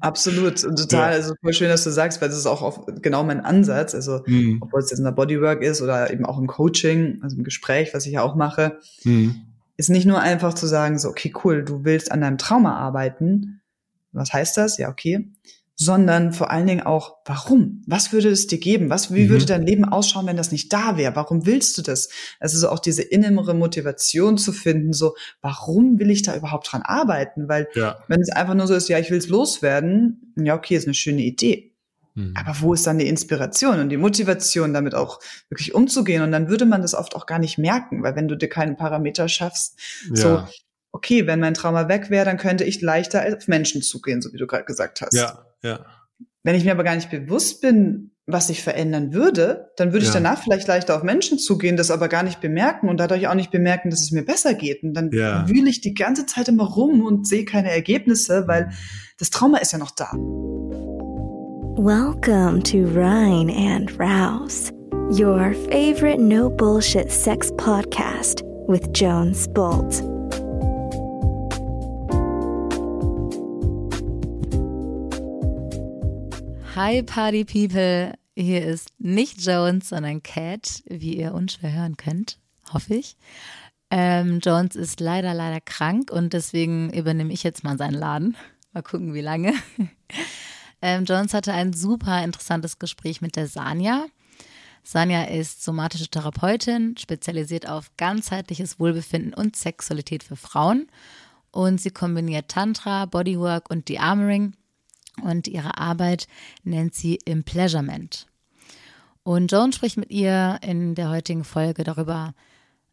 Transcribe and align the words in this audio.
Absolut. 0.00 0.62
Und 0.64 0.76
total, 0.76 1.10
ja. 1.10 1.16
also 1.16 1.34
voll 1.40 1.52
schön, 1.52 1.68
dass 1.68 1.84
du 1.84 1.90
sagst, 1.90 2.20
weil 2.20 2.28
das 2.28 2.38
ist 2.38 2.46
auch 2.46 2.62
auf, 2.62 2.86
genau 3.02 3.24
mein 3.24 3.40
Ansatz. 3.40 3.94
Also, 3.94 4.22
mhm. 4.26 4.58
ob 4.60 4.72
es 4.74 4.90
jetzt 4.90 4.98
in 4.98 5.04
der 5.04 5.12
Bodywork 5.12 5.62
ist 5.62 5.82
oder 5.82 6.12
eben 6.12 6.24
auch 6.24 6.38
im 6.38 6.46
Coaching, 6.46 7.18
also 7.22 7.36
im 7.36 7.44
Gespräch, 7.44 7.92
was 7.92 8.06
ich 8.06 8.12
ja 8.12 8.22
auch 8.22 8.34
mache, 8.34 8.78
mhm. 9.04 9.36
ist 9.76 9.90
nicht 9.90 10.06
nur 10.06 10.20
einfach 10.20 10.54
zu 10.54 10.66
sagen, 10.66 10.98
so, 10.98 11.08
okay, 11.08 11.32
cool, 11.44 11.64
du 11.64 11.84
willst 11.84 12.12
an 12.12 12.20
deinem 12.20 12.38
Trauma 12.38 12.76
arbeiten. 12.76 13.60
Was 14.12 14.32
heißt 14.32 14.56
das? 14.56 14.78
Ja, 14.78 14.88
okay 14.88 15.28
sondern 15.80 16.34
vor 16.34 16.50
allen 16.50 16.66
Dingen 16.66 16.82
auch, 16.82 17.16
warum? 17.24 17.82
Was 17.86 18.12
würde 18.12 18.28
es 18.28 18.46
dir 18.46 18.58
geben? 18.58 18.90
Was, 18.90 19.14
wie 19.14 19.24
mhm. 19.24 19.28
würde 19.30 19.46
dein 19.46 19.64
Leben 19.64 19.86
ausschauen, 19.86 20.26
wenn 20.26 20.36
das 20.36 20.52
nicht 20.52 20.70
da 20.74 20.98
wäre? 20.98 21.16
Warum 21.16 21.46
willst 21.46 21.78
du 21.78 21.82
das? 21.82 22.10
Also 22.38 22.58
so 22.58 22.68
auch 22.68 22.80
diese 22.80 23.00
innere 23.00 23.54
Motivation 23.54 24.36
zu 24.36 24.52
finden, 24.52 24.92
so, 24.92 25.16
warum 25.40 25.98
will 25.98 26.10
ich 26.10 26.20
da 26.20 26.36
überhaupt 26.36 26.70
dran 26.70 26.82
arbeiten? 26.82 27.48
Weil 27.48 27.66
ja. 27.74 27.98
wenn 28.08 28.20
es 28.20 28.28
einfach 28.28 28.52
nur 28.52 28.66
so 28.66 28.74
ist, 28.74 28.90
ja, 28.90 28.98
ich 28.98 29.10
will 29.10 29.16
es 29.16 29.28
loswerden, 29.28 30.34
ja, 30.36 30.54
okay, 30.54 30.76
ist 30.76 30.84
eine 30.84 30.92
schöne 30.92 31.22
Idee. 31.22 31.72
Mhm. 32.14 32.34
Aber 32.36 32.60
wo 32.60 32.74
ist 32.74 32.86
dann 32.86 32.98
die 32.98 33.08
Inspiration 33.08 33.80
und 33.80 33.88
die 33.88 33.96
Motivation, 33.96 34.74
damit 34.74 34.94
auch 34.94 35.18
wirklich 35.48 35.74
umzugehen? 35.74 36.22
Und 36.22 36.30
dann 36.30 36.50
würde 36.50 36.66
man 36.66 36.82
das 36.82 36.94
oft 36.94 37.16
auch 37.16 37.24
gar 37.24 37.38
nicht 37.38 37.56
merken, 37.56 38.02
weil 38.02 38.16
wenn 38.16 38.28
du 38.28 38.36
dir 38.36 38.50
keinen 38.50 38.76
Parameter 38.76 39.30
schaffst, 39.30 39.78
ja. 40.10 40.14
so, 40.14 40.42
okay, 40.92 41.26
wenn 41.26 41.40
mein 41.40 41.54
Trauma 41.54 41.88
weg 41.88 42.10
wäre, 42.10 42.26
dann 42.26 42.36
könnte 42.36 42.64
ich 42.64 42.82
leichter 42.82 43.24
auf 43.34 43.48
Menschen 43.48 43.80
zugehen, 43.80 44.20
so 44.20 44.30
wie 44.34 44.36
du 44.36 44.46
gerade 44.46 44.64
gesagt 44.64 45.00
hast. 45.00 45.14
Ja, 45.14 45.46
ja. 45.62 45.84
Wenn 46.42 46.54
ich 46.54 46.64
mir 46.64 46.72
aber 46.72 46.84
gar 46.84 46.94
nicht 46.94 47.10
bewusst 47.10 47.60
bin, 47.60 48.12
was 48.32 48.50
ich 48.50 48.62
verändern 48.62 49.12
würde, 49.12 49.70
dann 49.76 49.92
würde 49.92 50.04
ich 50.04 50.14
ja. 50.14 50.20
danach 50.20 50.42
vielleicht 50.42 50.68
leichter 50.68 50.96
auf 50.96 51.02
Menschen 51.02 51.38
zugehen, 51.38 51.76
das 51.76 51.90
aber 51.90 52.08
gar 52.08 52.22
nicht 52.22 52.40
bemerken 52.40 52.88
und 52.88 52.98
dadurch 52.98 53.28
auch 53.28 53.34
nicht 53.34 53.50
bemerken, 53.50 53.90
dass 53.90 54.00
es 54.00 54.10
mir 54.12 54.24
besser 54.24 54.54
geht. 54.54 54.82
Und 54.82 54.94
dann 54.94 55.10
ja. 55.12 55.48
wühle 55.48 55.68
ich 55.68 55.80
die 55.80 55.94
ganze 55.94 56.26
Zeit 56.26 56.48
immer 56.48 56.64
rum 56.64 57.02
und 57.02 57.26
sehe 57.26 57.44
keine 57.44 57.70
Ergebnisse, 57.70 58.46
weil 58.46 58.70
das 59.18 59.30
Trauma 59.30 59.58
ist 59.58 59.72
ja 59.72 59.78
noch 59.78 59.90
da. 59.90 60.12
Welcome 61.76 62.62
to 62.64 62.84
Rhine 62.84 63.50
and 63.50 63.98
Rouse, 63.98 64.72
your 65.10 65.54
favorite 65.70 66.20
no 66.20 66.50
bullshit 66.50 67.10
sex 67.10 67.50
podcast 67.56 68.42
with 68.68 68.82
Jones 68.92 69.48
Bolt. 69.48 70.02
Hi 76.82 77.02
Party 77.02 77.44
People, 77.44 78.14
hier 78.34 78.64
ist 78.64 78.88
nicht 78.98 79.44
Jones, 79.44 79.90
sondern 79.90 80.22
Cat, 80.22 80.82
wie 80.88 81.18
ihr 81.18 81.34
unschwer 81.34 81.74
hören 81.74 81.98
könnt, 81.98 82.38
hoffe 82.72 82.94
ich. 82.94 83.18
Ähm, 83.90 84.40
Jones 84.42 84.76
ist 84.76 84.98
leider, 84.98 85.34
leider 85.34 85.60
krank 85.60 86.10
und 86.10 86.32
deswegen 86.32 86.90
übernehme 86.90 87.34
ich 87.34 87.42
jetzt 87.42 87.64
mal 87.64 87.76
seinen 87.76 87.92
Laden. 87.92 88.34
Mal 88.72 88.82
gucken, 88.82 89.12
wie 89.12 89.20
lange. 89.20 89.52
ähm, 90.80 91.04
Jones 91.04 91.34
hatte 91.34 91.52
ein 91.52 91.74
super 91.74 92.24
interessantes 92.24 92.78
Gespräch 92.78 93.20
mit 93.20 93.36
der 93.36 93.46
Sanja. 93.46 94.06
Sanja 94.82 95.24
ist 95.24 95.62
somatische 95.62 96.08
Therapeutin, 96.08 96.96
spezialisiert 96.96 97.68
auf 97.68 97.94
ganzheitliches 97.98 98.80
Wohlbefinden 98.80 99.34
und 99.34 99.54
Sexualität 99.54 100.22
für 100.24 100.36
Frauen. 100.36 100.86
Und 101.50 101.78
sie 101.78 101.90
kombiniert 101.90 102.48
Tantra, 102.48 103.04
Bodywork 103.04 103.68
und 103.68 103.90
Dearmoring 103.90 104.54
und 105.20 105.48
ihre 105.48 105.78
Arbeit 105.78 106.26
nennt 106.62 106.94
sie 106.94 107.18
Impleasurement. 107.24 108.26
Und 109.22 109.52
Joan 109.52 109.72
spricht 109.72 109.96
mit 109.96 110.10
ihr 110.10 110.58
in 110.62 110.94
der 110.94 111.10
heutigen 111.10 111.44
Folge 111.44 111.84
darüber, 111.84 112.34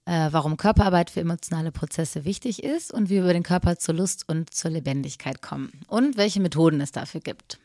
äh, 0.05 0.29
warum 0.31 0.57
Körperarbeit 0.57 1.09
für 1.09 1.21
emotionale 1.21 1.71
Prozesse 1.71 2.25
wichtig 2.25 2.63
ist 2.63 2.93
und 2.93 3.09
wie 3.09 3.15
wir 3.15 3.23
über 3.23 3.33
den 3.33 3.43
Körper 3.43 3.77
zur 3.77 3.95
Lust 3.95 4.27
und 4.27 4.53
zur 4.53 4.71
Lebendigkeit 4.71 5.41
kommen 5.41 5.71
und 5.87 6.17
welche 6.17 6.39
Methoden 6.39 6.81
es 6.81 6.91
dafür 6.91 7.21
gibt. 7.21 7.59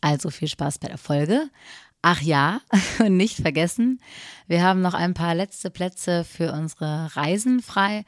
Also 0.00 0.30
viel 0.30 0.48
Spaß 0.48 0.78
bei 0.78 0.88
der 0.88 0.98
Folge. 0.98 1.48
Ach 2.02 2.20
ja, 2.20 2.60
und 2.98 3.16
nicht 3.16 3.36
vergessen, 3.36 4.00
wir 4.48 4.62
haben 4.62 4.80
noch 4.80 4.94
ein 4.94 5.14
paar 5.14 5.34
letzte 5.34 5.70
Plätze 5.70 6.24
für 6.24 6.52
unsere 6.52 7.14
Reisen 7.14 7.62
frei. 7.62 8.04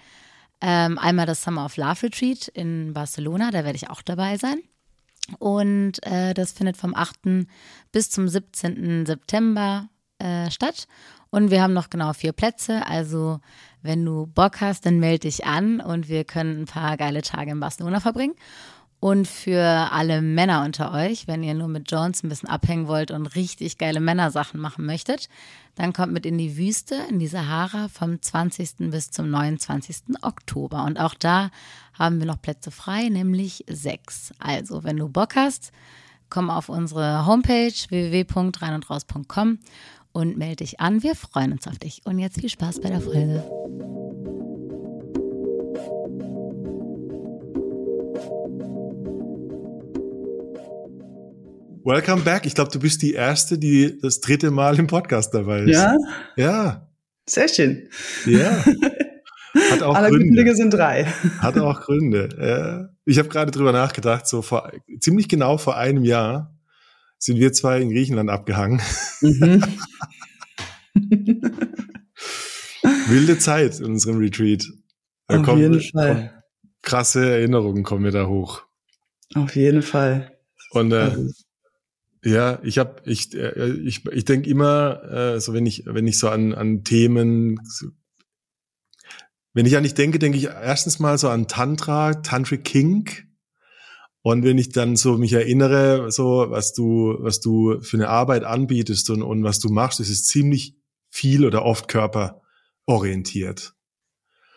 Ähm, 0.60 0.98
einmal 0.98 1.26
das 1.26 1.42
Summer 1.42 1.64
of 1.64 1.76
Love 1.76 2.04
Retreat 2.04 2.48
in 2.48 2.92
Barcelona, 2.94 3.50
da 3.50 3.64
werde 3.64 3.76
ich 3.76 3.90
auch 3.90 4.02
dabei 4.02 4.38
sein. 4.38 4.58
Und 5.38 6.04
äh, 6.06 6.34
das 6.34 6.52
findet 6.52 6.76
vom 6.76 6.94
8. 6.94 7.46
bis 7.92 8.10
zum 8.10 8.28
17. 8.28 9.06
September 9.06 9.88
äh, 10.18 10.50
statt. 10.50 10.86
Und 11.30 11.50
wir 11.50 11.62
haben 11.62 11.72
noch 11.72 11.90
genau 11.90 12.12
vier 12.12 12.32
Plätze. 12.32 12.86
Also, 12.86 13.40
wenn 13.82 14.04
du 14.04 14.26
Bock 14.26 14.60
hast, 14.60 14.86
dann 14.86 15.00
melde 15.00 15.20
dich 15.20 15.44
an 15.46 15.80
und 15.80 16.08
wir 16.08 16.24
können 16.24 16.62
ein 16.62 16.66
paar 16.66 16.96
geile 16.96 17.22
Tage 17.22 17.50
in 17.50 17.60
Barcelona 17.60 18.00
verbringen. 18.00 18.34
Und 19.04 19.28
für 19.28 19.92
alle 19.92 20.22
Männer 20.22 20.64
unter 20.64 20.94
euch, 20.94 21.28
wenn 21.28 21.42
ihr 21.42 21.52
nur 21.52 21.68
mit 21.68 21.90
Jones 21.90 22.22
ein 22.22 22.30
bisschen 22.30 22.48
abhängen 22.48 22.88
wollt 22.88 23.10
und 23.10 23.26
richtig 23.36 23.76
geile 23.76 24.00
Männersachen 24.00 24.58
machen 24.58 24.86
möchtet, 24.86 25.28
dann 25.74 25.92
kommt 25.92 26.14
mit 26.14 26.24
in 26.24 26.38
die 26.38 26.56
Wüste, 26.56 26.94
in 27.10 27.18
die 27.18 27.26
Sahara 27.26 27.88
vom 27.88 28.22
20. 28.22 28.90
bis 28.90 29.10
zum 29.10 29.28
29. 29.28 30.16
Oktober. 30.22 30.84
Und 30.84 30.98
auch 30.98 31.12
da 31.12 31.50
haben 31.92 32.18
wir 32.18 32.26
noch 32.26 32.40
Plätze 32.40 32.70
frei, 32.70 33.10
nämlich 33.10 33.66
sechs. 33.68 34.32
Also, 34.38 34.84
wenn 34.84 34.96
du 34.96 35.10
Bock 35.10 35.36
hast, 35.36 35.72
komm 36.30 36.48
auf 36.48 36.70
unsere 36.70 37.26
Homepage 37.26 37.74
www.reinundraus.com 37.90 39.58
und 40.12 40.38
melde 40.38 40.64
dich 40.64 40.80
an. 40.80 41.02
Wir 41.02 41.14
freuen 41.14 41.52
uns 41.52 41.68
auf 41.68 41.78
dich. 41.78 42.00
Und 42.06 42.20
jetzt 42.20 42.40
viel 42.40 42.48
Spaß 42.48 42.80
bei 42.80 42.88
der 42.88 43.02
Folge. 43.02 43.44
Welcome 51.84 52.22
back. 52.22 52.46
Ich 52.46 52.54
glaube, 52.54 52.70
du 52.70 52.78
bist 52.78 53.02
die 53.02 53.12
erste, 53.12 53.58
die 53.58 53.98
das 54.00 54.20
dritte 54.20 54.50
Mal 54.50 54.78
im 54.78 54.86
Podcast 54.86 55.34
dabei 55.34 55.64
ist. 55.64 55.70
Ja? 55.74 55.96
Ja. 56.34 56.88
Sehr 57.28 57.46
schön. 57.48 57.90
Ja. 58.24 58.64
Hat 59.70 59.82
auch 59.82 59.94
Alle 59.94 60.08
Gründe. 60.08 60.24
guten 60.24 60.36
Dinge 60.36 60.56
sind 60.56 60.72
drei. 60.72 61.04
Hat 61.40 61.58
auch 61.58 61.82
Gründe. 61.82 62.90
Ich 63.04 63.18
habe 63.18 63.28
gerade 63.28 63.50
drüber 63.50 63.72
nachgedacht, 63.72 64.26
so 64.26 64.40
vor 64.40 64.72
ziemlich 65.00 65.28
genau 65.28 65.58
vor 65.58 65.76
einem 65.76 66.04
Jahr 66.04 66.58
sind 67.18 67.38
wir 67.38 67.52
zwei 67.52 67.80
in 67.82 67.90
Griechenland 67.90 68.30
abgehangen. 68.30 68.80
Mhm. 69.20 69.62
Wilde 73.08 73.38
Zeit 73.38 73.80
in 73.80 73.86
unserem 73.86 74.16
Retreat. 74.18 74.64
Da 75.26 75.40
Auf 75.40 75.44
kommen, 75.44 75.60
jeden 75.60 75.80
Fall. 75.82 76.42
krasse 76.80 77.28
Erinnerungen 77.30 77.82
kommen 77.82 78.02
mir 78.04 78.10
da 78.10 78.26
hoch. 78.26 78.62
Auf 79.34 79.54
jeden 79.54 79.82
Fall. 79.82 80.30
Und 80.70 80.92
äh, 80.92 81.14
ja, 82.24 82.58
ich 82.62 82.78
habe 82.78 83.02
ich 83.04 83.34
äh, 83.34 83.70
ich 83.72 84.06
ich 84.06 84.24
denke 84.24 84.48
immer 84.48 85.02
äh, 85.04 85.40
so 85.40 85.52
wenn 85.52 85.66
ich 85.66 85.84
wenn 85.86 86.06
ich 86.06 86.18
so 86.18 86.28
an 86.28 86.54
an 86.54 86.84
Themen 86.84 87.60
wenn 89.52 89.66
ich 89.66 89.76
an 89.76 89.84
dich 89.84 89.94
denke, 89.94 90.18
denke 90.18 90.36
ich 90.36 90.46
erstens 90.46 90.98
mal 90.98 91.16
so 91.16 91.28
an 91.28 91.46
Tantra, 91.46 92.14
Tantric 92.14 92.64
King. 92.64 93.08
Und 94.22 94.42
wenn 94.42 94.58
ich 94.58 94.70
dann 94.70 94.96
so 94.96 95.16
mich 95.16 95.32
erinnere, 95.32 96.10
so 96.10 96.46
was 96.48 96.72
du 96.72 97.16
was 97.20 97.40
du 97.40 97.80
für 97.80 97.98
eine 97.98 98.08
Arbeit 98.08 98.42
anbietest 98.42 99.10
und 99.10 99.22
und 99.22 99.44
was 99.44 99.60
du 99.60 99.68
machst, 99.68 100.00
das 100.00 100.08
ist 100.08 100.26
ziemlich 100.26 100.76
viel 101.10 101.46
oder 101.46 101.64
oft 101.64 101.88
körperorientiert. 101.88 103.74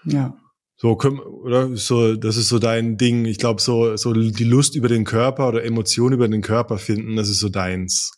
Ja. 0.05 0.37
So, 0.77 0.97
oder? 0.97 1.75
So, 1.75 2.15
das 2.15 2.37
ist 2.37 2.49
so 2.49 2.59
dein 2.59 2.97
Ding. 2.97 3.25
Ich 3.25 3.39
glaube, 3.39 3.59
so, 3.59 3.95
so 3.97 4.13
die 4.13 4.43
Lust 4.43 4.75
über 4.75 4.87
den 4.87 5.05
Körper 5.05 5.49
oder 5.49 5.63
Emotionen 5.63 6.13
über 6.13 6.27
den 6.27 6.41
Körper 6.43 6.77
finden, 6.77 7.15
das 7.15 7.29
ist 7.29 7.39
so 7.39 7.49
deins. 7.49 8.11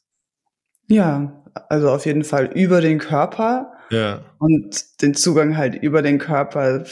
Ja, 0.87 1.43
also 1.69 1.89
auf 1.89 2.05
jeden 2.05 2.25
Fall 2.25 2.51
über 2.53 2.81
den 2.81 2.99
Körper. 2.99 3.71
Ja. 3.89 4.21
Und 4.39 5.01
den 5.01 5.13
Zugang 5.13 5.55
halt 5.55 5.75
über 5.75 6.01
den 6.01 6.19
Körper 6.19 6.83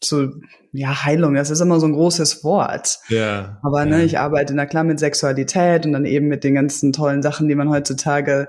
zu, 0.00 0.40
ja, 0.72 1.04
Heilung. 1.04 1.34
Das 1.34 1.50
ist 1.50 1.60
immer 1.60 1.80
so 1.80 1.86
ein 1.86 1.92
großes 1.92 2.44
Wort. 2.44 3.00
Ja. 3.08 3.58
Aber, 3.62 3.84
ne, 3.84 4.04
ich 4.04 4.18
arbeite 4.18 4.54
na 4.54 4.64
klar 4.64 4.84
mit 4.84 5.00
Sexualität 5.00 5.86
und 5.86 5.92
dann 5.92 6.04
eben 6.04 6.28
mit 6.28 6.44
den 6.44 6.54
ganzen 6.54 6.92
tollen 6.92 7.22
Sachen, 7.22 7.48
die 7.48 7.56
man 7.56 7.68
heutzutage 7.68 8.48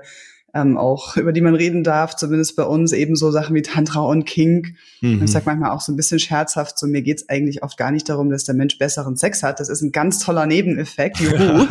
ähm, 0.54 0.76
auch 0.76 1.16
über 1.16 1.32
die 1.32 1.40
man 1.40 1.54
reden 1.54 1.84
darf, 1.84 2.16
zumindest 2.16 2.56
bei 2.56 2.64
uns 2.64 2.92
eben 2.92 3.16
so 3.16 3.30
Sachen 3.30 3.54
wie 3.54 3.62
Tantra 3.62 4.00
und 4.00 4.24
Kink. 4.24 4.74
Mhm. 5.00 5.22
Ich 5.22 5.32
sag 5.32 5.46
manchmal 5.46 5.70
auch 5.70 5.80
so 5.80 5.92
ein 5.92 5.96
bisschen 5.96 6.18
scherzhaft, 6.18 6.78
so 6.78 6.86
mir 6.86 7.02
geht's 7.02 7.28
eigentlich 7.28 7.62
oft 7.62 7.76
gar 7.76 7.90
nicht 7.90 8.08
darum, 8.08 8.30
dass 8.30 8.44
der 8.44 8.54
Mensch 8.54 8.78
besseren 8.78 9.16
Sex 9.16 9.42
hat. 9.42 9.60
Das 9.60 9.68
ist 9.68 9.82
ein 9.82 9.92
ganz 9.92 10.18
toller 10.18 10.46
Nebeneffekt. 10.46 11.20
Juhu. 11.20 11.66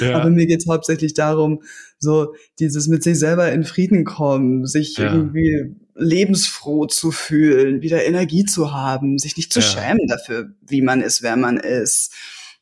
Ja. 0.00 0.14
Aber 0.20 0.30
mir 0.30 0.46
geht's 0.46 0.66
hauptsächlich 0.68 1.14
darum, 1.14 1.62
so 1.98 2.34
dieses 2.58 2.88
mit 2.88 3.02
sich 3.02 3.18
selber 3.18 3.52
in 3.52 3.64
Frieden 3.64 4.04
kommen, 4.04 4.66
sich 4.66 4.96
ja. 4.96 5.12
irgendwie 5.12 5.76
lebensfroh 5.94 6.86
zu 6.86 7.10
fühlen, 7.10 7.82
wieder 7.82 8.04
Energie 8.04 8.44
zu 8.44 8.72
haben, 8.72 9.18
sich 9.18 9.36
nicht 9.36 9.52
zu 9.52 9.60
ja. 9.60 9.66
schämen 9.66 10.06
dafür, 10.08 10.54
wie 10.66 10.80
man 10.80 11.02
ist, 11.02 11.22
wer 11.22 11.36
man 11.36 11.58
ist. 11.58 12.14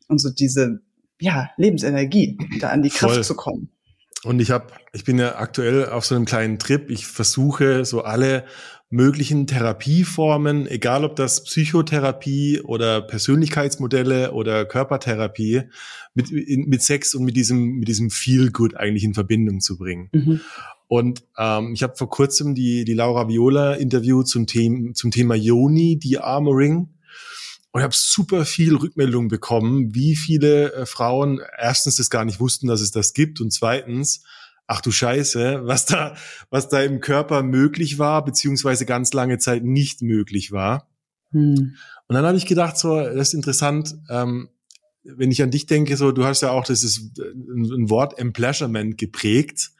Und 0.08 0.20
so 0.20 0.31
diese, 0.31 0.81
ja, 1.20 1.50
Lebensenergie, 1.56 2.38
da 2.61 2.70
an 2.70 2.82
die 2.82 2.91
Kraft 2.91 3.14
Voll. 3.14 3.25
zu 3.25 3.34
kommen. 3.34 3.70
Und 4.25 4.41
ich 4.41 4.50
habe, 4.50 4.67
ich 4.93 5.05
bin 5.05 5.19
ja 5.19 5.37
aktuell 5.37 5.87
auf 5.87 6.05
so 6.05 6.15
einem 6.15 6.25
kleinen 6.25 6.59
Trip. 6.59 6.91
Ich 6.91 7.06
versuche 7.06 7.85
so 7.85 8.03
alle 8.03 8.44
möglichen 8.91 9.47
Therapieformen, 9.47 10.67
egal 10.67 11.05
ob 11.05 11.15
das 11.15 11.44
Psychotherapie 11.44 12.61
oder 12.61 13.03
Persönlichkeitsmodelle 13.03 14.32
oder 14.32 14.65
Körpertherapie, 14.65 15.65
mit, 16.15 16.31
mit 16.32 16.82
Sex 16.82 17.15
und 17.15 17.25
mit 17.25 17.37
diesem, 17.37 17.76
mit 17.76 17.88
diesem 17.88 18.11
Feel 18.11 18.50
Good 18.50 18.76
eigentlich 18.76 19.05
in 19.05 19.15
Verbindung 19.15 19.61
zu 19.61 19.76
bringen. 19.76 20.09
Mhm. 20.12 20.41
Und 20.88 21.23
ähm, 21.37 21.75
ich 21.75 21.82
habe 21.82 21.97
vor 21.97 22.09
kurzem 22.09 22.55
die, 22.55 22.85
die 22.85 22.94
Laura 22.94 23.29
Viola 23.29 23.75
interviewt 23.75 24.26
zum, 24.26 24.47
Thema 24.47 24.94
zum 24.94 25.11
Thema 25.11 25.35
Yoni, 25.35 25.99
die 25.99 26.19
Armoring. 26.19 26.88
Und 27.73 27.81
ich 27.81 27.85
habe 27.85 27.94
super 27.94 28.44
viel 28.44 28.76
Rückmeldung 28.76 29.29
bekommen, 29.29 29.94
wie 29.94 30.17
viele 30.17 30.73
äh, 30.73 30.87
Frauen 30.87 31.41
erstens 31.59 31.97
das 31.97 32.11
gar 32.11 32.25
nicht 32.25 32.41
wussten, 32.41 32.67
dass 32.67 32.81
es 32.81 32.91
das 32.91 33.12
gibt 33.12 33.41
und 33.41 33.53
zweitens, 33.53 34.23
ach 34.67 34.81
du 34.81 34.91
Scheiße, 34.91 35.62
was 35.67 35.87
da, 35.87 36.17
was 36.50 36.69
da 36.69 36.81
im 36.82 37.00
Körper 37.00 37.43
möglich 37.43 37.99
war, 37.99 38.25
beziehungsweise 38.25 38.87
ganz 38.87 39.12
lange 39.12 39.38
Zeit 39.38 39.65
nicht 39.65 40.03
möglich 40.03 40.53
war. 40.53 40.88
Hm. 41.32 41.76
Und 42.06 42.15
dann 42.15 42.25
habe 42.25 42.38
ich 42.38 42.47
gedacht, 42.47 42.79
so, 42.79 42.99
das 43.00 43.29
ist 43.29 43.35
interessant, 43.35 43.97
ähm, 44.09 44.49
wenn 45.05 45.31
ich 45.31 45.43
an 45.43 45.50
dich 45.50 45.67
denke, 45.67 45.97
so, 45.97 46.12
du 46.12 46.25
hast 46.25 46.43
ja 46.43 46.50
auch 46.50 46.65
dieses 46.65 47.12
ein 47.19 47.91
Wort 47.91 48.19
Empleasurement 48.19 48.99
geprägt 48.99 49.70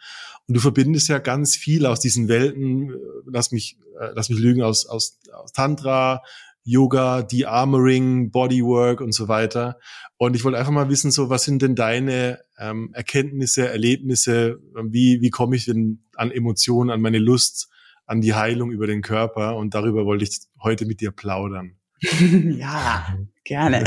und 0.47 0.55
du 0.55 0.61
verbindest 0.61 1.09
ja 1.09 1.19
ganz 1.19 1.57
viel 1.57 1.87
aus 1.87 2.01
diesen 2.01 2.29
Welten, 2.29 2.95
lass 3.27 3.53
mich, 3.53 3.79
äh, 4.01 4.11
lass 4.15 4.31
mich 4.31 4.39
lügen, 4.39 4.63
aus, 4.63 4.87
aus, 4.87 5.19
aus 5.33 5.53
Tantra, 5.53 6.23
Yoga, 6.69 7.23
De-Armoring, 7.23 8.31
Bodywork 8.31 9.01
und 9.01 9.13
so 9.13 9.27
weiter. 9.27 9.79
Und 10.19 10.37
ich 10.37 10.45
wollte 10.45 10.59
einfach 10.59 10.73
mal 10.73 10.91
wissen, 10.91 11.11
so 11.11 11.31
was 11.31 11.45
sind 11.45 11.63
denn 11.63 11.75
deine 11.75 12.41
ähm, 12.59 12.91
Erkenntnisse, 12.93 13.67
Erlebnisse? 13.69 14.59
Wie, 14.75 15.23
wie 15.23 15.31
komme 15.31 15.57
ich 15.57 15.65
denn 15.65 16.05
an 16.15 16.31
Emotionen, 16.31 16.91
an 16.91 17.01
meine 17.01 17.19
Lust, 17.19 17.71
an 18.05 18.21
die 18.21 18.35
Heilung 18.35 18.71
über 18.71 18.87
den 18.87 19.01
Körper? 19.01 19.57
Und 19.57 19.75
darüber 19.75 20.05
wollte 20.05 20.25
ich 20.25 20.41
heute 20.63 20.85
mit 20.85 21.01
dir 21.01 21.11
plaudern. 21.11 21.77
ja, 22.59 23.17
gerne. 23.45 23.85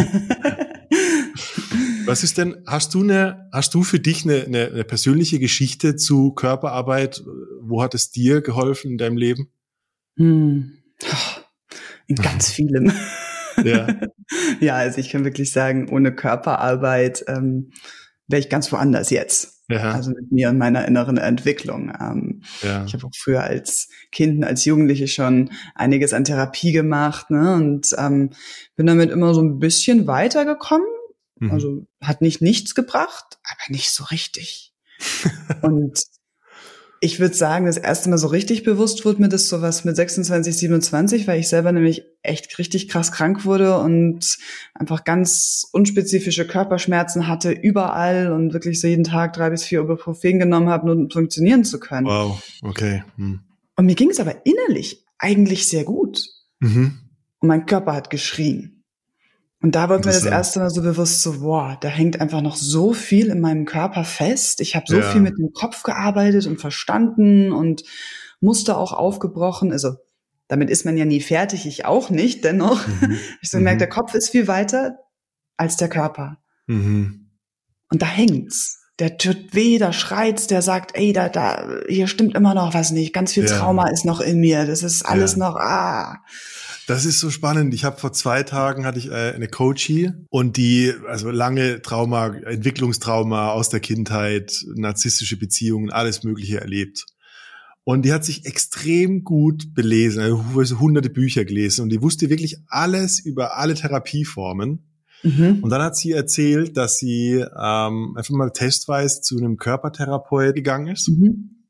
Was 2.05 2.23
ist 2.23 2.39
denn, 2.39 2.63
hast 2.65 2.95
du 2.95 3.03
eine, 3.03 3.47
hast 3.53 3.75
du 3.75 3.83
für 3.83 3.99
dich 3.99 4.25
eine, 4.25 4.43
eine, 4.43 4.67
eine 4.67 4.83
persönliche 4.83 5.37
Geschichte 5.37 5.95
zu 5.95 6.31
Körperarbeit? 6.31 7.23
Wo 7.61 7.83
hat 7.83 7.93
es 7.93 8.09
dir 8.09 8.41
geholfen 8.41 8.91
in 8.91 8.97
deinem 8.97 9.17
Leben? 9.17 9.51
Hm. 10.17 10.79
In 12.17 12.23
ganz 12.23 12.49
vielem. 12.51 12.91
Ja. 13.63 13.87
ja, 14.59 14.75
also 14.75 14.99
ich 14.99 15.09
kann 15.09 15.23
wirklich 15.23 15.51
sagen, 15.51 15.89
ohne 15.89 16.13
Körperarbeit 16.13 17.23
ähm, 17.27 17.71
wäre 18.27 18.39
ich 18.39 18.49
ganz 18.49 18.71
woanders 18.71 19.09
jetzt. 19.09 19.61
Ja. 19.69 19.93
Also 19.93 20.11
mit 20.11 20.31
mir 20.31 20.49
und 20.49 20.57
meiner 20.57 20.85
inneren 20.85 21.17
Entwicklung. 21.17 21.93
Ähm, 21.99 22.41
ja. 22.61 22.83
Ich 22.85 22.93
habe 22.93 23.05
auch 23.05 23.15
früher 23.15 23.43
als 23.43 23.87
Kind, 24.11 24.43
als 24.43 24.65
Jugendliche 24.65 25.07
schon 25.07 25.51
einiges 25.75 26.13
an 26.13 26.25
Therapie 26.25 26.73
gemacht 26.73 27.29
ne, 27.29 27.55
und 27.55 27.95
ähm, 27.97 28.31
bin 28.75 28.87
damit 28.87 29.11
immer 29.11 29.33
so 29.33 29.41
ein 29.41 29.59
bisschen 29.59 30.07
weitergekommen. 30.07 30.87
Mhm. 31.39 31.51
Also 31.51 31.87
hat 32.01 32.21
nicht 32.21 32.41
nichts 32.41 32.75
gebracht, 32.75 33.39
aber 33.43 33.73
nicht 33.73 33.91
so 33.91 34.03
richtig. 34.05 34.73
und 35.61 36.03
ich 37.03 37.19
würde 37.19 37.33
sagen, 37.33 37.65
das 37.65 37.77
erste 37.77 38.11
Mal 38.11 38.19
so 38.19 38.27
richtig 38.27 38.61
bewusst 38.61 39.03
wurde 39.05 39.23
mir 39.23 39.27
das 39.27 39.49
sowas 39.49 39.83
mit 39.85 39.95
26, 39.95 40.55
27, 40.55 41.27
weil 41.27 41.39
ich 41.39 41.49
selber 41.49 41.71
nämlich 41.71 42.03
echt 42.21 42.59
richtig 42.59 42.89
krass 42.89 43.11
krank 43.11 43.43
wurde 43.43 43.79
und 43.79 44.37
einfach 44.75 45.03
ganz 45.03 45.67
unspezifische 45.73 46.45
Körperschmerzen 46.45 47.27
hatte 47.27 47.51
überall 47.51 48.31
und 48.31 48.53
wirklich 48.53 48.79
so 48.79 48.87
jeden 48.87 49.03
Tag 49.03 49.33
drei 49.33 49.49
bis 49.49 49.63
vier 49.63 49.81
Ibuprofen 49.81 50.37
genommen 50.37 50.69
habe, 50.69 50.85
nur 50.85 50.95
um 50.95 51.09
funktionieren 51.09 51.63
zu 51.63 51.79
können. 51.79 52.05
Wow, 52.05 52.39
okay. 52.61 53.03
Hm. 53.15 53.41
Und 53.75 53.85
mir 53.87 53.95
ging 53.95 54.11
es 54.11 54.19
aber 54.19 54.45
innerlich 54.45 55.03
eigentlich 55.17 55.67
sehr 55.67 55.83
gut. 55.83 56.27
Mhm. 56.59 56.99
Und 57.39 57.47
mein 57.47 57.65
Körper 57.65 57.95
hat 57.95 58.11
geschrien. 58.11 58.80
Und 59.61 59.75
da 59.75 59.89
wurde 59.89 60.07
mir 60.07 60.13
das 60.13 60.25
erste 60.25 60.59
Mal 60.59 60.71
so 60.71 60.81
bewusst, 60.81 61.21
so, 61.21 61.39
boah, 61.39 61.77
da 61.79 61.87
hängt 61.87 62.19
einfach 62.19 62.41
noch 62.41 62.55
so 62.55 62.93
viel 62.93 63.27
in 63.27 63.39
meinem 63.39 63.65
Körper 63.65 64.03
fest. 64.03 64.59
Ich 64.59 64.75
habe 64.75 64.85
so 64.87 64.97
ja. 64.97 65.03
viel 65.03 65.21
mit 65.21 65.37
dem 65.37 65.53
Kopf 65.53 65.83
gearbeitet 65.83 66.47
und 66.47 66.59
verstanden 66.59 67.51
und 67.51 67.83
Muster 68.39 68.77
auch 68.77 68.91
aufgebrochen. 68.91 69.71
Also 69.71 69.97
damit 70.47 70.71
ist 70.71 70.83
man 70.83 70.97
ja 70.97 71.05
nie 71.05 71.21
fertig, 71.21 71.67
ich 71.67 71.85
auch 71.85 72.09
nicht. 72.09 72.43
Dennoch, 72.43 72.85
mhm. 72.87 73.17
ich 73.41 73.51
so 73.51 73.59
gemerkt, 73.59 73.77
mhm. 73.77 73.79
der 73.79 73.89
Kopf 73.89 74.15
ist 74.15 74.29
viel 74.29 74.47
weiter 74.47 74.97
als 75.57 75.77
der 75.77 75.89
Körper. 75.89 76.37
Mhm. 76.65 77.29
Und 77.91 78.01
da 78.01 78.07
hängt's. 78.07 78.79
Der 78.97 79.17
tut 79.17 79.53
weh, 79.53 79.77
da 79.77 79.93
schreit's, 79.93 80.47
der 80.47 80.61
sagt, 80.61 80.95
ey, 80.95 81.13
da, 81.13 81.29
da, 81.29 81.67
hier 81.87 82.07
stimmt 82.07 82.35
immer 82.35 82.53
noch 82.53 82.73
was 82.73 82.91
nicht. 82.91 83.13
Ganz 83.13 83.33
viel 83.33 83.45
ja. 83.45 83.57
Trauma 83.57 83.89
ist 83.89 84.05
noch 84.05 84.21
in 84.21 84.39
mir. 84.39 84.65
Das 84.65 84.83
ist 84.83 85.03
alles 85.03 85.33
ja. 85.33 85.39
noch, 85.39 85.55
ah. 85.55 86.17
Das 86.87 87.05
ist 87.05 87.19
so 87.19 87.29
spannend. 87.29 87.73
Ich 87.73 87.83
habe 87.83 87.99
vor 87.99 88.11
zwei 88.11 88.43
Tagen 88.43 88.85
hatte 88.85 88.99
ich 88.99 89.09
äh, 89.09 89.33
eine 89.33 89.47
Coachie 89.47 90.11
und 90.29 90.57
die 90.57 90.93
also 91.07 91.29
lange 91.29 91.81
Trauma, 91.81 92.27
Entwicklungstrauma 92.27 93.51
aus 93.51 93.69
der 93.69 93.79
Kindheit, 93.79 94.65
narzisstische 94.75 95.37
Beziehungen, 95.37 95.91
alles 95.91 96.23
Mögliche 96.23 96.59
erlebt. 96.59 97.05
Und 97.83 98.03
die 98.03 98.13
hat 98.13 98.23
sich 98.23 98.45
extrem 98.45 99.23
gut 99.23 99.73
belesen, 99.73 100.21
also 100.21 100.79
hunderte 100.79 101.09
Bücher 101.09 101.45
gelesen 101.45 101.81
und 101.81 101.89
die 101.89 102.01
wusste 102.01 102.29
wirklich 102.29 102.57
alles 102.67 103.19
über 103.19 103.57
alle 103.57 103.73
Therapieformen. 103.73 104.83
Mhm. 105.23 105.59
Und 105.61 105.69
dann 105.69 105.81
hat 105.81 105.95
sie 105.95 106.11
erzählt, 106.11 106.77
dass 106.77 106.97
sie 106.97 107.33
ähm, 107.35 108.15
einfach 108.15 108.31
mal 108.31 108.51
testweise 108.51 109.21
zu 109.21 109.37
einem 109.37 109.57
Körpertherapeut 109.57 110.55
gegangen 110.55 110.87
ist. 110.87 111.09
Mhm. 111.09 111.63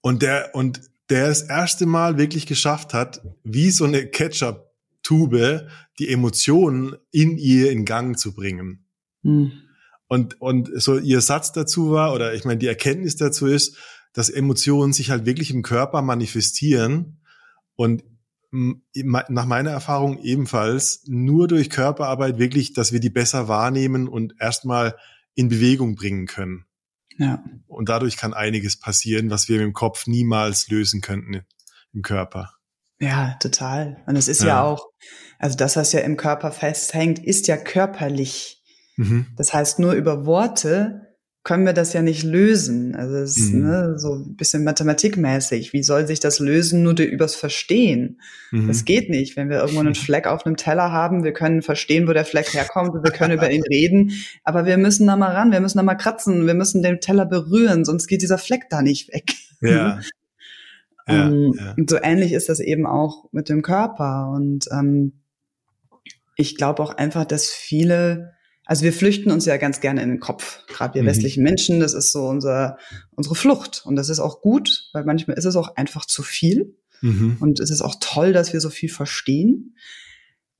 Und 0.00 0.22
der 0.22 0.50
und 0.54 0.80
der 1.10 1.28
das 1.28 1.42
erste 1.42 1.86
Mal 1.86 2.18
wirklich 2.18 2.46
geschafft 2.46 2.94
hat, 2.94 3.20
wie 3.42 3.70
so 3.70 3.84
eine 3.84 4.06
Ketchup-Tube 4.06 5.68
die 5.98 6.08
Emotionen 6.08 6.96
in 7.10 7.36
ihr 7.36 7.70
in 7.70 7.84
Gang 7.84 8.18
zu 8.18 8.34
bringen. 8.34 8.86
Hm. 9.22 9.52
Und, 10.08 10.40
und 10.40 10.70
so 10.74 10.98
ihr 10.98 11.20
Satz 11.20 11.52
dazu 11.52 11.90
war, 11.90 12.14
oder 12.14 12.34
ich 12.34 12.44
meine, 12.44 12.58
die 12.58 12.66
Erkenntnis 12.66 13.16
dazu 13.16 13.46
ist, 13.46 13.76
dass 14.12 14.28
Emotionen 14.28 14.92
sich 14.92 15.10
halt 15.10 15.26
wirklich 15.26 15.50
im 15.50 15.62
Körper 15.62 16.02
manifestieren 16.02 17.20
und 17.76 18.02
nach 18.50 19.46
meiner 19.46 19.70
Erfahrung 19.70 20.18
ebenfalls 20.22 21.04
nur 21.06 21.46
durch 21.46 21.70
Körperarbeit 21.70 22.38
wirklich, 22.38 22.72
dass 22.72 22.92
wir 22.92 22.98
die 22.98 23.10
besser 23.10 23.46
wahrnehmen 23.46 24.08
und 24.08 24.34
erstmal 24.40 24.96
in 25.34 25.48
Bewegung 25.48 25.94
bringen 25.94 26.26
können. 26.26 26.64
Ja. 27.18 27.42
Und 27.66 27.88
dadurch 27.88 28.16
kann 28.16 28.34
einiges 28.34 28.78
passieren, 28.78 29.30
was 29.30 29.48
wir 29.48 29.60
im 29.60 29.72
Kopf 29.72 30.06
niemals 30.06 30.68
lösen 30.68 31.00
könnten 31.00 31.44
im 31.92 32.02
Körper. 32.02 32.52
Ja, 32.98 33.36
total. 33.40 34.02
Und 34.06 34.16
es 34.16 34.28
ist 34.28 34.42
ja. 34.42 34.48
ja 34.48 34.62
auch, 34.62 34.86
also 35.38 35.56
das, 35.56 35.76
was 35.76 35.92
ja 35.92 36.00
im 36.00 36.16
Körper 36.16 36.52
festhängt, 36.52 37.18
ist 37.18 37.46
ja 37.46 37.56
körperlich. 37.56 38.62
Mhm. 38.96 39.26
Das 39.36 39.54
heißt, 39.54 39.78
nur 39.78 39.92
über 39.92 40.26
Worte 40.26 41.09
können 41.42 41.64
wir 41.64 41.72
das 41.72 41.94
ja 41.94 42.02
nicht 42.02 42.22
lösen. 42.22 42.94
Also 42.94 43.16
es 43.16 43.36
ist 43.38 43.54
mhm. 43.54 43.62
ne, 43.62 43.98
so 43.98 44.14
ein 44.16 44.36
bisschen 44.36 44.62
mathematikmäßig. 44.62 45.72
Wie 45.72 45.82
soll 45.82 46.06
sich 46.06 46.20
das 46.20 46.38
lösen 46.38 46.82
nur 46.82 46.98
übers 47.00 47.34
Verstehen? 47.34 48.20
Mhm. 48.50 48.68
Das 48.68 48.84
geht 48.84 49.08
nicht. 49.08 49.36
Wenn 49.36 49.48
wir 49.48 49.60
irgendwo 49.60 49.80
einen 49.80 49.94
Fleck 49.96 50.26
auf 50.26 50.44
einem 50.44 50.56
Teller 50.56 50.92
haben, 50.92 51.24
wir 51.24 51.32
können 51.32 51.62
verstehen, 51.62 52.06
wo 52.06 52.12
der 52.12 52.26
Fleck 52.26 52.52
herkommt 52.52 52.92
wir 53.02 53.12
können 53.12 53.34
über 53.34 53.50
ihn 53.50 53.62
reden, 53.62 54.12
aber 54.44 54.66
wir 54.66 54.76
müssen 54.76 55.06
da 55.06 55.16
mal 55.16 55.32
ran, 55.32 55.52
wir 55.52 55.60
müssen 55.60 55.78
da 55.78 55.84
mal 55.84 55.94
kratzen, 55.94 56.46
wir 56.46 56.54
müssen 56.54 56.82
den 56.82 57.00
Teller 57.00 57.24
berühren, 57.24 57.84
sonst 57.84 58.06
geht 58.06 58.20
dieser 58.20 58.38
Fleck 58.38 58.68
da 58.68 58.82
nicht 58.82 59.12
weg. 59.12 59.32
Ja. 59.62 60.00
ja, 61.08 61.28
ähm, 61.28 61.54
ja. 61.56 61.74
Und 61.76 61.88
so 61.88 61.96
ähnlich 62.02 62.32
ist 62.32 62.50
das 62.50 62.60
eben 62.60 62.86
auch 62.86 63.32
mit 63.32 63.48
dem 63.48 63.62
Körper. 63.62 64.30
Und 64.34 64.66
ähm, 64.72 65.22
ich 66.36 66.56
glaube 66.56 66.82
auch 66.82 66.94
einfach, 66.94 67.24
dass 67.24 67.48
viele 67.48 68.32
also 68.70 68.84
wir 68.84 68.92
flüchten 68.92 69.32
uns 69.32 69.46
ja 69.46 69.56
ganz 69.56 69.80
gerne 69.80 70.00
in 70.00 70.10
den 70.10 70.20
Kopf, 70.20 70.64
gerade 70.68 70.94
wir 70.94 71.02
mhm. 71.02 71.08
westlichen 71.08 71.42
Menschen. 71.42 71.80
Das 71.80 71.92
ist 71.92 72.12
so 72.12 72.28
unser, 72.28 72.78
unsere 73.16 73.34
Flucht. 73.34 73.82
Und 73.84 73.96
das 73.96 74.08
ist 74.08 74.20
auch 74.20 74.42
gut, 74.42 74.90
weil 74.92 75.04
manchmal 75.04 75.36
ist 75.36 75.44
es 75.44 75.56
auch 75.56 75.74
einfach 75.74 76.06
zu 76.06 76.22
viel. 76.22 76.76
Mhm. 77.00 77.38
Und 77.40 77.58
es 77.58 77.70
ist 77.70 77.80
auch 77.80 77.96
toll, 77.98 78.32
dass 78.32 78.52
wir 78.52 78.60
so 78.60 78.70
viel 78.70 78.88
verstehen. 78.88 79.74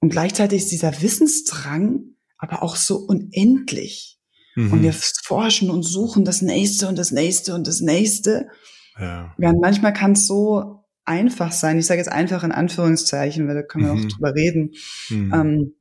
Und 0.00 0.10
gleichzeitig 0.10 0.62
ist 0.62 0.72
dieser 0.72 1.02
Wissensdrang 1.02 2.00
aber 2.36 2.64
auch 2.64 2.74
so 2.74 2.96
unendlich. 2.96 4.18
Mhm. 4.56 4.72
Und 4.72 4.82
wir 4.82 4.92
forschen 4.92 5.70
und 5.70 5.84
suchen 5.84 6.24
das 6.24 6.42
Nächste 6.42 6.88
und 6.88 6.98
das 6.98 7.12
Nächste 7.12 7.54
und 7.54 7.68
das 7.68 7.80
Nächste. 7.80 8.48
Ja. 8.98 9.32
Während 9.38 9.60
manchmal 9.60 9.92
kann 9.92 10.12
es 10.14 10.26
so 10.26 10.84
einfach 11.04 11.52
sein. 11.52 11.78
Ich 11.78 11.86
sage 11.86 12.00
jetzt 12.00 12.10
einfach 12.10 12.42
in 12.42 12.50
Anführungszeichen, 12.50 13.46
weil 13.46 13.54
da 13.54 13.62
können 13.62 13.86
wir 13.86 13.94
mhm. 13.94 14.04
auch 14.04 14.08
drüber 14.12 14.34
reden. 14.34 14.72
Mhm. 15.10 15.32
Ähm, 15.32 15.74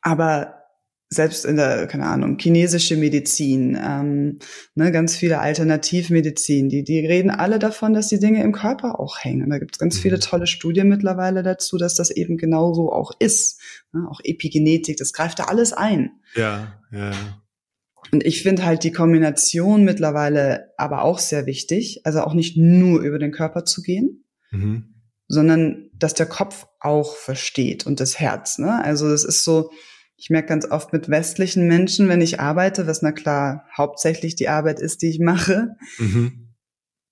aber 0.00 0.63
selbst 1.08 1.44
in 1.44 1.56
der, 1.56 1.86
keine 1.86 2.06
Ahnung, 2.06 2.38
chinesische 2.38 2.96
Medizin, 2.96 3.78
ähm, 3.80 4.38
ne, 4.74 4.90
ganz 4.90 5.16
viele 5.16 5.38
Alternativmedizin, 5.38 6.68
die, 6.68 6.82
die 6.82 7.00
reden 7.00 7.30
alle 7.30 7.58
davon, 7.58 7.94
dass 7.94 8.08
die 8.08 8.18
Dinge 8.18 8.42
im 8.42 8.52
Körper 8.52 8.98
auch 8.98 9.18
hängen. 9.20 9.44
Und 9.44 9.50
da 9.50 9.58
gibt 9.58 9.76
es 9.76 9.78
ganz 9.78 9.96
mhm. 9.96 10.00
viele 10.00 10.18
tolle 10.18 10.46
Studien 10.46 10.88
mittlerweile 10.88 11.42
dazu, 11.42 11.78
dass 11.78 11.94
das 11.94 12.10
eben 12.10 12.36
genauso 12.36 12.92
auch 12.92 13.12
ist. 13.18 13.60
Ne, 13.92 14.06
auch 14.10 14.20
Epigenetik, 14.24 14.96
das 14.96 15.12
greift 15.12 15.38
da 15.38 15.44
alles 15.44 15.72
ein. 15.72 16.10
Ja, 16.34 16.80
ja. 16.90 17.12
Und 18.12 18.24
ich 18.24 18.42
finde 18.42 18.64
halt 18.64 18.84
die 18.84 18.92
Kombination 18.92 19.84
mittlerweile 19.84 20.72
aber 20.76 21.02
auch 21.02 21.18
sehr 21.18 21.46
wichtig. 21.46 22.02
Also 22.04 22.20
auch 22.20 22.34
nicht 22.34 22.56
nur 22.56 23.00
über 23.00 23.18
den 23.18 23.32
Körper 23.32 23.64
zu 23.64 23.82
gehen, 23.82 24.24
mhm. 24.50 24.94
sondern 25.26 25.90
dass 25.94 26.14
der 26.14 26.26
Kopf 26.26 26.66
auch 26.80 27.16
versteht 27.16 27.86
und 27.86 28.00
das 28.00 28.20
Herz. 28.20 28.58
Ne? 28.58 28.84
Also 28.84 29.08
es 29.08 29.24
ist 29.24 29.42
so, 29.44 29.70
ich 30.16 30.30
merke 30.30 30.48
ganz 30.48 30.70
oft 30.70 30.92
mit 30.92 31.08
westlichen 31.08 31.66
Menschen, 31.66 32.08
wenn 32.08 32.20
ich 32.20 32.40
arbeite, 32.40 32.86
was 32.86 33.02
na 33.02 33.12
klar 33.12 33.66
hauptsächlich 33.76 34.36
die 34.36 34.48
Arbeit 34.48 34.80
ist, 34.80 35.02
die 35.02 35.08
ich 35.08 35.18
mache, 35.18 35.76
mhm. 35.98 36.54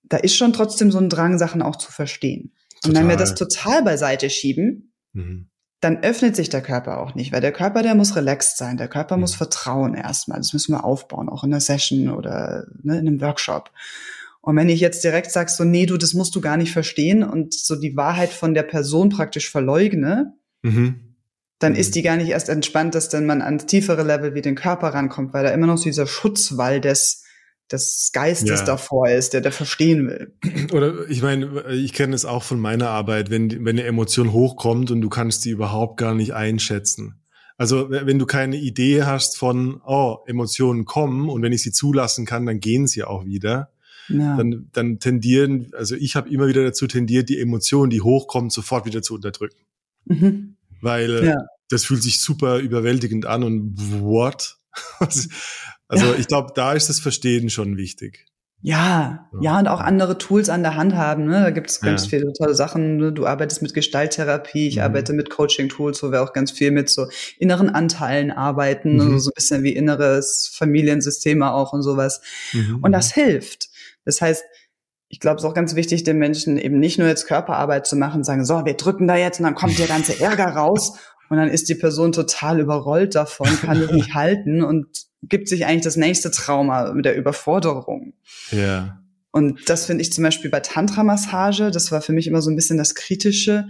da 0.03 0.17
ist 0.17 0.35
schon 0.35 0.53
trotzdem 0.53 0.91
so 0.91 0.99
ein 0.99 1.09
Drang, 1.09 1.37
Sachen 1.37 1.61
auch 1.61 1.75
zu 1.75 1.91
verstehen. 1.91 2.53
Total. 2.81 2.89
Und 2.89 2.95
wenn 2.95 3.09
wir 3.09 3.17
das 3.17 3.35
total 3.35 3.83
beiseite 3.83 4.29
schieben, 4.29 4.93
mhm. 5.13 5.49
dann 5.81 6.01
öffnet 6.01 6.35
sich 6.35 6.49
der 6.49 6.61
Körper 6.61 6.99
auch 6.99 7.13
nicht, 7.13 7.31
weil 7.33 7.41
der 7.41 7.51
Körper, 7.51 7.83
der 7.83 7.95
muss 7.95 8.15
relaxed 8.15 8.57
sein, 8.57 8.77
der 8.77 8.87
Körper 8.87 9.17
mhm. 9.17 9.21
muss 9.21 9.35
vertrauen 9.35 9.95
erstmal. 9.95 10.37
Das 10.37 10.53
müssen 10.53 10.73
wir 10.73 10.85
aufbauen, 10.85 11.29
auch 11.29 11.43
in 11.43 11.51
einer 11.51 11.61
Session 11.61 12.09
oder 12.09 12.67
ne, 12.83 12.97
in 12.99 13.07
einem 13.07 13.21
Workshop. 13.21 13.71
Und 14.39 14.55
wenn 14.57 14.69
ich 14.69 14.81
jetzt 14.81 15.03
direkt 15.03 15.31
sag 15.31 15.49
so, 15.49 15.63
nee, 15.63 15.85
du, 15.85 15.97
das 15.97 16.13
musst 16.13 16.35
du 16.35 16.41
gar 16.41 16.57
nicht 16.57 16.73
verstehen 16.73 17.23
und 17.23 17.53
so 17.53 17.75
die 17.75 17.95
Wahrheit 17.95 18.29
von 18.29 18.53
der 18.53 18.63
Person 18.63 19.09
praktisch 19.09 19.49
verleugne, 19.49 20.33
mhm 20.63 21.12
dann 21.63 21.75
ist 21.75 21.89
mhm. 21.89 21.93
die 21.93 22.01
gar 22.01 22.17
nicht 22.17 22.29
erst 22.29 22.49
entspannt, 22.49 22.93
dass 22.93 23.09
dann 23.09 23.25
man 23.25 23.41
ans 23.41 23.65
tiefere 23.65 24.03
Level 24.03 24.35
wie 24.35 24.41
den 24.41 24.55
Körper 24.55 24.89
rankommt, 24.89 25.33
weil 25.33 25.43
da 25.43 25.51
immer 25.51 25.67
noch 25.67 25.77
so 25.77 25.85
dieser 25.85 26.07
Schutzwall 26.07 26.81
des, 26.81 27.23
des 27.71 28.11
Geistes 28.13 28.59
ja. 28.59 28.65
davor 28.65 29.09
ist, 29.09 29.33
der 29.33 29.41
der 29.41 29.53
verstehen 29.53 30.07
will. 30.07 30.33
Oder 30.73 31.09
ich 31.09 31.21
meine, 31.21 31.63
ich 31.71 31.93
kenne 31.93 32.13
es 32.13 32.25
auch 32.25 32.43
von 32.43 32.59
meiner 32.59 32.89
Arbeit, 32.89 33.29
wenn, 33.29 33.49
wenn 33.49 33.79
eine 33.79 33.83
Emotion 33.83 34.33
hochkommt 34.33 34.91
und 34.91 34.99
du 34.99 35.09
kannst 35.09 35.45
die 35.45 35.51
überhaupt 35.51 35.97
gar 35.97 36.13
nicht 36.13 36.33
einschätzen. 36.33 37.21
Also 37.55 37.89
wenn 37.89 38.19
du 38.19 38.25
keine 38.25 38.57
Idee 38.57 39.03
hast 39.03 39.37
von, 39.37 39.79
oh, 39.85 40.17
Emotionen 40.25 40.85
kommen 40.85 41.29
und 41.29 41.43
wenn 41.43 41.53
ich 41.53 41.63
sie 41.63 41.71
zulassen 41.71 42.25
kann, 42.25 42.45
dann 42.45 42.59
gehen 42.59 42.87
sie 42.87 43.03
auch 43.03 43.25
wieder. 43.25 43.69
Ja. 44.09 44.35
Dann, 44.35 44.69
dann 44.73 44.99
tendieren, 44.99 45.71
also 45.77 45.95
ich 45.95 46.17
habe 46.17 46.29
immer 46.29 46.47
wieder 46.47 46.63
dazu 46.63 46.87
tendiert, 46.87 47.29
die 47.29 47.39
Emotionen, 47.39 47.89
die 47.89 48.01
hochkommen, 48.01 48.49
sofort 48.49 48.85
wieder 48.85 49.01
zu 49.01 49.13
unterdrücken. 49.13 49.61
Mhm. 50.05 50.57
Weil 50.81 51.23
ja 51.23 51.37
das 51.73 51.85
fühlt 51.85 52.03
sich 52.03 52.21
super 52.21 52.59
überwältigend 52.59 53.25
an 53.25 53.43
und 53.43 53.75
what? 54.01 54.57
also 54.99 55.27
ja. 56.05 56.15
ich 56.15 56.27
glaube, 56.27 56.53
da 56.55 56.73
ist 56.73 56.89
das 56.89 56.99
Verstehen 56.99 57.49
schon 57.49 57.77
wichtig. 57.77 58.25
Ja, 58.65 59.27
ja, 59.33 59.41
ja, 59.41 59.59
und 59.59 59.67
auch 59.67 59.81
andere 59.81 60.17
Tools 60.17 60.47
an 60.47 60.63
der 60.63 60.77
Hand 60.77 60.95
haben. 60.95 61.25
Ne? 61.25 61.41
Da 61.41 61.49
gibt 61.49 61.69
es 61.69 61.81
ganz 61.81 62.03
ja. 62.03 62.11
viele 62.11 62.31
tolle 62.31 62.55
Sachen. 62.55 62.95
Ne? 62.95 63.11
Du 63.11 63.25
arbeitest 63.25 63.61
mit 63.61 63.73
Gestalttherapie, 63.73 64.69
ich 64.69 64.77
mhm. 64.77 64.83
arbeite 64.83 65.11
mit 65.11 65.29
Coaching-Tools, 65.29 66.01
wo 66.01 66.13
wir 66.13 66.23
auch 66.23 66.31
ganz 66.31 66.51
viel 66.51 66.71
mit 66.71 66.89
so 66.89 67.07
inneren 67.37 67.69
Anteilen 67.69 68.31
arbeiten, 68.31 68.93
mhm. 68.93 69.01
also 69.01 69.17
so 69.19 69.29
ein 69.31 69.35
bisschen 69.35 69.63
wie 69.63 69.75
inneres 69.75 70.49
Familiensysteme 70.55 71.51
auch 71.51 71.73
und 71.73 71.81
sowas. 71.81 72.21
Mhm. 72.53 72.79
Und 72.81 72.93
das 72.93 73.13
hilft. 73.13 73.67
Das 74.05 74.21
heißt, 74.21 74.45
ich 75.09 75.19
glaube, 75.19 75.35
es 75.35 75.43
ist 75.43 75.49
auch 75.49 75.53
ganz 75.53 75.75
wichtig, 75.75 76.05
den 76.05 76.17
Menschen 76.17 76.57
eben 76.57 76.79
nicht 76.79 76.97
nur 76.97 77.07
jetzt 77.07 77.27
Körperarbeit 77.27 77.85
zu 77.85 77.97
machen, 77.97 78.23
sagen, 78.23 78.45
so, 78.45 78.65
wir 78.65 78.75
drücken 78.75 79.07
da 79.07 79.17
jetzt 79.17 79.39
und 79.39 79.43
dann 79.43 79.55
kommt 79.55 79.77
der 79.77 79.87
ganze 79.87 80.19
Ärger 80.21 80.47
raus 80.47 80.97
und 81.33 81.39
dann 81.39 81.49
ist 81.49 81.67
die 81.67 81.73
Person 81.73 82.11
total 82.11 82.59
überrollt 82.59 83.15
davon, 83.15 83.47
kann 83.47 83.81
es 83.81 83.91
nicht 83.91 84.13
halten 84.13 84.61
und 84.61 84.85
gibt 85.23 85.49
sich 85.49 85.65
eigentlich 85.65 85.81
das 85.81 85.95
nächste 85.95 86.29
Trauma 86.29 86.93
mit 86.93 87.05
der 87.05 87.15
Überforderung. 87.15 88.13
Ja. 88.51 89.01
Und 89.31 89.67
das 89.67 89.87
finde 89.87 90.03
ich 90.03 90.13
zum 90.13 90.23
Beispiel 90.23 90.51
bei 90.51 90.59
Tantra-Massage, 90.59 91.71
das 91.71 91.91
war 91.91 92.03
für 92.03 92.13
mich 92.13 92.27
immer 92.27 92.43
so 92.43 92.51
ein 92.51 92.55
bisschen 92.55 92.77
das 92.77 92.93
Kritische, 92.93 93.67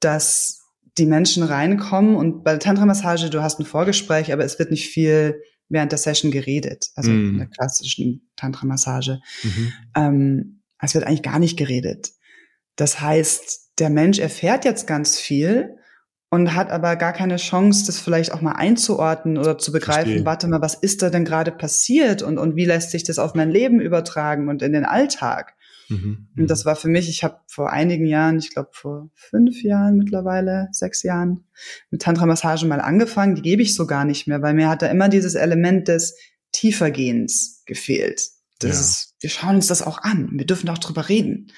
dass 0.00 0.62
die 0.96 1.04
Menschen 1.04 1.42
reinkommen 1.42 2.16
und 2.16 2.44
bei 2.44 2.52
der 2.52 2.60
Tantra-Massage, 2.60 3.28
du 3.28 3.42
hast 3.42 3.60
ein 3.60 3.66
Vorgespräch, 3.66 4.32
aber 4.32 4.46
es 4.46 4.58
wird 4.58 4.70
nicht 4.70 4.88
viel 4.88 5.42
während 5.68 5.92
der 5.92 5.98
Session 5.98 6.30
geredet, 6.30 6.88
also 6.94 7.10
mm. 7.10 7.28
in 7.28 7.38
der 7.40 7.46
klassischen 7.48 8.30
Tantra-Massage. 8.36 9.20
Mhm. 9.42 9.72
Ähm, 9.94 10.62
es 10.80 10.94
wird 10.94 11.04
eigentlich 11.04 11.22
gar 11.22 11.38
nicht 11.38 11.58
geredet. 11.58 12.12
Das 12.76 13.02
heißt, 13.02 13.72
der 13.78 13.90
Mensch 13.90 14.18
erfährt 14.18 14.64
jetzt 14.64 14.86
ganz 14.86 15.18
viel, 15.18 15.76
und 16.30 16.54
hat 16.54 16.70
aber 16.70 16.94
gar 16.96 17.12
keine 17.12 17.36
Chance, 17.36 17.84
das 17.86 17.98
vielleicht 17.98 18.32
auch 18.32 18.40
mal 18.40 18.52
einzuordnen 18.52 19.36
oder 19.36 19.58
zu 19.58 19.72
begreifen, 19.72 20.04
Verstehe. 20.04 20.24
warte 20.24 20.48
mal, 20.48 20.62
was 20.62 20.74
ist 20.74 21.02
da 21.02 21.10
denn 21.10 21.24
gerade 21.24 21.50
passiert 21.50 22.22
und, 22.22 22.38
und 22.38 22.54
wie 22.54 22.64
lässt 22.64 22.92
sich 22.92 23.02
das 23.02 23.18
auf 23.18 23.34
mein 23.34 23.50
Leben 23.50 23.80
übertragen 23.80 24.48
und 24.48 24.62
in 24.62 24.72
den 24.72 24.84
Alltag? 24.84 25.54
Mhm. 25.88 26.28
Und 26.36 26.48
das 26.48 26.64
war 26.64 26.76
für 26.76 26.88
mich, 26.88 27.08
ich 27.08 27.24
habe 27.24 27.40
vor 27.48 27.72
einigen 27.72 28.06
Jahren, 28.06 28.38
ich 28.38 28.50
glaube 28.50 28.70
vor 28.72 29.10
fünf 29.14 29.60
Jahren 29.64 29.96
mittlerweile, 29.96 30.68
sechs 30.70 31.02
Jahren, 31.02 31.44
mit 31.90 32.02
Tantra-Massage 32.02 32.64
mal 32.64 32.80
angefangen. 32.80 33.34
Die 33.34 33.42
gebe 33.42 33.62
ich 33.62 33.74
so 33.74 33.88
gar 33.88 34.04
nicht 34.04 34.28
mehr, 34.28 34.40
weil 34.40 34.54
mir 34.54 34.68
hat 34.68 34.82
da 34.82 34.86
immer 34.86 35.08
dieses 35.08 35.34
Element 35.34 35.88
des 35.88 36.16
Tiefergehens 36.52 37.64
gefehlt. 37.66 38.22
Das 38.60 38.70
ja. 38.70 38.80
ist, 38.80 39.14
wir 39.20 39.30
schauen 39.30 39.56
uns 39.56 39.66
das 39.66 39.82
auch 39.82 39.98
an. 39.98 40.30
Wir 40.32 40.46
dürfen 40.46 40.68
auch 40.68 40.78
drüber 40.78 41.08
reden. 41.08 41.48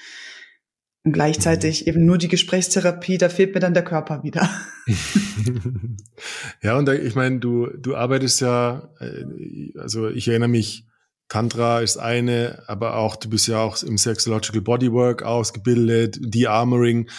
Und 1.05 1.11
gleichzeitig 1.11 1.81
mhm. 1.81 1.87
eben 1.87 2.05
nur 2.05 2.17
die 2.17 2.29
Gesprächstherapie, 2.29 3.17
da 3.17 3.27
fehlt 3.27 3.53
mir 3.53 3.59
dann 3.59 3.73
der 3.73 3.83
Körper 3.83 4.23
wieder. 4.23 4.49
ja, 6.61 6.77
und 6.77 6.85
da, 6.85 6.93
ich 6.93 7.15
meine, 7.15 7.39
du, 7.39 7.67
du 7.67 7.95
arbeitest 7.95 8.39
ja, 8.41 8.89
äh, 8.99 9.25
also 9.77 10.07
ich 10.07 10.29
erinnere 10.29 10.49
mich, 10.49 10.85
Tantra 11.27 11.81
ist 11.81 11.97
eine, 11.97 12.63
aber 12.67 12.95
auch, 12.95 13.15
du 13.15 13.29
bist 13.29 13.47
ja 13.47 13.59
auch 13.59 13.81
im 13.83 13.97
Sexological 13.97 14.61
Bodywork 14.61 15.23
ausgebildet, 15.23 16.19
De-Armoring. 16.21 17.09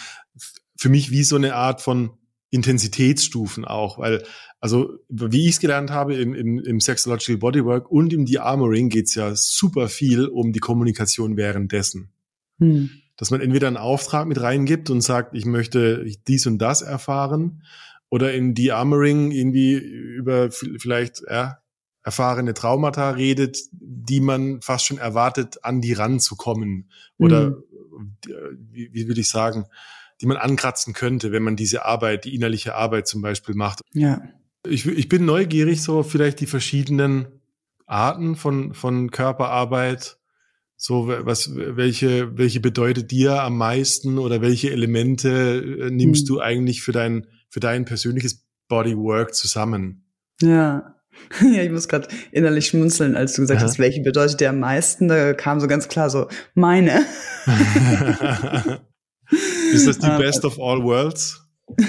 Für 0.77 0.89
mich 0.89 1.11
wie 1.11 1.23
so 1.23 1.35
eine 1.35 1.55
Art 1.55 1.81
von 1.81 2.11
Intensitätsstufen 2.49 3.65
auch, 3.65 3.99
weil, 3.99 4.23
also 4.59 4.93
wie 5.09 5.47
ich 5.47 5.55
es 5.55 5.59
gelernt 5.59 5.91
habe 5.91 6.15
im, 6.15 6.33
im, 6.33 6.59
im 6.59 6.79
Sexological 6.79 7.37
Bodywork 7.37 7.91
und 7.91 8.13
im 8.13 8.25
De-Armoring 8.25 8.89
geht 8.89 9.07
es 9.07 9.15
ja 9.15 9.35
super 9.35 9.89
viel 9.89 10.25
um 10.25 10.53
die 10.53 10.59
Kommunikation 10.59 11.37
währenddessen. 11.37 12.13
Hm 12.59 12.89
dass 13.17 13.31
man 13.31 13.41
entweder 13.41 13.67
einen 13.67 13.77
Auftrag 13.77 14.27
mit 14.27 14.41
reingibt 14.41 14.89
und 14.89 15.01
sagt, 15.01 15.35
ich 15.35 15.45
möchte 15.45 16.05
dies 16.27 16.45
und 16.47 16.57
das 16.59 16.81
erfahren, 16.81 17.63
oder 18.09 18.33
in 18.33 18.53
De-Armoring 18.53 19.31
irgendwie 19.31 19.73
über 19.73 20.51
vielleicht 20.51 21.23
ja, 21.29 21.57
erfahrene 22.03 22.53
Traumata 22.53 23.09
redet, 23.11 23.57
die 23.71 24.21
man 24.21 24.61
fast 24.61 24.85
schon 24.85 24.99
erwartet, 24.99 25.63
an 25.63 25.81
die 25.81 25.93
ranzukommen. 25.93 26.89
Oder 27.17 27.49
mhm. 27.49 28.17
wie, 28.71 28.93
wie 28.93 29.07
würde 29.07 29.21
ich 29.21 29.29
sagen, 29.29 29.65
die 30.21 30.27
man 30.27 30.37
ankratzen 30.37 30.93
könnte, 30.93 31.31
wenn 31.31 31.43
man 31.43 31.55
diese 31.55 31.83
Arbeit, 31.83 32.25
die 32.25 32.35
innerliche 32.35 32.75
Arbeit 32.75 33.07
zum 33.07 33.21
Beispiel 33.21 33.55
macht. 33.55 33.81
Ja. 33.93 34.21
Ich, 34.67 34.85
ich 34.85 35.09
bin 35.09 35.25
neugierig, 35.25 35.81
so 35.81 36.03
vielleicht 36.03 36.39
die 36.39 36.47
verschiedenen 36.47 37.27
Arten 37.85 38.35
von, 38.35 38.73
von 38.73 39.11
Körperarbeit 39.11 40.17
so, 40.85 41.07
was, 41.07 41.49
welche, 41.55 42.37
welche 42.37 42.59
bedeutet 42.59 43.09
dir 43.09 43.41
am 43.41 43.57
meisten 43.57 44.19
oder 44.19 44.41
welche 44.41 44.69
Elemente 44.69 45.63
äh, 45.81 45.89
nimmst 45.89 46.27
hm. 46.29 46.35
du 46.35 46.41
eigentlich 46.41 46.83
für 46.83 46.91
dein, 46.91 47.25
für 47.49 47.59
dein 47.59 47.85
persönliches 47.85 48.45
Bodywork 48.67 49.33
zusammen? 49.33 50.05
Ja. 50.43 50.91
Ja, 51.41 51.63
ich 51.63 51.71
muss 51.71 51.87
gerade 51.87 52.09
innerlich 52.33 52.67
schmunzeln, 52.67 53.15
als 53.15 53.33
du 53.33 53.41
gesagt 53.41 53.61
Aha. 53.61 53.67
hast, 53.67 53.79
welche 53.79 54.01
bedeutet 54.01 54.41
dir 54.41 54.49
am 54.49 54.59
meisten. 54.59 55.07
Da 55.07 55.31
kam 55.33 55.61
so 55.61 55.67
ganz 55.67 55.87
klar 55.87 56.09
so, 56.09 56.27
meine. 56.55 57.05
Ist 59.71 59.87
das 59.87 59.97
die 59.97 60.07
ah, 60.07 60.17
Best 60.17 60.43
of 60.43 60.59
All 60.59 60.83
Worlds? 60.83 61.41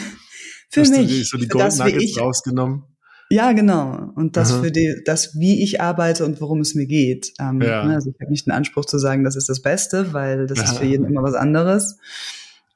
Für 0.70 0.82
hast 0.82 0.90
mich. 0.90 1.00
Du 1.00 1.06
die, 1.06 1.24
so 1.24 1.38
die 1.38 1.48
Gold 1.48 1.76
Nuggets 1.76 2.20
rausgenommen? 2.20 2.84
Ja, 3.28 3.52
genau. 3.52 4.12
Und 4.14 4.37
das 4.37 4.52
Aha. 4.52 4.62
für 4.62 4.71
die, 4.71 5.02
das, 5.04 5.38
wie 5.38 5.62
ich 5.62 5.80
arbeite 5.80 6.25
und 6.25 6.40
worum 6.40 6.61
es 6.61 6.75
mir 6.75 6.87
geht. 6.87 7.33
Ähm, 7.40 7.61
ja. 7.61 7.85
Ne, 7.85 7.95
also 7.95 8.11
ich 8.11 8.21
habe 8.21 8.30
nicht 8.30 8.47
den 8.47 8.52
Anspruch 8.52 8.85
zu 8.85 8.99
sagen, 8.99 9.25
das 9.25 9.37
ist 9.37 9.49
das 9.49 9.62
Beste, 9.62 10.12
weil 10.12 10.47
das 10.47 10.59
ja. 10.59 10.64
ist 10.64 10.78
für 10.78 10.85
jeden 10.85 11.06
immer 11.06 11.23
was 11.23 11.35
anderes. 11.35 11.99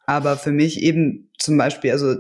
Aber 0.07 0.37
für 0.37 0.51
mich 0.51 0.83
eben 0.83 1.31
zum 1.39 1.57
Beispiel, 1.57 1.93
also 1.93 2.17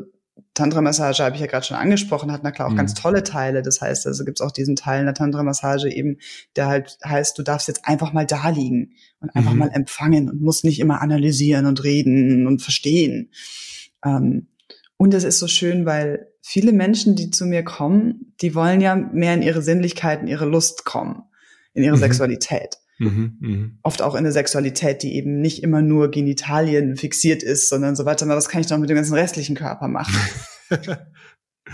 Tantra-Massage 0.54 1.24
habe 1.24 1.34
ich 1.34 1.40
ja 1.40 1.48
gerade 1.48 1.66
schon 1.66 1.76
angesprochen, 1.76 2.30
hat 2.30 2.42
na 2.44 2.52
klar 2.52 2.68
auch 2.68 2.72
mhm. 2.72 2.76
ganz 2.76 2.94
tolle 2.94 3.24
Teile. 3.24 3.62
Das 3.62 3.80
heißt, 3.80 4.06
also 4.06 4.24
gibt 4.24 4.40
es 4.40 4.46
auch 4.46 4.52
diesen 4.52 4.76
Teil 4.76 5.00
in 5.00 5.06
der 5.06 5.14
Tantra-Massage 5.14 5.88
eben, 5.88 6.18
der 6.54 6.66
halt 6.66 6.98
heißt, 7.04 7.36
du 7.36 7.42
darfst 7.42 7.66
jetzt 7.66 7.86
einfach 7.86 8.12
mal 8.12 8.26
da 8.26 8.48
liegen 8.50 8.92
und 9.20 9.34
einfach 9.34 9.52
mhm. 9.52 9.58
mal 9.58 9.70
empfangen 9.72 10.30
und 10.30 10.40
musst 10.40 10.64
nicht 10.64 10.78
immer 10.78 11.00
analysieren 11.00 11.66
und 11.66 11.82
reden 11.82 12.46
und 12.46 12.62
verstehen. 12.62 13.30
Ähm, 14.04 14.48
und 14.96 15.14
es 15.14 15.24
ist 15.24 15.38
so 15.38 15.48
schön, 15.48 15.86
weil 15.86 16.29
viele 16.42 16.72
Menschen, 16.72 17.16
die 17.16 17.30
zu 17.30 17.46
mir 17.46 17.62
kommen, 17.62 18.34
die 18.40 18.54
wollen 18.54 18.80
ja 18.80 18.96
mehr 18.96 19.34
in 19.34 19.42
ihre 19.42 19.62
Sinnlichkeit, 19.62 20.22
in 20.22 20.28
ihre 20.28 20.46
Lust 20.46 20.84
kommen, 20.84 21.22
in 21.74 21.84
ihre 21.84 21.96
mhm. 21.96 22.00
Sexualität. 22.00 22.76
Mhm, 22.98 23.36
mh. 23.40 23.70
Oft 23.82 24.02
auch 24.02 24.14
in 24.14 24.18
eine 24.18 24.32
Sexualität, 24.32 25.02
die 25.02 25.14
eben 25.14 25.40
nicht 25.40 25.62
immer 25.62 25.80
nur 25.80 26.10
Genitalien 26.10 26.96
fixiert 26.96 27.42
ist, 27.42 27.68
sondern 27.68 27.96
so 27.96 28.04
weiter. 28.04 28.28
Was 28.28 28.48
kann 28.48 28.60
ich 28.60 28.66
doch 28.66 28.78
mit 28.78 28.90
dem 28.90 28.96
ganzen 28.96 29.14
restlichen 29.14 29.56
Körper 29.56 29.88
machen? 29.88 30.14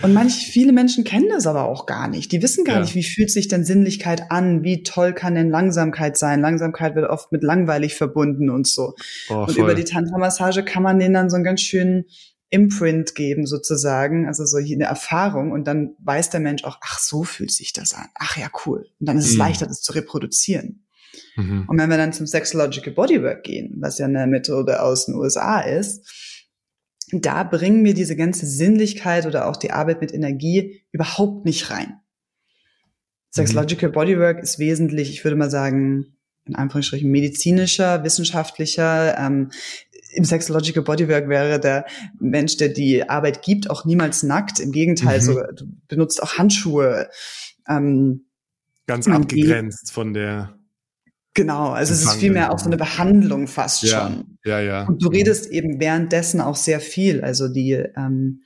Und 0.02 0.12
manche, 0.12 0.50
viele 0.50 0.73
Menschen 0.73 1.04
kennen 1.04 1.28
das 1.30 1.46
aber 1.46 1.64
auch 1.64 1.87
gar 1.87 2.08
nicht. 2.08 2.30
Die 2.30 2.42
wissen 2.42 2.64
gar 2.64 2.76
ja. 2.76 2.80
nicht, 2.82 2.94
wie 2.94 3.02
fühlt 3.02 3.30
sich 3.30 3.49
denn 3.49 3.64
Sinnlichkeit 3.64 4.30
an? 4.30 4.62
Wie 4.62 4.82
toll 4.82 5.14
kann 5.14 5.35
denn 5.35 5.49
Langsamkeit 5.49 6.18
sein? 6.18 6.40
Langsamkeit 6.40 6.94
wird 6.94 7.08
oft 7.08 7.32
mit 7.32 7.42
langweilig 7.42 7.94
verbunden 7.94 8.50
und 8.50 8.66
so. 8.66 8.94
Oh, 9.30 9.46
und 9.49 9.56
über 9.56 9.75
die 9.75 9.85
Tantra-Massage 9.85 10.64
kann 10.64 10.82
man 10.82 10.99
denen 10.99 11.14
dann 11.14 11.30
so 11.30 11.37
einen 11.37 11.44
ganz 11.44 11.62
schönen 11.62 12.04
Imprint 12.50 13.15
geben 13.15 13.47
sozusagen, 13.47 14.26
also 14.26 14.45
so 14.45 14.59
eine 14.59 14.85
Erfahrung 14.85 15.50
und 15.50 15.67
dann 15.67 15.97
weiß 15.99 16.31
der 16.31 16.41
Mensch 16.41 16.65
auch, 16.65 16.79
ach, 16.81 16.99
so 16.99 17.25
fühlt 17.25 17.50
sich 17.50 17.73
das 17.73 17.93
an. 17.93 18.07
Ach 18.15 18.37
ja, 18.37 18.49
cool. 18.65 18.87
Und 19.00 19.09
dann 19.09 19.19
ist 19.19 19.26
es 19.26 19.33
mhm. 19.33 19.38
leichter, 19.38 19.67
das 19.67 19.83
zu 19.83 19.93
reproduzieren. 19.93 20.87
Mhm. 21.37 21.65
Und 21.67 21.79
wenn 21.79 21.91
wir 21.91 21.97
dann 21.97 22.12
zum 22.12 22.26
Sexological 22.26 22.93
Bodywork 22.93 23.43
gehen, 23.43 23.76
was 23.81 23.99
ja 23.99 24.07
eine 24.07 24.26
Methode 24.26 24.81
aus 24.81 25.07
den 25.07 25.17
USA 25.17 25.61
ist, 25.61 26.45
da 27.12 27.45
bringen 27.45 27.85
wir 27.85 27.95
diese 27.95 28.17
ganze 28.17 28.47
Sinnlichkeit 28.47 29.26
oder 29.26 29.49
auch 29.49 29.57
die 29.57 29.71
Arbeit 29.71 30.00
mit 30.00 30.12
Energie 30.12 30.83
überhaupt 30.93 31.45
nicht 31.45 31.71
rein. 31.71 32.00
Sexological 33.31 33.91
mhm. 33.91 33.95
Bodywork 33.95 34.43
ist 34.43 34.59
wesentlich, 34.59 35.11
ich 35.11 35.25
würde 35.25 35.37
mal 35.37 35.50
sagen, 35.50 36.17
in 36.47 36.55
Anführungsstrichen 36.55 37.11
medizinischer, 37.11 38.05
wissenschaftlicher. 38.05 39.19
Ähm, 39.19 39.50
Im 40.16 40.25
Sexological 40.25 40.82
Bodywork 40.82 41.28
wäre 41.28 41.61
der 41.61 41.87
Mensch, 42.18 42.56
der 42.56 42.70
die 42.70 43.08
Arbeit 43.08 43.42
gibt, 43.42 43.70
auch 43.70 43.85
niemals 43.85 44.23
nackt. 44.23 44.61
Im 44.61 44.73
Gegenteil, 44.73 45.18
mhm. 45.18 45.23
so, 45.23 45.35
du 45.54 45.66
benutzt 45.88 46.23
auch 46.23 46.38
Handschuhe. 46.38 47.08
Ähm, 47.68 48.26
Ganz 48.87 49.08
abgegrenzt 49.08 49.92
von 49.92 50.14
der 50.14 50.56
Genau, 51.37 51.73
also 51.73 51.92
es 51.92 52.02
ist 52.02 52.14
vielmehr 52.14 52.50
auch 52.50 52.58
so 52.58 52.64
eine 52.64 52.78
Behandlung 52.78 53.46
fast 53.46 53.82
ja, 53.82 54.08
schon. 54.08 54.38
Ja, 54.46 54.58
ja. 54.58 54.87
Und 54.87 55.04
du 55.04 55.08
redest 55.08 55.50
eben 55.50 55.78
währenddessen 55.78 56.40
auch 56.40 56.56
sehr 56.56 56.80
viel. 56.80 57.20
Also 57.20 57.49
die 57.49 57.73
ähm, 57.73 58.40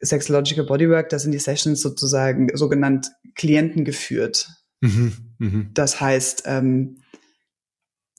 Sexological 0.00 0.64
Bodywork, 0.64 1.08
das 1.08 1.22
sind 1.22 1.32
die 1.32 1.40
Sessions 1.40 1.80
sozusagen 1.80 2.56
sogenannt 2.56 3.10
Klienten 3.34 3.84
geführt. 3.84 4.48
Mhm, 4.80 5.12
mh. 5.38 5.66
Das 5.74 6.00
heißt, 6.00 6.44
ähm, 6.46 6.98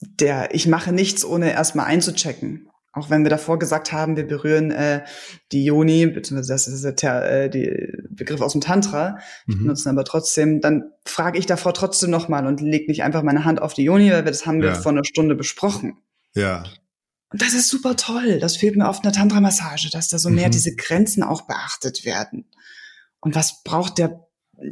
der, 0.00 0.54
ich 0.54 0.66
mache 0.66 0.92
nichts, 0.92 1.24
ohne 1.24 1.52
erstmal 1.52 1.86
einzuchecken. 1.86 2.70
Auch 2.92 3.08
wenn 3.08 3.22
wir 3.22 3.30
davor 3.30 3.58
gesagt 3.60 3.92
haben, 3.92 4.16
wir 4.16 4.26
berühren 4.26 4.72
äh, 4.72 5.04
die 5.52 5.64
Yoni, 5.64 6.06
beziehungsweise 6.06 6.52
das 6.52 6.66
ist 6.66 7.02
der 7.02 7.44
äh, 7.44 7.48
die 7.48 7.92
Begriff 8.10 8.40
aus 8.40 8.52
dem 8.52 8.60
Tantra, 8.60 9.18
mhm. 9.46 9.58
benutzen 9.58 9.90
aber 9.90 10.04
trotzdem, 10.04 10.60
dann 10.60 10.90
frage 11.04 11.38
ich 11.38 11.46
davor 11.46 11.72
trotzdem 11.72 12.10
nochmal 12.10 12.46
und 12.46 12.60
leg 12.60 12.88
nicht 12.88 13.04
einfach 13.04 13.22
meine 13.22 13.44
Hand 13.44 13.62
auf 13.62 13.74
die 13.74 13.84
Yoni, 13.84 14.10
weil 14.10 14.24
wir 14.24 14.32
das 14.32 14.44
haben 14.44 14.60
wir 14.60 14.74
vor 14.74 14.90
einer 14.90 15.04
Stunde 15.04 15.36
besprochen. 15.36 15.98
Ja. 16.34 16.64
Und 17.32 17.40
das 17.40 17.54
ist 17.54 17.68
super 17.68 17.96
toll. 17.96 18.40
Das 18.40 18.56
fehlt 18.56 18.74
mir 18.76 18.88
oft 18.88 19.04
in 19.04 19.10
der 19.10 19.18
Tantra-Massage, 19.18 19.90
dass 19.90 20.08
da 20.08 20.18
so 20.18 20.28
mhm. 20.28 20.36
mehr 20.36 20.48
diese 20.50 20.74
Grenzen 20.74 21.22
auch 21.22 21.42
beachtet 21.42 22.04
werden. 22.04 22.46
Und 23.20 23.36
was 23.36 23.62
braucht 23.62 23.98
der 23.98 24.26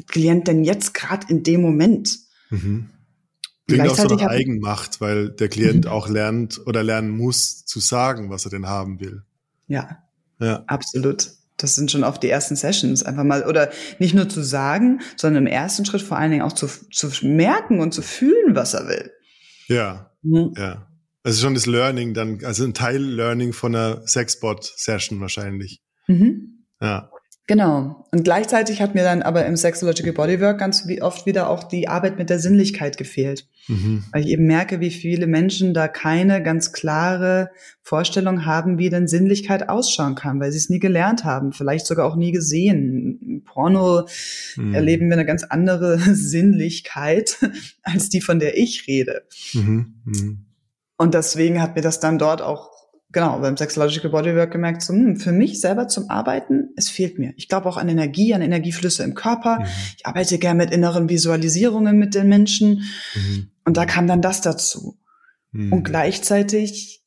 Klient 0.09 0.49
denn 0.49 0.65
jetzt 0.65 0.93
gerade 0.93 1.27
in 1.29 1.45
dem 1.45 1.63
Moment? 1.63 2.19
Mhm. 2.51 2.91
Klingt 3.69 3.89
auch 3.89 3.97
so 3.97 4.15
nach 4.15 4.23
Eigenmacht, 4.23 5.01
weil 5.01 5.29
der 5.29 5.49
Klient 5.49 5.85
mhm. 5.85 5.91
auch 5.91 6.09
lernt 6.09 6.67
oder 6.67 6.83
lernen 6.83 7.11
muss 7.11 7.67
zu 7.67 7.81
sagen, 7.81 8.31
was 8.31 8.47
er 8.47 8.51
denn 8.51 8.67
haben 8.67 8.99
will. 8.99 9.23
Ja, 9.67 9.99
ja. 10.41 10.65
absolut. 10.67 11.33
Das 11.59 11.75
sind 11.75 11.91
schon 11.91 12.05
oft 12.05 12.23
die 12.23 12.31
ersten 12.31 12.57
Sessions, 12.57 13.03
einfach 13.03 13.25
mal, 13.25 13.45
oder 13.45 13.71
nicht 13.99 14.15
nur 14.15 14.29
zu 14.29 14.43
sagen, 14.43 15.01
sondern 15.17 15.47
im 15.47 15.53
ersten 15.53 15.85
Schritt 15.85 16.03
vor 16.03 16.17
allen 16.17 16.31
Dingen 16.31 16.43
auch 16.43 16.53
zu, 16.53 16.69
zu 16.91 17.11
merken 17.27 17.81
und 17.81 17.93
zu 17.93 18.01
fühlen, 18.01 18.55
was 18.55 18.75
er 18.75 18.89
will. 18.89 19.11
Ja, 19.67 20.13
mhm. 20.23 20.55
ja. 20.57 20.87
Ist 21.25 21.41
schon 21.41 21.55
das 21.55 21.67
Learning 21.67 22.15
dann, 22.15 22.43
also 22.45 22.65
ein 22.65 22.73
Teil 22.73 23.03
Learning 23.03 23.53
von 23.53 23.75
einer 23.75 24.07
Sexbot-Session 24.07 25.21
wahrscheinlich. 25.21 25.83
Mhm. 26.07 26.65
Ja. 26.81 27.11
Genau. 27.49 28.05
Und 28.13 28.25
gleichzeitig 28.25 28.83
hat 28.83 28.95
mir 28.95 29.05
dann 29.05 29.23
aber 29.23 29.47
im 29.47 29.57
Sexological 29.57 30.13
Bodywork 30.13 30.59
ganz 30.59 30.87
oft 31.01 31.25
wieder 31.25 31.49
auch 31.49 31.65
die 31.65 31.89
Arbeit 31.89 32.19
mit 32.19 32.29
der 32.29 32.39
Sinnlichkeit 32.39 32.99
gefehlt. 32.99 33.49
Mhm. 33.69 34.05
Weil 34.13 34.21
ich 34.21 34.29
eben 34.29 34.45
merke, 34.45 34.81
wie 34.81 34.91
viele 34.91 35.27
Menschen 35.27 35.73
da 35.73 35.89
keine 35.89 36.43
ganz 36.43 36.75
klare 36.75 37.51
Vorstellung 37.83 38.45
haben, 38.45 38.77
wie 38.77 38.91
denn 38.91 39.09
Sinnlichkeit 39.09 39.71
ausschauen 39.71 40.15
kann, 40.15 40.41
weil 40.41 40.53
sie 40.53 40.59
es 40.59 40.69
nie 40.69 40.79
gelernt 40.79 41.25
haben, 41.25 41.55
vielleicht 41.55 41.87
sogar 41.87 42.07
auch 42.07 42.17
nie 42.17 42.33
gesehen. 42.33 43.19
Im 43.23 43.45
Porno 43.45 44.07
mhm. 44.57 44.75
erleben 44.75 45.09
wir 45.09 45.15
eine 45.15 45.25
ganz 45.25 45.43
andere 45.43 45.99
Sinnlichkeit 46.15 47.39
als 47.83 48.11
die, 48.11 48.21
von 48.21 48.41
der 48.41 48.59
ich 48.59 48.87
rede. 48.87 49.23
Mhm. 49.55 49.95
mhm. 50.05 50.45
Und 51.01 51.15
deswegen 51.15 51.63
hat 51.63 51.77
mir 51.77 51.83
das 51.83 52.01
dann 52.01 52.19
dort 52.19 52.43
auch 52.43 52.78
genau, 53.11 53.41
beim 53.41 53.57
Sexological 53.57 54.11
Bodywork 54.11 54.53
gemerkt, 54.53 54.83
so, 54.83 54.93
hm, 54.93 55.17
für 55.17 55.33
mich 55.33 55.61
selber 55.61 55.89
zum 55.89 56.11
Arbeiten, 56.11 56.71
es 56.77 56.91
fehlt 56.91 57.19
mir. 57.19 57.33
Ich 57.37 57.49
glaube 57.49 57.69
auch 57.69 57.77
an 57.77 57.89
Energie, 57.89 58.35
an 58.35 58.43
Energieflüsse 58.43 59.03
im 59.05 59.15
Körper. 59.15 59.61
Mhm. 59.61 59.67
Ich 59.97 60.07
arbeite 60.07 60.39
gern 60.39 60.57
mit 60.57 60.71
inneren 60.71 61.09
Visualisierungen 61.09 61.99
mit 61.99 62.15
den 62.15 62.29
Menschen. 62.29 62.85
Mhm. 63.15 63.51
Und 63.65 63.77
da 63.77 63.87
kam 63.87 64.07
dann 64.07 64.23
das 64.23 64.41
dazu. 64.41 64.99
Mhm. 65.53 65.73
Und 65.73 65.83
gleichzeitig 65.85 67.05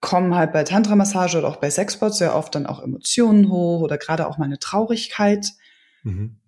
kommen 0.00 0.34
halt 0.34 0.52
bei 0.52 0.64
Tantra-Massage 0.64 1.38
oder 1.38 1.48
auch 1.48 1.56
bei 1.56 1.70
Sexbots 1.70 2.18
sehr 2.18 2.34
oft 2.34 2.54
dann 2.54 2.66
auch 2.66 2.82
Emotionen 2.82 3.48
hoch 3.48 3.82
oder 3.82 3.98
gerade 3.98 4.26
auch 4.26 4.38
mal 4.38 4.46
eine 4.46 4.58
Traurigkeit. 4.58 5.46
Mhm. 6.02 6.38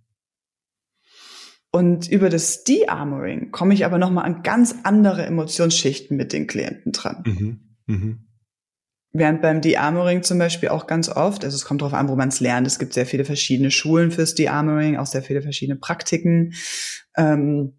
Und 1.70 2.08
über 2.08 2.30
das 2.30 2.62
De-Armoring 2.62 3.50
komme 3.50 3.74
ich 3.74 3.84
aber 3.84 3.98
nochmal 3.98 4.24
an 4.24 4.42
ganz 4.44 4.76
andere 4.84 5.26
Emotionsschichten 5.26 6.16
mit 6.16 6.32
den 6.32 6.46
Klienten 6.46 6.92
dran. 6.92 7.24
Mhm. 7.26 7.60
Mhm. 7.86 8.26
Während 9.16 9.42
beim 9.42 9.60
De-Armoring 9.60 10.24
zum 10.24 10.40
Beispiel 10.40 10.70
auch 10.70 10.88
ganz 10.88 11.08
oft, 11.08 11.44
also 11.44 11.54
es 11.54 11.64
kommt 11.64 11.82
darauf 11.82 11.94
an, 11.94 12.08
wo 12.08 12.16
man 12.16 12.30
es 12.30 12.40
lernt. 12.40 12.66
Es 12.66 12.80
gibt 12.80 12.94
sehr 12.94 13.06
viele 13.06 13.24
verschiedene 13.24 13.70
Schulen 13.70 14.10
fürs 14.10 14.34
De-Armoring, 14.34 14.96
auch 14.96 15.06
sehr 15.06 15.22
viele 15.22 15.40
verschiedene 15.40 15.78
Praktiken. 15.78 16.54
Ähm, 17.16 17.74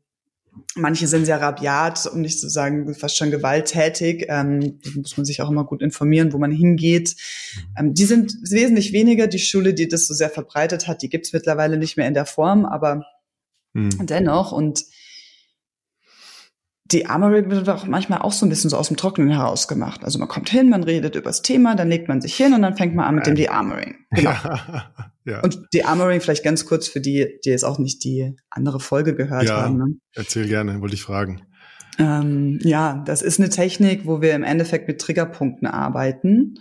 manche 0.76 1.08
sind 1.08 1.26
sehr 1.26 1.42
rabiat, 1.42 2.08
um 2.08 2.22
nicht 2.22 2.40
zu 2.40 2.48
sagen 2.48 2.96
fast 2.96 3.18
schon 3.18 3.32
gewalttätig. 3.32 4.28
Ähm, 4.30 4.80
da 4.82 4.92
muss 4.96 5.18
man 5.18 5.26
sich 5.26 5.42
auch 5.42 5.52
immer 5.52 5.66
gut 5.66 5.82
informieren, 5.82 6.32
wo 6.32 6.38
man 6.38 6.54
hingeht. 6.54 7.18
Ähm, 7.78 7.94
die 7.94 8.06
sind 8.06 8.34
wesentlich 8.50 8.94
weniger. 8.94 9.28
Die 9.28 9.40
Schule, 9.40 9.74
die 9.74 9.90
das 9.90 10.08
so 10.08 10.14
sehr 10.14 10.30
verbreitet 10.30 10.88
hat, 10.88 11.02
die 11.02 11.10
gibt's 11.10 11.34
mittlerweile 11.34 11.76
nicht 11.78 11.98
mehr 11.98 12.08
in 12.08 12.14
der 12.14 12.26
Form, 12.26 12.66
aber 12.66 13.04
mhm. 13.74 14.06
dennoch. 14.06 14.54
Und 14.54 14.86
die 16.92 17.08
Armoring 17.08 17.50
wird 17.50 17.68
auch 17.68 17.88
manchmal 17.88 18.20
auch 18.20 18.32
so 18.32 18.46
ein 18.46 18.50
bisschen 18.50 18.70
so 18.70 18.78
aus 18.78 18.90
dem 18.90 18.98
Trockenen 18.98 19.32
heraus 19.32 19.68
gemacht. 19.68 20.04
Also 20.04 20.20
man 20.20 20.28
kommt 20.28 20.50
hin, 20.50 20.70
man 20.70 20.84
redet 20.84 21.16
über 21.16 21.30
das 21.30 21.42
Thema, 21.42 21.76
dann 21.76 21.90
legt 21.90 22.08
man 22.08 22.22
sich 22.22 22.36
hin 22.36 22.54
und 22.54 22.62
dann 22.62 22.78
fängt 22.78 22.96
man 22.96 23.06
an 23.06 23.16
mit 23.16 23.26
dem 23.26 23.36
De-Armoring. 23.36 23.96
Genau. 24.12 24.30
Ja, 24.30 24.94
ja. 25.26 25.40
Und 25.42 25.68
De-Armoring 25.74 26.22
vielleicht 26.22 26.44
ganz 26.44 26.68
kurz 26.68 26.88
für 26.88 27.02
die, 27.02 27.40
die 27.44 27.50
jetzt 27.50 27.66
auch 27.66 27.80
nicht 27.80 28.04
die 28.04 28.36
andere 28.52 28.80
Folge 28.80 29.16
gehört 29.16 29.46
ja, 29.46 29.64
haben. 29.64 29.78
Ne? 29.78 29.96
Erzähl 30.14 30.48
gerne, 30.48 30.80
wollte 30.80 30.94
ich 30.94 31.02
fragen. 31.02 31.42
Ähm, 31.98 32.60
ja, 32.62 33.02
das 33.06 33.24
ist 33.24 33.40
eine 33.40 33.50
Technik, 33.50 34.06
wo 34.06 34.22
wir 34.22 34.36
im 34.36 34.44
Endeffekt 34.44 34.88
mit 34.88 35.02
Triggerpunkten 35.02 35.68
arbeiten 35.68 36.56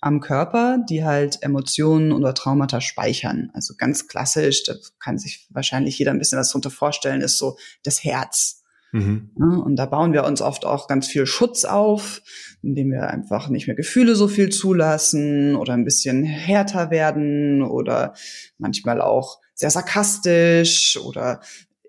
am 0.00 0.20
Körper, 0.20 0.78
die 0.88 1.04
halt 1.04 1.42
Emotionen 1.42 2.10
oder 2.10 2.34
Traumata 2.34 2.80
speichern. 2.80 3.50
Also 3.52 3.74
ganz 3.76 4.08
klassisch, 4.08 4.64
da 4.64 4.74
kann 4.98 5.18
sich 5.18 5.46
wahrscheinlich 5.50 5.98
jeder 5.98 6.10
ein 6.10 6.18
bisschen 6.18 6.38
was 6.38 6.50
drunter 6.50 6.70
vorstellen, 6.70 7.20
ist 7.20 7.38
so 7.38 7.58
das 7.84 8.02
Herz 8.02 8.58
Mhm. 8.92 9.30
Und 9.36 9.76
da 9.76 9.86
bauen 9.86 10.12
wir 10.12 10.24
uns 10.24 10.40
oft 10.40 10.64
auch 10.64 10.88
ganz 10.88 11.06
viel 11.06 11.26
Schutz 11.26 11.64
auf, 11.64 12.22
indem 12.62 12.90
wir 12.90 13.08
einfach 13.08 13.48
nicht 13.48 13.66
mehr 13.66 13.76
Gefühle 13.76 14.14
so 14.14 14.28
viel 14.28 14.48
zulassen 14.50 15.56
oder 15.56 15.74
ein 15.74 15.84
bisschen 15.84 16.24
härter 16.24 16.90
werden 16.90 17.62
oder 17.62 18.14
manchmal 18.56 19.00
auch 19.00 19.40
sehr 19.54 19.70
sarkastisch 19.70 20.98
oder 21.04 21.40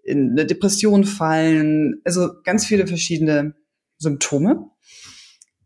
in 0.04 0.32
eine 0.32 0.46
Depression 0.46 1.04
fallen. 1.06 2.02
Also 2.04 2.30
ganz 2.44 2.66
viele 2.66 2.88
verschiedene 2.88 3.56
Symptome. 3.98 4.70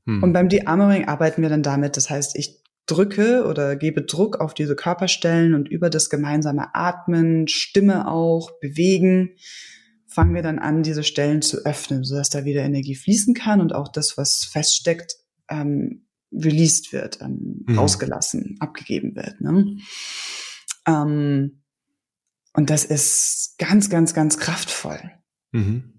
Mhm. 0.06 0.24
Und 0.24 0.34
beim 0.34 0.50
De-Armoring 0.50 1.08
arbeiten 1.08 1.41
wir 1.41 1.50
dann 1.50 1.63
damit. 1.63 1.98
Das 1.98 2.10
heißt, 2.10 2.38
ich 2.38 2.62
drücke 2.86 3.46
oder 3.46 3.76
gebe 3.76 4.04
Druck 4.04 4.39
auf 4.39 4.54
diese 4.54 4.76
Körperstellen 4.76 5.54
und 5.54 5.69
über 5.69 5.89
das 5.89 6.10
gemeinsame 6.10 6.76
Atmen, 6.76 7.48
Stimme 7.48 8.08
auch, 8.08 8.52
bewegen, 8.60 9.36
fangen 10.13 10.36
wir 10.36 10.43
dann 10.43 10.60
an, 10.60 10.84
diese 10.84 11.04
Stellen 11.04 11.41
zu 11.41 11.65
öffnen, 11.65 12.04
sodass 12.04 12.30
da 12.30 12.45
wieder 12.45 12.63
Energie 12.63 12.95
fließen 12.95 13.34
kann 13.34 13.62
und 13.62 13.73
auch 13.73 13.88
das, 13.88 14.17
was 14.17 14.45
feststeckt, 14.45 15.15
ähm, 15.49 16.08
released 16.32 16.93
wird, 16.93 17.21
ähm, 17.21 17.63
mhm. 17.67 17.80
ausgelassen, 17.80 18.58
abgegeben 18.60 19.15
wird. 19.15 19.41
Ne? 19.41 19.78
Ähm, 20.88 21.63
und 22.54 22.69
das 22.69 22.86
ist 22.86 23.56
ganz, 23.58 23.89
ganz, 23.89 24.13
ganz 24.13 24.38
kraftvoll. 24.38 25.12
Mhm. 25.52 25.93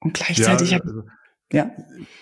Und 0.00 0.14
gleichzeitig 0.14 0.72
ja, 0.72 0.80
also, 0.80 1.02
ja. 1.52 1.70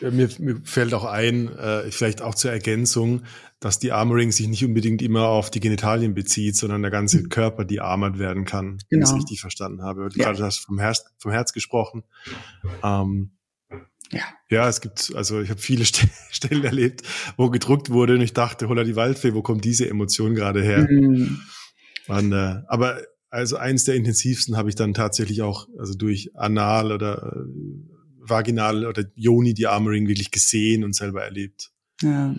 Mir, 0.00 0.28
mir 0.38 0.60
fällt 0.64 0.92
auch 0.92 1.04
ein, 1.04 1.48
äh, 1.48 1.90
vielleicht 1.90 2.20
auch 2.20 2.34
zur 2.34 2.52
Ergänzung, 2.52 3.22
dass 3.58 3.78
die 3.78 3.92
Armoring 3.92 4.32
sich 4.32 4.48
nicht 4.48 4.64
unbedingt 4.64 5.00
immer 5.00 5.28
auf 5.28 5.50
die 5.50 5.60
Genitalien 5.60 6.12
bezieht, 6.12 6.56
sondern 6.56 6.82
der 6.82 6.90
ganze 6.90 7.18
mhm. 7.20 7.28
Körper 7.30 7.64
die 7.64 7.80
armert 7.80 8.18
werden 8.18 8.44
kann, 8.44 8.64
genau. 8.64 8.80
wenn 8.90 8.98
ich 8.98 9.04
es 9.04 9.08
genau. 9.10 9.20
richtig 9.20 9.40
verstanden 9.40 9.82
habe. 9.82 10.08
Du 10.10 10.18
ja. 10.18 10.26
gerade 10.26 10.44
hast 10.44 10.58
vom 10.58 10.78
Herz, 10.78 11.04
vom 11.16 11.32
Herz 11.32 11.52
gesprochen. 11.54 12.04
Ähm, 12.82 13.30
ja. 14.12 14.22
ja, 14.50 14.68
es 14.68 14.82
gibt, 14.82 15.12
also 15.14 15.40
ich 15.40 15.48
habe 15.48 15.60
viele 15.60 15.84
Stellen 16.30 16.64
erlebt, 16.64 17.02
wo 17.38 17.48
gedruckt 17.48 17.88
wurde 17.88 18.14
und 18.14 18.20
ich 18.20 18.34
dachte, 18.34 18.68
holla 18.68 18.84
die 18.84 18.96
Waldfee, 18.96 19.32
wo 19.32 19.40
kommt 19.40 19.64
diese 19.64 19.88
Emotion 19.88 20.34
gerade 20.34 20.62
her? 20.62 20.86
Mhm. 20.88 21.40
Und, 22.08 22.32
äh, 22.32 22.60
aber 22.66 23.00
also 23.30 23.56
eins 23.56 23.84
der 23.84 23.94
intensivsten 23.94 24.56
habe 24.56 24.68
ich 24.68 24.74
dann 24.74 24.94
tatsächlich 24.94 25.42
auch, 25.42 25.66
also 25.78 25.94
durch 25.94 26.36
Anal 26.36 26.92
oder 26.92 27.34
äh, 27.34 27.93
Vaginal 28.26 28.86
oder 28.86 29.04
Yoni 29.14 29.54
die 29.54 29.66
Armoring 29.66 30.08
wirklich 30.08 30.30
gesehen 30.30 30.84
und 30.84 30.94
selber 30.94 31.22
erlebt. 31.22 31.70
Ja. 32.02 32.34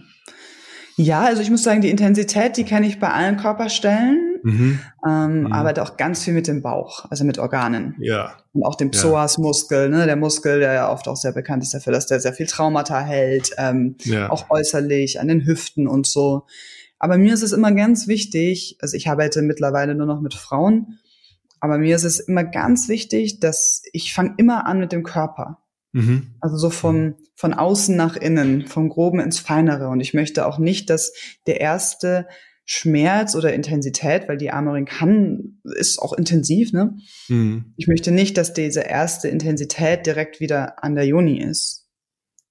Ja, 0.97 1.23
also 1.23 1.41
ich 1.41 1.49
muss 1.49 1.63
sagen, 1.63 1.81
die 1.81 1.89
Intensität, 1.89 2.55
die 2.55 2.63
kenne 2.63 2.87
ich 2.87 2.99
bei 2.99 3.09
allen 3.09 3.35
Körperstellen, 3.35 4.39
mhm. 4.43 4.79
Ähm, 5.05 5.41
mhm. 5.41 5.51
arbeite 5.51 5.83
auch 5.83 5.97
ganz 5.97 6.23
viel 6.23 6.33
mit 6.33 6.47
dem 6.47 6.61
Bauch, 6.61 7.05
also 7.09 7.25
mit 7.25 7.37
Organen. 7.37 7.95
Ja. 7.99 8.37
Und 8.53 8.63
auch 8.63 8.75
dem 8.75 8.91
Psoasmuskel, 8.91 9.89
ne, 9.89 10.05
der 10.05 10.15
Muskel, 10.15 10.61
der 10.61 10.73
ja 10.73 10.91
oft 10.91 11.09
auch 11.09 11.17
sehr 11.17 11.33
bekannt 11.33 11.63
ist 11.63 11.73
dafür, 11.73 11.91
dass 11.91 12.07
der 12.07 12.21
sehr 12.21 12.33
viel 12.33 12.45
Traumata 12.45 13.01
hält, 13.01 13.51
ähm, 13.57 13.97
ja. 14.05 14.29
auch 14.29 14.49
äußerlich 14.49 15.19
an 15.19 15.27
den 15.27 15.45
Hüften 15.45 15.85
und 15.85 16.07
so. 16.07 16.45
Aber 16.97 17.17
mir 17.17 17.33
ist 17.33 17.43
es 17.43 17.51
immer 17.51 17.73
ganz 17.73 18.07
wichtig, 18.07 18.77
also 18.79 18.95
ich 18.95 19.09
arbeite 19.09 19.41
mittlerweile 19.41 19.95
nur 19.95 20.07
noch 20.07 20.21
mit 20.21 20.33
Frauen, 20.33 20.99
aber 21.59 21.77
mir 21.77 21.95
ist 21.95 22.05
es 22.05 22.19
immer 22.19 22.45
ganz 22.45 22.87
wichtig, 22.87 23.41
dass 23.41 23.83
ich 23.91 24.13
fange 24.13 24.35
immer 24.37 24.65
an 24.65 24.79
mit 24.79 24.93
dem 24.93 25.03
Körper. 25.03 25.59
Mhm. 25.95 26.27
Also 26.41 26.57
so 26.57 26.69
von, 26.69 27.15
von 27.35 27.53
außen 27.53 27.95
nach 27.95 28.17
innen, 28.17 28.67
vom 28.67 28.89
Groben 28.89 29.21
ins 29.21 29.39
Feinere. 29.39 29.87
Und 29.87 30.01
ich 30.01 30.13
möchte 30.13 30.45
auch 30.45 30.59
nicht, 30.59 30.89
dass 30.89 31.13
der 31.47 31.61
erste 31.61 32.27
Schmerz 32.65 33.33
oder 33.33 33.53
Intensität, 33.53 34.27
weil 34.27 34.35
die 34.35 34.51
Armoring 34.51 34.83
kann, 34.83 35.61
ist 35.63 35.99
auch 35.99 36.11
intensiv, 36.11 36.73
ne? 36.73 36.97
Mhm. 37.29 37.73
Ich 37.77 37.87
möchte 37.87 38.11
nicht, 38.11 38.37
dass 38.37 38.53
diese 38.53 38.81
erste 38.81 39.29
Intensität 39.29 40.05
direkt 40.05 40.41
wieder 40.41 40.83
an 40.83 40.95
der 40.95 41.05
Juni 41.05 41.41
ist. 41.41 41.83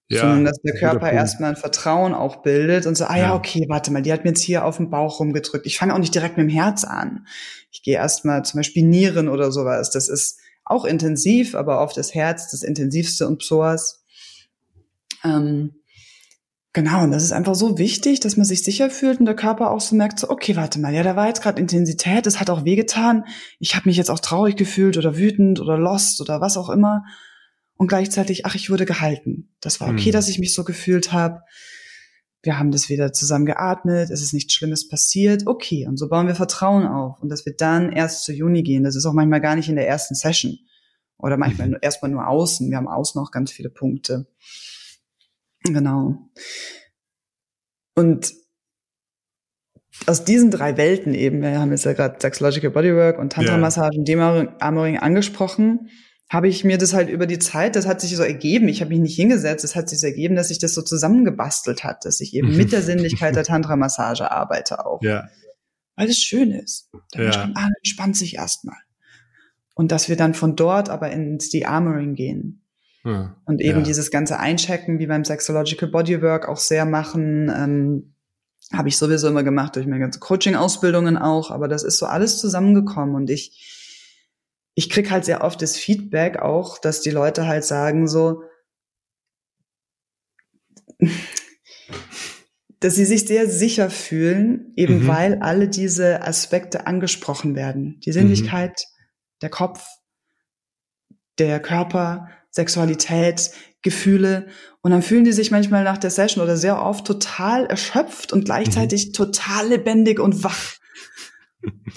Ja, 0.09 0.21
sondern 0.21 0.45
dass 0.47 0.61
der 0.63 0.79
Körper 0.79 1.11
erstmal 1.11 1.51
ein 1.51 1.57
Vertrauen 1.57 2.15
auch 2.15 2.43
bildet 2.43 2.87
und 2.87 2.97
so, 2.97 3.05
ah 3.05 3.17
ja, 3.17 3.23
ja, 3.25 3.35
okay, 3.35 3.67
warte 3.69 3.91
mal, 3.91 4.03
die 4.03 4.13
hat 4.13 4.25
mir 4.25 4.31
jetzt 4.31 4.43
hier 4.43 4.65
auf 4.65 4.77
den 4.79 4.91
Bauch 4.91 5.21
rumgedrückt. 5.21 5.67
Ich 5.67 5.77
fange 5.77 5.95
auch 5.95 5.99
nicht 5.99 6.15
direkt 6.15 6.39
mit 6.39 6.47
dem 6.49 6.55
Herz 6.55 6.85
an. 6.85 7.27
Ich 7.71 7.83
gehe 7.83 7.97
erstmal 7.97 8.43
zum 8.45 8.59
Beispiel 8.59 8.85
Nieren 8.85 9.29
oder 9.29 9.51
sowas. 9.51 9.91
Das 9.91 10.09
ist 10.09 10.39
auch 10.65 10.85
intensiv, 10.85 11.55
aber 11.55 11.81
oft 11.81 11.97
das 11.97 12.15
Herz 12.15 12.51
das 12.51 12.63
intensivste 12.63 13.27
und 13.27 13.39
Psoas. 13.39 14.05
Ähm, 15.23 15.75
genau, 16.73 17.05
und 17.05 17.11
das 17.11 17.23
ist 17.23 17.33
einfach 17.33 17.55
so 17.55 17.79
wichtig, 17.79 18.21
dass 18.21 18.37
man 18.37 18.47
sich 18.47 18.63
sicher 18.63 18.91
fühlt 18.91 19.21
und 19.21 19.27
der 19.27 19.37
Körper 19.37 19.71
auch 19.71 19.81
so 19.81 19.95
merkt, 19.97 20.19
so, 20.19 20.31
okay, 20.31 20.57
warte 20.57 20.81
mal, 20.81 20.95
ja, 20.95 21.03
da 21.03 21.17
war 21.17 21.29
jetzt 21.29 21.43
gerade 21.43 21.61
Intensität, 21.61 22.27
das 22.27 22.41
hat 22.41 22.51
auch 22.51 22.65
wehgetan. 22.65 23.25
Ich 23.59 23.77
habe 23.77 23.89
mich 23.89 23.97
jetzt 23.97 24.11
auch 24.11 24.21
traurig 24.21 24.57
gefühlt 24.57 24.97
oder 24.97 25.17
wütend 25.17 25.61
oder 25.61 25.77
lost 25.77 26.21
oder 26.21 26.41
was 26.41 26.57
auch 26.57 26.71
immer. 26.71 27.05
Und 27.77 27.89
gleichzeitig, 27.89 28.47
ach, 28.47 28.55
ich 28.55 28.71
wurde 28.71 28.87
gehalten. 28.87 29.51
Das 29.61 29.81
war 29.81 29.89
okay, 29.89 30.09
mhm. 30.09 30.13
dass 30.13 30.29
ich 30.29 30.39
mich 30.39 30.55
so 30.55 30.65
gefühlt 30.65 31.13
habe 31.13 31.41
wir 32.45 32.59
haben 32.59 32.71
das 32.71 32.89
wieder 32.89 33.13
zusammen 33.13 33.47
geatmet, 33.47 34.11
es 34.11 34.23
ist 34.23 34.33
nichts 34.33 34.53
Schlimmes 34.53 34.89
passiert, 34.89 35.47
okay, 35.47 35.87
und 35.87 35.97
so 35.97 36.09
bauen 36.09 36.27
wir 36.27 36.35
Vertrauen 36.35 36.87
auf 36.87 37.21
und 37.21 37.29
dass 37.31 37.47
wir 37.47 37.55
dann 37.57 37.93
erst 37.93 38.25
zu 38.25 38.33
Juni 38.33 38.63
gehen, 38.63 38.85
das 38.85 38.97
ist 38.97 39.07
auch 39.07 39.13
manchmal 39.13 39.41
gar 39.41 39.57
nicht 39.57 39.69
in 39.69 39.77
der 39.77 39.89
ersten 39.89 40.15
Session 40.15 40.59
oder 41.19 41.37
manchmal 41.37 41.69
mhm. 41.69 41.79
erstmal 41.81 42.11
nur 42.11 42.29
außen, 42.29 42.71
wir 42.71 42.77
haben 42.77 42.89
außen 42.89 43.21
auch 43.21 43.31
ganz 43.31 43.51
viele 43.51 43.71
Punkte. 43.71 44.27
Genau. 45.63 46.19
Und 47.95 48.35
aus 50.07 50.25
diesen 50.25 50.51
drei 50.51 50.77
Welten 50.77 51.15
eben, 51.15 51.41
wir 51.41 51.59
haben 51.59 51.71
jetzt 51.71 51.85
ja 51.85 51.93
gerade 51.93 52.19
Sexological 52.21 52.71
Bodywork 52.71 53.19
und 53.19 53.33
Tantra-Massage 53.33 53.99
und 53.99 54.09
Demarmoring 54.09 54.99
angesprochen, 54.99 55.89
habe 56.31 56.49
ich 56.49 56.65
mir 56.65 56.79
das 56.79 56.95
halt 56.95 57.11
über 57.11 57.27
die 57.27 57.39
Zeit, 57.39 57.77
das 57.77 57.87
hat 57.87 58.01
sich 58.01 58.17
so 58.17 58.23
ergeben, 58.23 58.69
ich 58.69 58.81
habe 58.81 58.91
mich 58.91 59.01
nicht 59.01 59.17
hingesetzt, 59.17 59.65
es 59.65 59.77
hat 59.77 59.89
sich 59.89 60.01
so 60.01 60.07
ergeben, 60.07 60.35
dass 60.35 60.49
sich 60.49 60.59
das 60.59 60.75
so 60.75 60.83
zusammengebastelt 60.83 61.85
hat, 61.85 62.05
dass 62.05 62.21
ich 62.21 62.35
eben 62.35 62.57
mit 62.57 62.73
der 62.73 62.83
Sinnlichkeit 62.83 63.37
der 63.37 63.45
Tantra-Massage 63.45 64.31
arbeite 64.31 64.87
auch. 64.87 65.03
Ja. 65.03 65.29
Weil 65.97 66.09
es 66.09 66.19
schön 66.19 66.51
ist. 66.51 66.91
Der 67.15 67.25
ja. 67.25 67.45
Mensch 67.45 67.57
ah, 67.57 67.69
entspannt 67.77 68.17
sich 68.17 68.37
erstmal. 68.37 68.77
Und 69.75 69.93
dass 69.93 70.09
wir 70.09 70.17
dann 70.17 70.35
von 70.35 70.57
dort 70.57 70.89
aber 70.89 71.11
ins 71.11 71.51
De-Armoring 71.51 72.15
gehen. 72.15 72.65
Ja. 73.05 73.37
Und 73.45 73.61
eben 73.61 73.81
ja. 73.81 73.85
dieses 73.85 74.11
ganze 74.11 74.39
Einchecken, 74.39 74.99
wie 74.99 75.07
beim 75.07 75.25
Sexological 75.25 75.91
Bodywork 75.91 76.49
auch 76.49 76.57
sehr 76.57 76.87
machen, 76.87 77.53
ähm, 77.55 78.15
habe 78.73 78.89
ich 78.89 78.97
sowieso 78.97 79.29
immer 79.29 79.43
gemacht 79.43 79.77
durch 79.77 79.87
meine 79.87 80.01
ganze 80.01 80.21
Coaching-Ausbildungen 80.21 81.19
auch, 81.19 81.51
aber 81.51 81.69
das 81.69 81.83
ist 81.83 81.99
so 81.99 82.07
alles 82.07 82.39
zusammengekommen 82.39 83.15
und 83.15 83.31
ich 83.31 83.74
ich 84.75 84.91
krieg 84.91 85.11
halt 85.11 85.25
sehr 85.25 85.43
oft 85.43 85.63
das 85.63 85.77
Feedback 85.77 86.39
auch, 86.39 86.79
dass 86.79 87.01
die 87.01 87.11
Leute 87.11 87.47
halt 87.47 87.65
sagen 87.65 88.09
so, 88.09 88.43
dass 92.81 92.97
sie 92.97 93.05
sich 93.05 93.27
sehr 93.27 93.49
sicher 93.49 93.89
fühlen, 93.89 94.73
eben 94.77 95.05
mhm. 95.05 95.09
weil 95.09 95.39
alle 95.41 95.69
diese 95.69 96.23
Aspekte 96.23 96.87
angesprochen 96.87 97.55
werden. 97.55 98.01
Die 98.05 98.13
Sinnlichkeit, 98.13 98.71
mhm. 98.71 98.85
der 99.43 99.51
Kopf, 99.51 99.87
der 101.39 101.61
Körper, 101.61 102.29
Sexualität, 102.51 103.53
Gefühle. 103.83 104.49
Und 104.83 104.91
dann 104.91 105.03
fühlen 105.03 105.25
die 105.25 105.33
sich 105.33 105.51
manchmal 105.51 105.85
nach 105.85 105.99
der 105.99 106.11
Session 106.11 106.43
oder 106.43 106.57
sehr 106.57 106.83
oft 106.83 107.07
total 107.07 107.67
erschöpft 107.67 108.33
und 108.33 108.45
gleichzeitig 108.45 109.09
mhm. 109.09 109.13
total 109.13 109.69
lebendig 109.69 110.21
und 110.21 110.45
wach. 110.45 110.75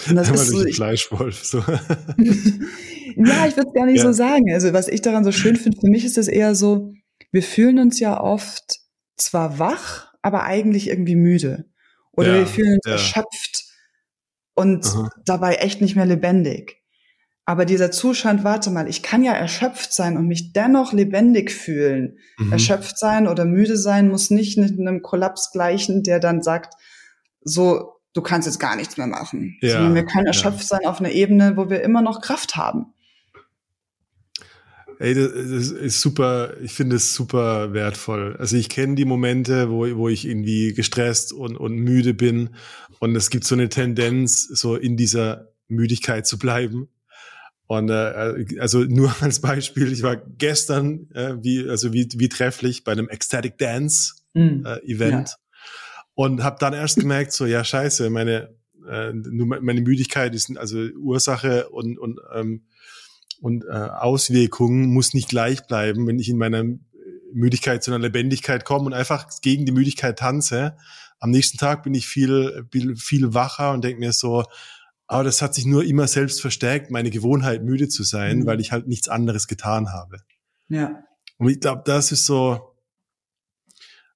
Und 0.08 0.16
das 0.16 0.30
ist 0.32 0.48
so, 0.48 0.66
ich, 0.66 0.76
Fleischwolf. 0.76 1.44
So. 1.44 1.60
ja, 1.60 1.76
ich 2.18 3.56
würde 3.56 3.68
es 3.68 3.74
gar 3.74 3.86
nicht 3.86 3.98
ja. 3.98 4.04
so 4.04 4.12
sagen. 4.12 4.52
Also 4.54 4.74
was 4.74 4.88
ich 4.88 5.02
daran 5.02 5.24
so 5.24 5.32
schön 5.32 5.56
finde, 5.58 5.80
für 5.80 5.90
mich 5.90 6.06
ist 6.06 6.18
es 6.18 6.28
eher 6.28 6.56
so, 6.56 6.94
wir 7.32 7.44
fühlen 7.44 7.80
uns 7.80 8.00
ja 8.00 8.20
oft 8.20 8.80
zwar 9.18 9.60
wach, 9.60 10.14
aber 10.22 10.44
eigentlich 10.44 10.90
irgendwie 10.90 11.16
müde. 11.16 11.66
Oder 12.12 12.34
ja, 12.34 12.40
wir 12.40 12.48
fühlen 12.48 12.74
uns 12.74 12.86
ja. 12.86 12.94
erschöpft 12.94 13.66
und 14.56 14.86
Aha. 14.86 15.10
dabei 15.26 15.56
echt 15.56 15.82
nicht 15.82 15.96
mehr 15.96 16.06
lebendig. 16.06 16.82
Aber 17.46 17.64
dieser 17.64 17.92
Zustand, 17.92 18.44
warte 18.44 18.70
mal, 18.72 18.90
ich 18.90 19.04
kann 19.04 19.24
ja 19.24 19.32
erschöpft 19.32 19.94
sein 19.94 20.18
und 20.18 20.28
mich 20.28 20.52
dennoch 20.52 20.92
lebendig 20.92 21.52
fühlen. 21.52 22.18
Mhm. 22.38 22.52
Erschöpft 22.52 23.00
sein 23.00 23.26
oder 23.26 23.46
müde 23.46 23.78
sein 23.78 24.10
muss 24.10 24.30
nicht 24.32 24.58
mit 24.58 24.78
einem 24.78 25.02
Kollaps 25.02 25.52
gleichen, 25.52 26.04
der 26.04 26.20
dann 26.20 26.44
sagt, 26.44 26.74
so, 27.42 27.97
du 28.18 28.22
kannst 28.24 28.48
jetzt 28.48 28.60
gar 28.60 28.76
nichts 28.76 28.98
mehr 28.98 29.08
machen. 29.08 29.58
Ja, 29.62 29.74
Sondern 29.74 29.96
wir 29.96 30.06
können 30.06 30.26
erschöpft 30.26 30.62
ja. 30.62 30.66
sein 30.66 30.86
auf 30.86 31.00
einer 31.00 31.12
Ebene, 31.12 31.56
wo 31.56 31.70
wir 31.70 31.84
immer 31.84 32.02
noch 32.02 32.22
Kraft 32.22 32.56
haben. 32.56 32.94
Ey, 35.00 35.14
das, 35.14 35.32
ist 35.32 36.02
super, 36.02 36.58
ich 36.60 36.74
finde 36.74 36.96
es 36.96 37.14
super 37.14 37.74
wertvoll. 37.74 38.36
Also 38.40 38.58
ich 38.58 38.70
kenne 38.70 38.96
die 38.96 39.06
Momente, 39.06 39.70
wo, 39.70 39.86
wo 39.96 40.10
ich 40.10 40.28
irgendwie 40.28 40.74
gestresst 40.74 41.32
und, 41.32 41.56
und 41.56 41.76
müde 41.76 42.16
bin 42.16 42.56
und 42.98 43.16
es 43.16 43.30
gibt 43.30 43.44
so 43.44 43.54
eine 43.54 43.70
Tendenz, 43.70 44.48
so 44.48 44.76
in 44.76 44.98
dieser 44.98 45.50
Müdigkeit 45.68 46.26
zu 46.26 46.40
bleiben. 46.40 46.88
Und 47.68 47.90
äh, 47.90 48.46
also 48.60 48.80
nur 48.80 49.16
als 49.22 49.40
Beispiel, 49.40 49.92
ich 49.92 50.02
war 50.02 50.16
gestern 50.16 51.12
äh, 51.14 51.36
wie 51.44 51.70
also 51.70 51.94
wie, 51.94 52.10
wie 52.16 52.30
trefflich 52.30 52.84
bei 52.84 52.94
einem 52.94 53.10
Ecstatic 53.10 53.60
Dance 53.60 54.16
mm, 54.34 54.66
äh, 54.66 54.80
Event. 54.92 55.30
Ja 55.30 55.36
und 56.18 56.44
habe 56.44 56.58
dann 56.60 56.74
erst 56.74 57.00
gemerkt, 57.00 57.32
so 57.32 57.46
ja 57.46 57.64
scheiße, 57.64 58.10
meine 58.10 58.56
äh, 58.90 59.14
meine 59.14 59.82
Müdigkeit 59.82 60.34
ist 60.34 60.58
also 60.58 60.80
Ursache 60.80 61.70
und 61.70 62.00
und 62.00 62.20
ähm, 62.34 62.64
und 63.40 63.66
äh, 63.66 63.72
Auswirkungen 63.72 64.88
muss 64.88 65.14
nicht 65.14 65.30
gleich 65.30 65.68
bleiben, 65.68 66.08
wenn 66.08 66.18
ich 66.18 66.30
in 66.30 66.40
meiner 66.40 66.64
Müdigkeit 67.34 67.84
zu 67.84 67.92
einer 67.92 68.02
Lebendigkeit 68.02 68.66
komme 68.66 68.88
und 68.88 68.94
einfach 68.94 69.28
gegen 69.44 69.68
die 69.68 69.72
Müdigkeit 69.72 70.18
tanze. 70.18 70.76
Am 71.20 71.30
nächsten 71.30 71.60
Tag 71.60 71.84
bin 71.84 71.94
ich 71.94 72.08
viel 72.08 72.66
viel 72.72 73.36
wacher 73.36 73.74
und 73.74 73.84
denke 73.84 74.00
mir 74.00 74.12
so, 74.12 74.44
aber 75.06 75.24
das 75.24 75.44
hat 75.44 75.54
sich 75.54 75.68
nur 75.68 75.84
immer 75.84 76.08
selbst 76.08 76.42
verstärkt, 76.42 76.90
meine 76.90 77.12
Gewohnheit 77.12 77.64
müde 77.64 77.90
zu 77.90 78.02
sein, 78.02 78.40
mhm. 78.40 78.46
weil 78.48 78.60
ich 78.60 78.72
halt 78.72 78.88
nichts 78.88 79.08
anderes 79.08 79.48
getan 79.48 79.94
habe. 79.94 80.18
Ja. 80.68 81.04
Und 81.38 81.50
ich 81.50 81.60
glaube, 81.60 81.84
das 81.86 82.12
ist 82.12 82.26
so 82.26 82.74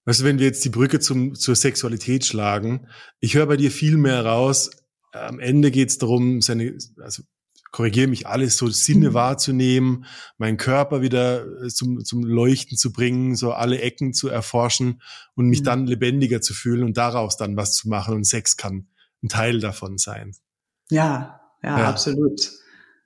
Weißt 0.05 0.21
du, 0.21 0.23
wenn 0.23 0.39
wir 0.39 0.47
jetzt 0.47 0.65
die 0.65 0.69
Brücke 0.69 0.99
zum, 0.99 1.35
zur 1.35 1.55
Sexualität 1.55 2.25
schlagen, 2.25 2.87
ich 3.19 3.35
höre 3.35 3.45
bei 3.45 3.57
dir 3.57 3.71
viel 3.71 3.97
mehr 3.97 4.25
raus. 4.25 4.71
Am 5.11 5.39
Ende 5.39 5.71
geht 5.71 5.89
es 5.89 5.97
darum, 5.97 6.41
seine, 6.41 6.75
also 6.97 7.23
korrigiere 7.71 8.07
mich 8.07 8.27
alles, 8.27 8.57
so 8.57 8.67
Sinne 8.67 9.11
mhm. 9.11 9.13
wahrzunehmen, 9.13 10.05
meinen 10.37 10.57
Körper 10.57 11.01
wieder 11.01 11.45
äh, 11.63 11.69
zum, 11.69 12.03
zum 12.03 12.23
Leuchten 12.23 12.77
zu 12.77 12.91
bringen, 12.91 13.35
so 13.35 13.53
alle 13.53 13.79
Ecken 13.81 14.13
zu 14.13 14.27
erforschen 14.27 15.01
und 15.35 15.47
mich 15.47 15.61
mhm. 15.61 15.65
dann 15.65 15.87
lebendiger 15.87 16.41
zu 16.41 16.53
fühlen 16.53 16.83
und 16.83 16.97
daraus 16.97 17.37
dann 17.37 17.55
was 17.55 17.73
zu 17.73 17.87
machen. 17.89 18.15
Und 18.15 18.25
Sex 18.25 18.57
kann 18.57 18.87
ein 19.23 19.29
Teil 19.29 19.59
davon 19.59 19.97
sein. 19.97 20.35
Ja, 20.89 21.41
ja, 21.63 21.79
ja. 21.79 21.89
absolut. 21.89 22.51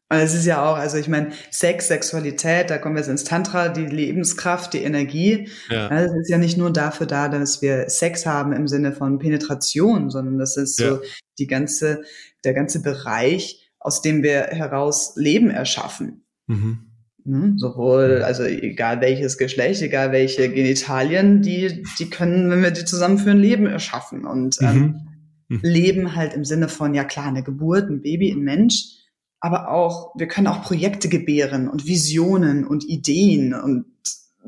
Und 0.09 0.19
es 0.19 0.35
ist 0.35 0.45
ja 0.45 0.63
auch, 0.63 0.77
also 0.77 0.97
ich 0.97 1.07
meine, 1.07 1.31
Sex, 1.49 1.87
Sexualität, 1.87 2.69
da 2.69 2.77
kommen 2.77 2.95
wir 2.95 2.99
jetzt 2.99 3.09
ins 3.09 3.23
Tantra, 3.23 3.69
die 3.69 3.87
Lebenskraft, 3.87 4.73
die 4.73 4.83
Energie. 4.83 5.49
Ja. 5.69 5.89
Das 5.89 6.11
ist 6.13 6.29
ja 6.29 6.37
nicht 6.37 6.57
nur 6.57 6.71
dafür 6.71 7.07
da, 7.07 7.27
dass 7.27 7.63
wir 7.63 7.89
Sex 7.89 8.25
haben 8.27 8.53
im 8.53 8.67
Sinne 8.67 8.91
von 8.93 9.17
Penetration, 9.17 10.11
sondern 10.11 10.37
das 10.37 10.57
ist 10.57 10.79
ja. 10.79 10.91
so 10.91 10.99
die 11.39 11.47
ganze, 11.47 12.03
der 12.43 12.53
ganze 12.53 12.83
Bereich, 12.83 13.71
aus 13.79 14.03
dem 14.03 14.21
wir 14.21 14.43
heraus 14.43 15.13
Leben 15.15 15.49
erschaffen. 15.49 16.23
Mhm. 16.45 16.91
Ne? 17.23 17.53
Sowohl, 17.57 18.21
also 18.21 18.43
egal 18.43 19.01
welches 19.01 19.39
Geschlecht, 19.39 19.81
egal 19.81 20.11
welche 20.11 20.47
Genitalien, 20.49 21.41
die, 21.41 21.83
die 21.97 22.11
können, 22.11 22.51
wenn 22.51 22.61
wir 22.61 22.69
die 22.69 22.85
zusammenführen, 22.85 23.39
Leben 23.39 23.65
erschaffen. 23.65 24.25
Und 24.25 24.57
ähm, 24.61 24.77
mhm. 24.77 25.57
Mhm. 25.57 25.59
Leben 25.63 26.15
halt 26.15 26.35
im 26.35 26.45
Sinne 26.45 26.69
von, 26.69 26.93
ja 26.93 27.03
klar, 27.03 27.25
eine 27.25 27.41
Geburt, 27.41 27.89
ein 27.89 28.03
Baby, 28.03 28.31
ein 28.31 28.41
Mensch, 28.41 29.04
aber 29.45 29.69
auch, 29.69 30.15
wir 30.15 30.27
können 30.27 30.47
auch 30.47 30.63
Projekte 30.63 31.07
gebären 31.07 31.69
und 31.69 31.85
Visionen 31.85 32.65
und 32.65 32.83
Ideen 32.83 33.53
und 33.53 33.85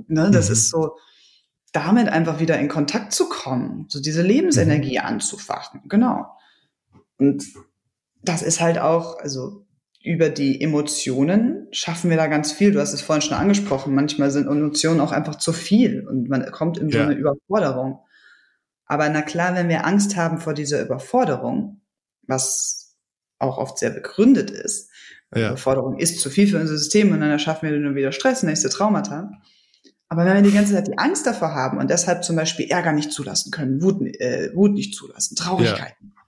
ne, 0.07 0.31
das 0.31 0.47
mhm. 0.47 0.53
ist 0.53 0.69
so, 0.71 0.97
damit 1.71 2.09
einfach 2.09 2.39
wieder 2.39 2.57
in 2.57 2.67
Kontakt 2.67 3.13
zu 3.13 3.29
kommen, 3.29 3.85
so 3.89 4.01
diese 4.01 4.23
Lebensenergie 4.23 4.97
mhm. 4.97 5.05
anzufachen, 5.05 5.81
genau. 5.87 6.25
Und 7.19 7.45
das 8.23 8.41
ist 8.41 8.59
halt 8.59 8.79
auch, 8.79 9.19
also 9.19 9.67
über 10.03 10.29
die 10.29 10.59
Emotionen 10.61 11.67
schaffen 11.69 12.09
wir 12.09 12.17
da 12.17 12.25
ganz 12.25 12.51
viel. 12.51 12.71
Du 12.71 12.79
hast 12.79 12.93
es 12.93 13.01
vorhin 13.01 13.21
schon 13.21 13.37
angesprochen. 13.37 13.93
Manchmal 13.93 14.31
sind 14.31 14.47
Emotionen 14.47 14.99
auch 14.99 15.11
einfach 15.11 15.35
zu 15.35 15.53
viel 15.53 16.07
und 16.07 16.27
man 16.27 16.49
kommt 16.51 16.79
in 16.79 16.89
so 16.89 16.97
ja. 16.97 17.03
eine 17.03 17.13
Überforderung. 17.13 17.99
Aber 18.85 19.07
na 19.09 19.21
klar, 19.21 19.53
wenn 19.53 19.69
wir 19.69 19.85
Angst 19.85 20.15
haben 20.15 20.39
vor 20.39 20.55
dieser 20.55 20.81
Überforderung, 20.81 21.81
was 22.23 22.86
auch 23.39 23.57
oft 23.57 23.77
sehr 23.77 23.91
begründet 23.91 24.51
ist, 24.51 24.89
ja. 25.35 25.47
Überforderung 25.47 25.99
ist 25.99 26.21
zu 26.21 26.29
viel 26.29 26.47
für 26.47 26.59
unser 26.59 26.77
System 26.77 27.11
und 27.11 27.19
dann 27.19 27.29
erschaffen 27.29 27.69
wir 27.69 27.77
nur 27.77 27.95
wieder 27.95 28.11
Stress, 28.11 28.43
nächste 28.43 28.69
Traumata. 28.69 29.31
Aber 30.09 30.25
wenn 30.25 30.35
wir 30.35 30.41
die 30.41 30.55
ganze 30.55 30.73
Zeit 30.73 30.87
die 30.87 30.97
Angst 30.97 31.27
davor 31.27 31.53
haben 31.53 31.79
und 31.79 31.89
deshalb 31.89 32.23
zum 32.23 32.37
Beispiel 32.37 32.67
Ärger 32.69 32.93
nicht 32.93 33.11
zulassen 33.11 33.51
können, 33.51 33.81
Wut, 33.81 34.01
äh, 34.01 34.51
Wut 34.55 34.71
nicht 34.71 34.95
zulassen, 34.95 35.35
Traurigkeiten, 35.35 36.13
ja. 36.15 36.21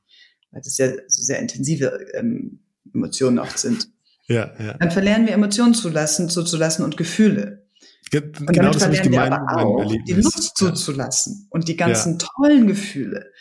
weil 0.51 0.61
das 0.61 0.77
ja 0.77 0.91
so 1.07 1.23
sehr 1.23 1.39
intensive 1.39 2.07
ähm, 2.13 2.59
Emotionen 2.93 3.39
oft 3.39 3.57
sind, 3.57 3.89
ja, 4.27 4.51
ja. 4.59 4.73
dann 4.73 4.91
verlernen 4.91 5.27
wir 5.27 5.33
Emotionen 5.33 5.73
zulassen, 5.73 6.29
zuzulassen 6.29 6.83
und 6.83 6.97
Gefühle. 6.97 7.65
Ge 8.11 8.21
und 8.21 8.47
genau 8.47 8.71
damit 8.71 8.97
verlernen 8.97 9.11
wir 9.11 9.23
aber 9.23 9.65
auch, 9.65 9.93
die 10.05 10.13
Lust 10.13 10.57
zuzulassen 10.57 11.47
und 11.49 11.67
die 11.67 11.77
ganzen 11.77 12.19
tollen 12.19 12.67
Gefühle. 12.67 13.31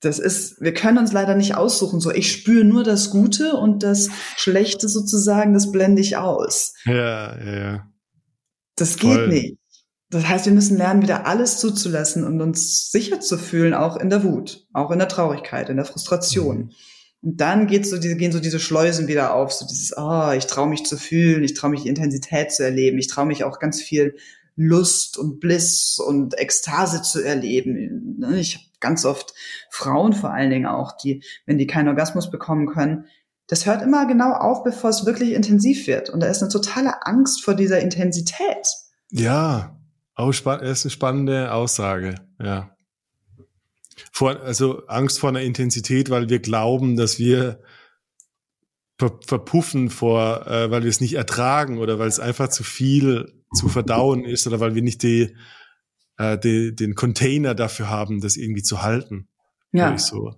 Das 0.00 0.18
ist, 0.18 0.60
wir 0.60 0.74
können 0.74 0.98
uns 0.98 1.12
leider 1.12 1.34
nicht 1.34 1.54
aussuchen, 1.54 2.00
so 2.00 2.12
ich 2.12 2.30
spüre 2.30 2.64
nur 2.64 2.84
das 2.84 3.10
Gute 3.10 3.54
und 3.54 3.82
das 3.82 4.10
Schlechte 4.36 4.88
sozusagen, 4.88 5.54
das 5.54 5.72
blende 5.72 6.02
ich 6.02 6.16
aus. 6.16 6.74
Ja, 6.84 7.38
ja, 7.42 7.58
ja. 7.58 7.86
Das 8.76 8.96
geht 8.98 9.14
Voll. 9.14 9.28
nicht. 9.28 9.58
Das 10.10 10.28
heißt, 10.28 10.46
wir 10.46 10.52
müssen 10.52 10.76
lernen, 10.76 11.02
wieder 11.02 11.26
alles 11.26 11.58
zuzulassen 11.58 12.24
und 12.24 12.40
uns 12.40 12.90
sicher 12.90 13.20
zu 13.20 13.38
fühlen, 13.38 13.74
auch 13.74 13.96
in 13.96 14.10
der 14.10 14.22
Wut, 14.22 14.66
auch 14.72 14.90
in 14.90 14.98
der 14.98 15.08
Traurigkeit, 15.08 15.68
in 15.68 15.76
der 15.76 15.86
Frustration. 15.86 16.58
Mhm. 16.58 16.70
Und 17.22 17.40
dann 17.40 17.66
geht 17.66 17.86
so 17.86 17.98
diese, 17.98 18.16
gehen 18.16 18.30
so 18.30 18.38
diese 18.38 18.60
Schleusen 18.60 19.08
wieder 19.08 19.34
auf, 19.34 19.52
so 19.52 19.66
dieses, 19.66 19.96
oh, 19.96 20.30
ich 20.30 20.46
traue 20.46 20.68
mich 20.68 20.84
zu 20.84 20.96
fühlen, 20.96 21.42
ich 21.42 21.54
traue 21.54 21.70
mich 21.70 21.82
die 21.82 21.88
Intensität 21.88 22.52
zu 22.52 22.62
erleben, 22.62 22.98
ich 22.98 23.08
traue 23.08 23.26
mich 23.26 23.42
auch 23.42 23.58
ganz 23.58 23.82
viel 23.82 24.16
Lust 24.54 25.18
und 25.18 25.40
Bliss 25.40 25.98
und 25.98 26.38
Ekstase 26.38 27.02
zu 27.02 27.22
erleben. 27.22 28.22
Ich 28.36 28.54
habe 28.54 28.65
ganz 28.80 29.04
oft 29.04 29.34
Frauen 29.70 30.12
vor 30.12 30.32
allen 30.32 30.50
Dingen 30.50 30.66
auch, 30.66 30.96
die, 30.96 31.22
wenn 31.46 31.58
die 31.58 31.66
keinen 31.66 31.88
Orgasmus 31.88 32.30
bekommen 32.30 32.66
können, 32.66 33.06
das 33.48 33.66
hört 33.66 33.82
immer 33.82 34.06
genau 34.06 34.32
auf, 34.32 34.64
bevor 34.64 34.90
es 34.90 35.06
wirklich 35.06 35.32
intensiv 35.32 35.86
wird. 35.86 36.10
Und 36.10 36.20
da 36.20 36.26
ist 36.26 36.42
eine 36.42 36.50
totale 36.50 37.06
Angst 37.06 37.44
vor 37.44 37.54
dieser 37.54 37.80
Intensität. 37.80 38.66
Ja, 39.10 39.78
auch 40.14 40.32
spann 40.32 40.60
ist 40.60 40.84
eine 40.84 40.90
spannende 40.90 41.52
Aussage, 41.52 42.16
ja. 42.42 42.70
Vor, 44.12 44.40
also 44.42 44.86
Angst 44.88 45.20
vor 45.20 45.30
einer 45.30 45.40
Intensität, 45.40 46.10
weil 46.10 46.28
wir 46.28 46.40
glauben, 46.40 46.96
dass 46.96 47.18
wir 47.18 47.60
ver 48.98 49.18
verpuffen 49.26 49.90
vor, 49.90 50.46
äh, 50.46 50.70
weil 50.70 50.82
wir 50.82 50.90
es 50.90 51.00
nicht 51.00 51.14
ertragen 51.14 51.78
oder 51.78 51.98
weil 51.98 52.08
es 52.08 52.20
einfach 52.20 52.48
zu 52.48 52.62
viel 52.62 53.42
zu 53.54 53.68
verdauen 53.68 54.24
ist 54.24 54.46
oder 54.46 54.60
weil 54.60 54.74
wir 54.74 54.82
nicht 54.82 55.02
die, 55.02 55.34
äh, 56.18 56.38
die, 56.38 56.74
den 56.74 56.94
Container 56.94 57.54
dafür 57.54 57.90
haben, 57.90 58.20
das 58.20 58.36
irgendwie 58.36 58.62
zu 58.62 58.82
halten. 58.82 59.28
Ja. 59.72 59.96
So 59.98 60.34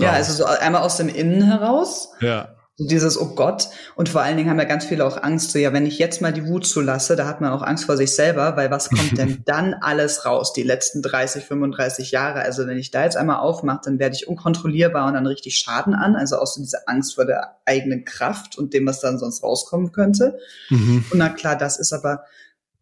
ja, 0.00 0.12
also 0.12 0.32
so 0.32 0.44
einmal 0.44 0.82
aus 0.82 0.96
dem 0.96 1.08
Innen 1.08 1.42
heraus. 1.42 2.12
Ja. 2.20 2.56
So 2.76 2.86
dieses, 2.86 3.20
oh 3.20 3.34
Gott. 3.34 3.68
Und 3.94 4.08
vor 4.08 4.22
allen 4.22 4.38
Dingen 4.38 4.48
haben 4.48 4.58
ja 4.58 4.64
ganz 4.64 4.86
viele 4.86 5.04
auch 5.04 5.22
Angst, 5.22 5.52
so 5.52 5.58
ja, 5.58 5.74
wenn 5.74 5.84
ich 5.84 5.98
jetzt 5.98 6.22
mal 6.22 6.32
die 6.32 6.46
Wut 6.46 6.66
zulasse, 6.66 7.14
da 7.14 7.26
hat 7.26 7.42
man 7.42 7.52
auch 7.52 7.62
Angst 7.62 7.84
vor 7.84 7.98
sich 7.98 8.14
selber, 8.16 8.56
weil 8.56 8.70
was 8.70 8.88
kommt 8.88 9.18
denn 9.18 9.42
dann 9.46 9.74
alles 9.74 10.24
raus, 10.24 10.54
die 10.54 10.62
letzten 10.62 11.02
30, 11.02 11.44
35 11.44 12.10
Jahre? 12.10 12.40
Also 12.40 12.66
wenn 12.66 12.78
ich 12.78 12.90
da 12.90 13.04
jetzt 13.04 13.18
einmal 13.18 13.40
aufmache, 13.40 13.82
dann 13.84 13.98
werde 13.98 14.16
ich 14.16 14.26
unkontrollierbar 14.26 15.06
und 15.06 15.14
dann 15.14 15.26
richtig 15.26 15.56
Schaden 15.56 15.94
an. 15.94 16.16
Also 16.16 16.38
auch 16.38 16.46
so 16.46 16.62
diese 16.62 16.88
Angst 16.88 17.16
vor 17.16 17.26
der 17.26 17.58
eigenen 17.66 18.06
Kraft 18.06 18.56
und 18.56 18.72
dem, 18.72 18.86
was 18.86 19.00
dann 19.00 19.18
sonst 19.18 19.42
rauskommen 19.42 19.92
könnte. 19.92 20.38
Mhm. 20.70 21.04
Und 21.10 21.18
na 21.18 21.28
klar, 21.28 21.56
das 21.56 21.78
ist 21.78 21.92
aber, 21.92 22.24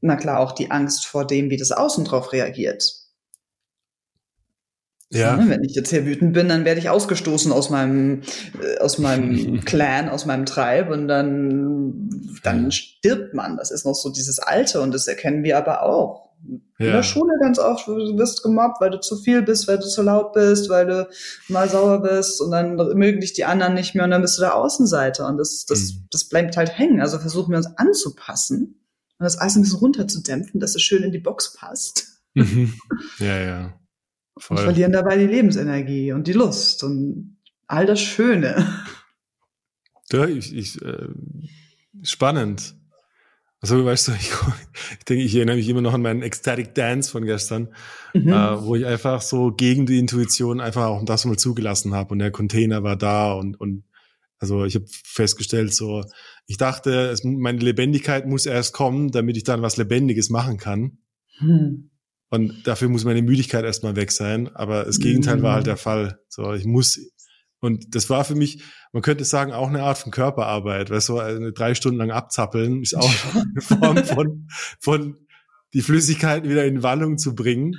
na 0.00 0.16
klar, 0.16 0.40
auch 0.40 0.52
die 0.52 0.70
Angst 0.70 1.06
vor 1.06 1.26
dem, 1.26 1.50
wie 1.50 1.56
das 1.56 1.72
Außen 1.72 2.04
drauf 2.04 2.32
reagiert. 2.32 2.98
Ja. 5.10 5.36
Ne, 5.36 5.48
wenn 5.48 5.64
ich 5.64 5.74
jetzt 5.74 5.88
hier 5.88 6.04
wütend 6.04 6.34
bin, 6.34 6.48
dann 6.48 6.66
werde 6.66 6.80
ich 6.80 6.90
ausgestoßen 6.90 7.50
aus 7.50 7.70
meinem, 7.70 8.22
äh, 8.62 8.78
aus 8.78 8.98
meinem 8.98 9.60
Clan, 9.64 10.10
aus 10.10 10.26
meinem 10.26 10.44
Tribe 10.44 10.92
und 10.92 11.08
dann, 11.08 12.10
dann 12.42 12.70
stirbt 12.70 13.32
man. 13.32 13.56
Das 13.56 13.70
ist 13.70 13.86
noch 13.86 13.94
so 13.94 14.10
dieses 14.10 14.38
Alte 14.38 14.82
und 14.82 14.92
das 14.92 15.08
erkennen 15.08 15.42
wir 15.44 15.56
aber 15.56 15.82
auch. 15.82 16.28
Ja. 16.78 16.86
In 16.86 16.92
der 16.92 17.02
Schule 17.02 17.32
ganz 17.40 17.58
oft, 17.58 17.88
du 17.88 18.18
wirst 18.18 18.42
gemobbt, 18.42 18.80
weil 18.80 18.90
du 18.90 19.00
zu 19.00 19.16
viel 19.16 19.42
bist, 19.42 19.66
weil 19.66 19.78
du 19.78 19.86
zu 19.88 20.02
laut 20.02 20.34
bist, 20.34 20.68
weil 20.68 20.86
du 20.86 21.08
mal 21.48 21.68
sauer 21.68 22.02
bist 22.02 22.40
und 22.40 22.52
dann 22.52 22.76
mögen 22.76 23.20
dich 23.20 23.32
die 23.32 23.44
anderen 23.44 23.74
nicht 23.74 23.94
mehr 23.94 24.04
und 24.04 24.10
dann 24.10 24.22
bist 24.22 24.36
du 24.36 24.42
der 24.42 24.54
Außenseiter 24.54 25.26
und 25.26 25.38
das, 25.38 25.64
das, 25.64 25.94
mhm. 25.94 26.06
das 26.12 26.28
bleibt 26.28 26.56
halt 26.56 26.78
hängen. 26.78 27.00
Also 27.00 27.18
versuchen 27.18 27.50
wir 27.50 27.56
uns 27.56 27.76
anzupassen 27.76 28.77
und 29.18 29.24
das 29.24 29.40
Eis 29.40 29.56
ein 29.56 29.62
bisschen 29.62 29.78
runterzudämpfen, 29.78 30.60
dass 30.60 30.74
es 30.74 30.82
schön 30.82 31.02
in 31.02 31.12
die 31.12 31.18
Box 31.18 31.54
passt. 31.54 32.22
Mhm. 32.34 32.74
Ja, 33.18 33.40
ja. 33.40 33.80
Voll. 34.38 34.58
Und 34.58 34.64
verlieren 34.64 34.92
dabei 34.92 35.16
die 35.16 35.26
Lebensenergie 35.26 36.12
und 36.12 36.26
die 36.26 36.32
Lust 36.32 36.84
und 36.84 37.38
all 37.66 37.86
das 37.86 38.00
Schöne. 38.00 38.66
Ja, 40.12 40.26
ich, 40.26 40.54
ich 40.54 40.80
äh, 40.82 41.08
spannend. 42.02 42.74
Also 43.60 43.84
weißt 43.84 44.08
du, 44.08 44.12
ich, 44.20 44.30
ich 44.98 45.04
denke, 45.04 45.24
ich 45.24 45.34
erinnere 45.34 45.56
mich 45.56 45.68
immer 45.68 45.80
noch 45.80 45.94
an 45.94 46.02
meinen 46.02 46.22
Ecstatic 46.22 46.74
Dance 46.74 47.10
von 47.10 47.24
gestern, 47.24 47.68
mhm. 48.14 48.28
äh, 48.28 48.62
wo 48.62 48.76
ich 48.76 48.86
einfach 48.86 49.20
so 49.20 49.50
gegen 49.50 49.86
die 49.86 49.98
Intuition 49.98 50.60
einfach 50.60 50.86
auch 50.86 51.04
das 51.04 51.24
mal 51.24 51.36
zugelassen 51.36 51.94
habe 51.94 52.12
und 52.12 52.20
der 52.20 52.30
Container 52.30 52.82
war 52.82 52.96
da 52.96 53.32
und 53.32 53.60
und 53.60 53.84
also 54.38 54.64
ich 54.64 54.74
habe 54.74 54.86
festgestellt, 55.04 55.74
so 55.74 56.04
ich 56.46 56.56
dachte, 56.56 57.08
es, 57.08 57.24
meine 57.24 57.58
Lebendigkeit 57.58 58.26
muss 58.26 58.46
erst 58.46 58.72
kommen, 58.72 59.10
damit 59.10 59.36
ich 59.36 59.44
dann 59.44 59.62
was 59.62 59.76
Lebendiges 59.76 60.30
machen 60.30 60.56
kann. 60.56 60.98
Mhm. 61.40 61.90
Und 62.30 62.66
dafür 62.66 62.88
muss 62.88 63.04
meine 63.04 63.22
Müdigkeit 63.22 63.64
erstmal 63.64 63.96
weg 63.96 64.12
sein. 64.12 64.48
Aber 64.54 64.84
das 64.84 64.98
Gegenteil 64.98 65.42
war 65.42 65.54
halt 65.56 65.66
der 65.66 65.76
Fall. 65.76 66.20
So, 66.28 66.52
ich 66.52 66.64
muss, 66.64 67.00
und 67.60 67.94
das 67.94 68.10
war 68.10 68.24
für 68.24 68.34
mich, 68.34 68.62
man 68.92 69.02
könnte 69.02 69.24
sagen, 69.24 69.52
auch 69.52 69.68
eine 69.68 69.82
Art 69.82 69.98
von 69.98 70.12
Körperarbeit. 70.12 70.90
Weißt 70.90 71.08
du, 71.08 71.18
also 71.18 71.50
drei 71.50 71.74
Stunden 71.74 71.98
lang 71.98 72.10
abzappeln 72.10 72.82
ist 72.82 72.96
auch 72.96 73.12
eine 73.34 73.60
Form 73.60 74.04
von, 74.04 74.48
von 74.80 75.16
die 75.74 75.82
Flüssigkeit 75.82 76.48
wieder 76.48 76.64
in 76.64 76.82
Wallung 76.82 77.18
zu 77.18 77.34
bringen. 77.34 77.76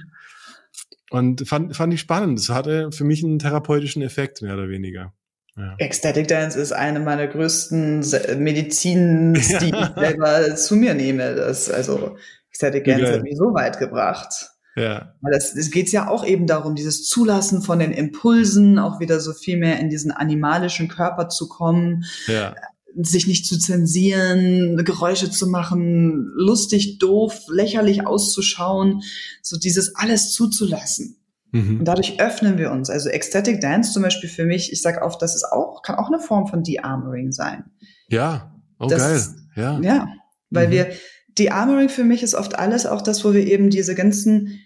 Und 1.12 1.48
fand, 1.48 1.76
fand 1.76 1.93
ich 1.93 2.02
spannend. 2.02 2.38
Das 2.38 2.50
hatte 2.50 2.91
für 2.91 3.04
mich 3.04 3.24
einen 3.24 3.39
therapeutischen 3.39 4.02
Effekt, 4.04 4.41
mehr 4.41 4.54
oder 4.54 4.69
weniger. 4.69 5.13
Ja. 5.56 5.76
Ecstatic 5.78 6.28
Dance 6.28 6.60
ist 6.60 6.72
eine 6.72 7.00
meiner 7.00 7.28
größten 7.28 8.00
Medizins, 8.38 9.48
die 9.60 9.70
ich 9.70 9.88
selber 9.96 10.56
zu 10.56 10.76
mir 10.76 10.94
nehme. 10.94 11.36
Das, 11.36 11.70
also, 11.70 12.16
hätte 12.62 12.82
gerne 12.82 13.16
ja. 13.16 13.22
mich 13.22 13.38
so 13.38 13.54
weit 13.54 13.80
gebracht. 13.80 14.52
Ja. 14.76 15.14
Weil 15.22 15.34
das, 15.34 15.56
es 15.56 15.72
geht 15.72 15.92
ja 15.92 16.08
auch 16.08 16.26
eben 16.26 16.48
darum, 16.48 16.76
dieses 16.76 17.06
Zulassen 17.06 17.62
von 17.62 17.80
den 17.80 17.92
Impulsen, 17.92 18.80
auch 18.80 19.00
wieder 19.00 19.20
so 19.20 19.34
viel 19.34 19.58
mehr 19.58 19.80
in 19.80 19.90
diesen 19.90 20.12
animalischen 20.12 20.88
Körper 20.88 21.28
zu 21.28 21.50
kommen, 21.50 22.06
ja. 22.28 22.56
sich 22.96 23.28
nicht 23.28 23.46
zu 23.46 23.58
zensieren, 23.58 24.78
Geräusche 24.86 25.32
zu 25.32 25.48
machen, 25.48 26.32
lustig, 26.36 27.00
doof, 27.00 27.42
lächerlich 27.50 28.06
auszuschauen, 28.06 29.02
so 29.42 29.58
dieses 29.58 29.96
alles 29.96 30.32
zuzulassen. 30.32 31.19
Mhm. 31.52 31.80
Und 31.80 31.86
dadurch 31.86 32.20
öffnen 32.20 32.58
wir 32.58 32.72
uns. 32.72 32.90
Also 32.90 33.10
Ecstatic 33.10 33.62
Dance 33.62 33.92
zum 33.92 34.04
Beispiel 34.04 34.30
für 34.30 34.46
mich, 34.46 34.72
ich 34.72 34.82
sage 34.82 35.02
oft, 35.02 35.22
das 35.22 35.36
ist 35.36 35.46
auch, 35.46 35.82
kann 35.82 35.96
auch 35.96 36.08
eine 36.08 36.20
Form 36.20 36.48
von 36.48 36.64
De-Armoring 36.64 37.32
sein. 37.32 37.66
Ja, 38.08 38.56
oh 38.80 38.88
das, 38.88 39.02
geil. 39.02 39.44
Ja. 39.56 39.80
Ja, 39.82 40.08
weil 40.50 40.68
mhm. 40.68 40.72
wir, 40.72 40.92
die 41.38 41.52
Armoring 41.52 41.90
für 41.90 42.04
mich 42.04 42.24
ist 42.24 42.36
oft 42.36 42.58
alles 42.58 42.86
auch 42.86 43.02
das, 43.02 43.24
wo 43.24 43.34
wir 43.34 43.46
eben 43.46 43.70
diese 43.70 43.96
ganzen 43.96 44.60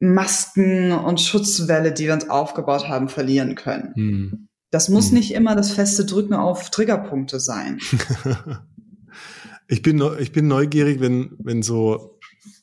Masken 0.00 0.92
und 0.92 1.20
Schutzwelle, 1.20 1.92
die 1.92 2.06
wir 2.06 2.14
uns 2.14 2.30
aufgebaut 2.30 2.88
haben, 2.88 3.08
verlieren 3.08 3.54
können. 3.56 3.92
Hm. 3.94 4.48
Das 4.70 4.88
muss 4.88 5.08
hm. 5.08 5.14
nicht 5.14 5.34
immer 5.34 5.56
das 5.56 5.72
feste 5.72 6.04
Drücken 6.04 6.34
auf 6.34 6.70
Triggerpunkte 6.70 7.40
sein. 7.40 7.80
ich 9.68 9.82
bin, 9.82 10.02
ich 10.20 10.30
bin 10.30 10.46
neugierig, 10.46 11.00
wenn, 11.00 11.32
wenn 11.38 11.62
so, 11.62 12.17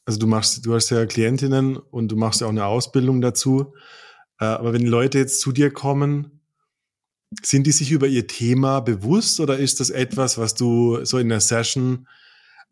also 0.06 0.20
du 0.20 0.28
machst, 0.28 0.66
du 0.66 0.74
hast 0.74 0.90
ja 0.90 1.06
Klientinnen 1.06 1.78
und 1.78 2.10
du 2.12 2.16
machst 2.16 2.42
ja 2.42 2.48
auch 2.48 2.52
eine 2.52 2.66
Ausbildung 2.66 3.22
dazu. 3.22 3.74
Äh, 4.40 4.46
aber 4.46 4.74
wenn 4.74 4.86
Leute 4.86 5.18
jetzt 5.18 5.42
zu 5.42 5.52
dir 5.52 5.72
kommen, 5.72 6.42
sind 7.42 7.68
die 7.68 7.72
sich 7.72 7.92
über 7.92 8.08
ihr 8.08 8.28
Thema 8.28 8.80
bewusst 8.80 9.40
oder 9.40 9.58
ist 9.58 9.80
das 9.80 9.90
etwas, 9.90 10.38
was 10.38 10.54
du 10.54 11.04
so 11.04 11.18
in 11.18 11.30
der 11.30 11.42
Session 11.42 12.08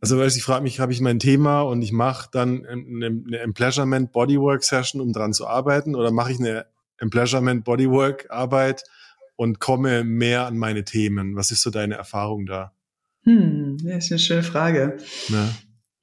also 0.03 0.17
weil 0.17 0.27
ich 0.27 0.43
frage 0.43 0.63
mich, 0.63 0.81
habe 0.81 0.91
ich 0.91 0.99
mein 0.99 1.17
Thema 1.17 1.61
und 1.61 1.81
ich 1.81 1.93
mache 1.93 2.27
dann 2.29 2.65
eine, 2.65 3.05
eine 3.05 3.39
Empleasurement 3.39 4.11
Bodywork 4.11 4.61
Session, 4.61 4.99
um 4.99 5.13
dran 5.13 5.31
zu 5.31 5.47
arbeiten, 5.47 5.95
oder 5.95 6.11
mache 6.11 6.33
ich 6.33 6.39
eine 6.39 6.65
Empleasurement 6.97 7.63
Bodywork 7.63 8.29
Arbeit 8.29 8.83
und 9.37 9.61
komme 9.61 10.03
mehr 10.03 10.45
an 10.45 10.57
meine 10.57 10.83
Themen? 10.83 11.37
Was 11.37 11.51
ist 11.51 11.61
so 11.61 11.69
deine 11.69 11.95
Erfahrung 11.95 12.45
da? 12.45 12.73
Hm, 13.23 13.77
das 13.81 14.03
ist 14.03 14.11
eine 14.11 14.19
schöne 14.19 14.43
Frage. 14.43 14.97
Ja. 15.29 15.49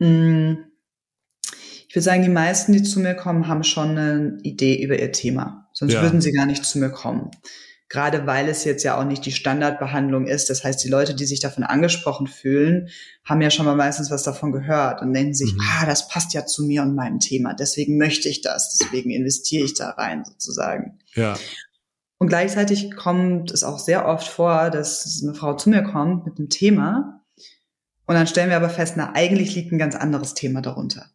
Hm. 0.01 0.70
Ich 1.91 1.97
würde 1.97 2.05
sagen, 2.05 2.23
die 2.23 2.29
meisten, 2.29 2.73
die 2.73 2.85
zu 2.85 3.01
mir 3.01 3.17
kommen, 3.17 3.49
haben 3.49 3.65
schon 3.65 3.99
eine 3.99 4.39
Idee 4.45 4.81
über 4.81 4.97
ihr 5.01 5.11
Thema. 5.11 5.69
Sonst 5.73 5.95
ja. 5.95 6.03
würden 6.03 6.21
sie 6.21 6.31
gar 6.31 6.47
nicht 6.47 6.65
zu 6.65 6.79
mir 6.79 6.91
kommen. 6.91 7.33
Gerade 7.89 8.29
weil 8.29 8.49
es 8.49 8.63
jetzt 8.63 8.85
ja 8.85 8.97
auch 8.97 9.03
nicht 9.03 9.27
die 9.27 9.33
Standardbehandlung 9.33 10.29
ist. 10.29 10.51
Das 10.51 10.63
heißt, 10.63 10.85
die 10.85 10.89
Leute, 10.89 11.17
die 11.17 11.27
sich 11.27 11.41
davon 11.41 11.65
angesprochen 11.65 12.29
fühlen, 12.29 12.91
haben 13.25 13.43
ja 13.43 13.51
schon 13.51 13.67
mal 13.67 13.75
meistens 13.75 14.09
was 14.09 14.23
davon 14.23 14.53
gehört 14.53 15.03
und 15.03 15.13
denken 15.13 15.35
sich, 15.35 15.53
mhm. 15.53 15.63
ah, 15.63 15.85
das 15.85 16.07
passt 16.07 16.33
ja 16.33 16.47
zu 16.47 16.65
mir 16.65 16.83
und 16.83 16.95
meinem 16.95 17.19
Thema. 17.19 17.55
Deswegen 17.55 17.99
möchte 17.99 18.29
ich 18.29 18.41
das. 18.41 18.79
Deswegen 18.79 19.11
investiere 19.11 19.65
ich 19.65 19.75
da 19.75 19.91
rein 19.91 20.25
sozusagen. 20.25 21.01
Ja. 21.15 21.37
Und 22.19 22.29
gleichzeitig 22.29 22.95
kommt 22.95 23.51
es 23.51 23.65
auch 23.65 23.81
sehr 23.81 24.07
oft 24.07 24.29
vor, 24.29 24.71
dass 24.71 25.21
eine 25.25 25.35
Frau 25.35 25.57
zu 25.57 25.69
mir 25.69 25.83
kommt 25.83 26.25
mit 26.25 26.39
einem 26.39 26.51
Thema 26.51 27.21
und 28.07 28.15
dann 28.15 28.29
stellen 28.29 28.51
wir 28.51 28.57
aber 28.57 28.71
fest, 28.71 28.95
na, 28.97 29.13
eigentlich 29.15 29.57
liegt 29.57 29.73
ein 29.73 29.79
ganz 29.79 29.97
anderes 29.97 30.35
Thema 30.35 30.61
darunter. 30.61 31.11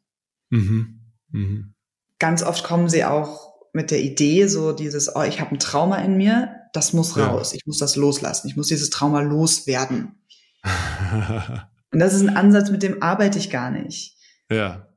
Mhm. 0.55 0.99
Mhm. 1.31 1.73
Ganz 2.19 2.43
oft 2.43 2.63
kommen 2.63 2.89
sie 2.89 3.05
auch 3.05 3.53
mit 3.73 3.91
der 3.91 4.01
Idee, 4.01 4.47
so 4.47 4.71
dieses, 4.71 5.15
oh, 5.15 5.23
ich 5.23 5.41
habe 5.41 5.51
ein 5.51 5.59
Trauma 5.59 5.97
in 5.97 6.15
mir, 6.15 6.55
das 6.73 6.93
muss 6.93 7.17
raus, 7.17 7.51
ja. 7.51 7.57
ich 7.57 7.65
muss 7.65 7.77
das 7.77 7.95
loslassen, 7.95 8.47
ich 8.47 8.55
muss 8.55 8.67
dieses 8.67 8.89
Trauma 8.89 9.21
loswerden. 9.21 10.15
Und 11.91 11.99
das 11.99 12.13
ist 12.13 12.21
ein 12.21 12.35
Ansatz, 12.35 12.71
mit 12.71 12.83
dem 12.83 13.03
arbeite 13.03 13.37
ich 13.37 13.49
gar 13.49 13.71
nicht. 13.71 14.17
Ja. 14.49 14.87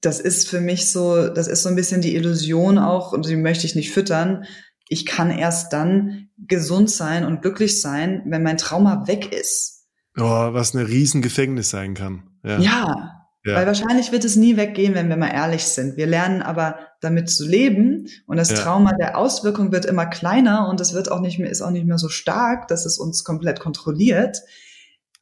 Das 0.00 0.18
ist 0.18 0.48
für 0.48 0.60
mich 0.60 0.90
so, 0.90 1.28
das 1.28 1.46
ist 1.46 1.62
so 1.62 1.68
ein 1.68 1.76
bisschen 1.76 2.00
die 2.00 2.14
Illusion 2.14 2.78
auch, 2.78 3.12
und 3.12 3.26
die 3.26 3.36
möchte 3.36 3.66
ich 3.66 3.74
nicht 3.74 3.92
füttern. 3.92 4.44
Ich 4.88 5.06
kann 5.06 5.30
erst 5.30 5.72
dann 5.72 6.28
gesund 6.38 6.90
sein 6.90 7.24
und 7.24 7.40
glücklich 7.40 7.80
sein, 7.80 8.22
wenn 8.26 8.42
mein 8.42 8.58
Trauma 8.58 9.06
weg 9.06 9.32
ist. 9.32 9.86
Oh, 10.18 10.22
was 10.22 10.74
eine 10.74 10.88
riesen 10.88 11.22
Gefängnis 11.22 11.70
sein 11.70 11.94
kann. 11.94 12.24
Ja. 12.42 12.58
ja. 12.58 13.21
Ja. 13.44 13.56
Weil 13.56 13.66
wahrscheinlich 13.66 14.12
wird 14.12 14.24
es 14.24 14.36
nie 14.36 14.56
weggehen, 14.56 14.94
wenn 14.94 15.08
wir 15.08 15.16
mal 15.16 15.32
ehrlich 15.32 15.64
sind. 15.64 15.96
Wir 15.96 16.06
lernen 16.06 16.42
aber 16.42 16.78
damit 17.00 17.28
zu 17.28 17.46
leben 17.46 18.06
und 18.26 18.36
das 18.36 18.50
ja. 18.50 18.56
Trauma 18.56 18.92
der 18.92 19.18
Auswirkung 19.18 19.72
wird 19.72 19.84
immer 19.84 20.06
kleiner 20.06 20.68
und 20.68 20.80
es 20.80 20.94
wird 20.94 21.10
auch 21.10 21.20
nicht 21.20 21.40
mehr, 21.40 21.50
ist 21.50 21.62
auch 21.62 21.70
nicht 21.70 21.86
mehr 21.86 21.98
so 21.98 22.08
stark, 22.08 22.68
dass 22.68 22.86
es 22.86 22.98
uns 22.98 23.24
komplett 23.24 23.58
kontrolliert. 23.58 24.38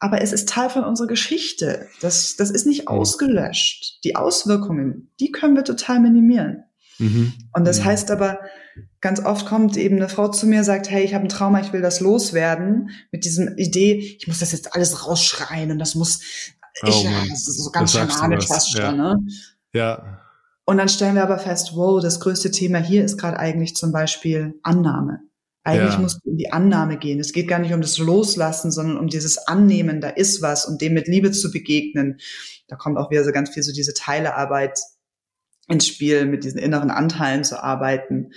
Aber 0.01 0.21
es 0.21 0.33
ist 0.33 0.49
Teil 0.49 0.69
von 0.71 0.85
unserer 0.85 1.07
Geschichte. 1.07 1.87
Das, 2.01 2.37
das 2.37 2.51
ist 2.51 2.67
nicht 2.67 2.89
ausgelöscht. 2.89 4.05
Die 4.05 4.17
Auswirkungen, 4.17 5.11
die 5.19 5.33
können 5.33 5.57
wir 5.57 5.65
total 5.65 6.01
minimieren. 6.01 6.65
Mhm. 6.99 7.33
Und 7.55 7.67
das 7.67 7.81
mhm. 7.81 7.85
heißt 7.85 8.11
aber, 8.11 8.41
ganz 9.01 9.21
oft 9.25 9.47
kommt 9.47 9.77
eben 9.77 9.97
eine 9.97 10.09
Frau 10.09 10.29
zu 10.29 10.47
mir, 10.47 10.65
sagt, 10.65 10.91
hey, 10.91 11.05
ich 11.05 11.15
habe 11.15 11.25
ein 11.25 11.31
Trauma, 11.31 11.61
ich 11.61 11.73
will 11.73 11.81
das 11.81 12.01
loswerden, 12.01 12.91
mit 13.13 13.25
diesem 13.25 13.57
Idee, 13.57 14.17
ich 14.19 14.27
muss 14.27 14.39
das 14.39 14.53
jetzt 14.53 14.75
alles 14.75 15.07
rausschreien 15.07 15.71
und 15.71 15.79
das 15.79 15.95
muss 15.95 16.21
Oh, 16.83 16.89
ich, 16.89 17.05
Mann. 17.05 17.29
das 17.29 17.49
ist 17.49 17.65
so 17.65 17.71
ganz 17.71 17.93
schamanisch 17.93 18.47
fast 18.47 18.73
schon, 18.73 18.81
ja. 18.81 18.93
ne? 18.93 19.19
Ja. 19.73 20.21
Und 20.65 20.79
dann 20.79 20.89
stellen 20.89 21.17
wir 21.17 21.23
aber 21.23 21.39
fest, 21.39 21.73
wow, 21.75 22.01
das 22.01 22.21
größte 22.21 22.51
Thema 22.51 22.79
hier 22.79 23.05
ist 23.05 23.19
gerade 23.19 23.39
eigentlich 23.39 23.75
zum 23.75 23.93
Beispiel 23.93 24.55
Annahme. 24.63 25.21
Eigentlich 25.63 25.95
ja. 25.95 25.99
musst 25.99 26.21
du 26.25 26.31
in 26.31 26.39
die 26.39 26.53
Annahme 26.53 26.97
gehen. 26.97 27.21
Es 27.21 27.33
geht 27.33 27.49
gar 27.49 27.59
nicht 27.59 27.75
um 27.75 27.81
das 27.81 27.99
Loslassen, 27.99 28.71
sondern 28.71 28.99
um 28.99 29.09
dieses 29.09 29.37
Annehmen, 29.47 30.01
da 30.01 30.09
ist 30.09 30.43
was 30.43 30.65
und 30.65 30.81
dem 30.81 30.95
mit 30.95 31.07
Liebe 31.07 31.33
zu 31.33 31.51
begegnen. 31.51 32.19
Da 32.69 32.77
kommt 32.77 32.97
auch 32.99 33.11
wieder 33.11 33.25
so 33.25 33.33
ganz 33.33 33.51
viel 33.51 33.63
so 33.63 33.73
diese 33.73 33.93
Teilearbeit 33.93 34.79
ins 35.69 35.87
Spiel, 35.87 36.25
mit 36.27 36.45
diesen 36.45 36.59
inneren 36.59 36.91
Anteilen 36.91 37.45
zu 37.45 37.63
arbeiten. 37.63 38.33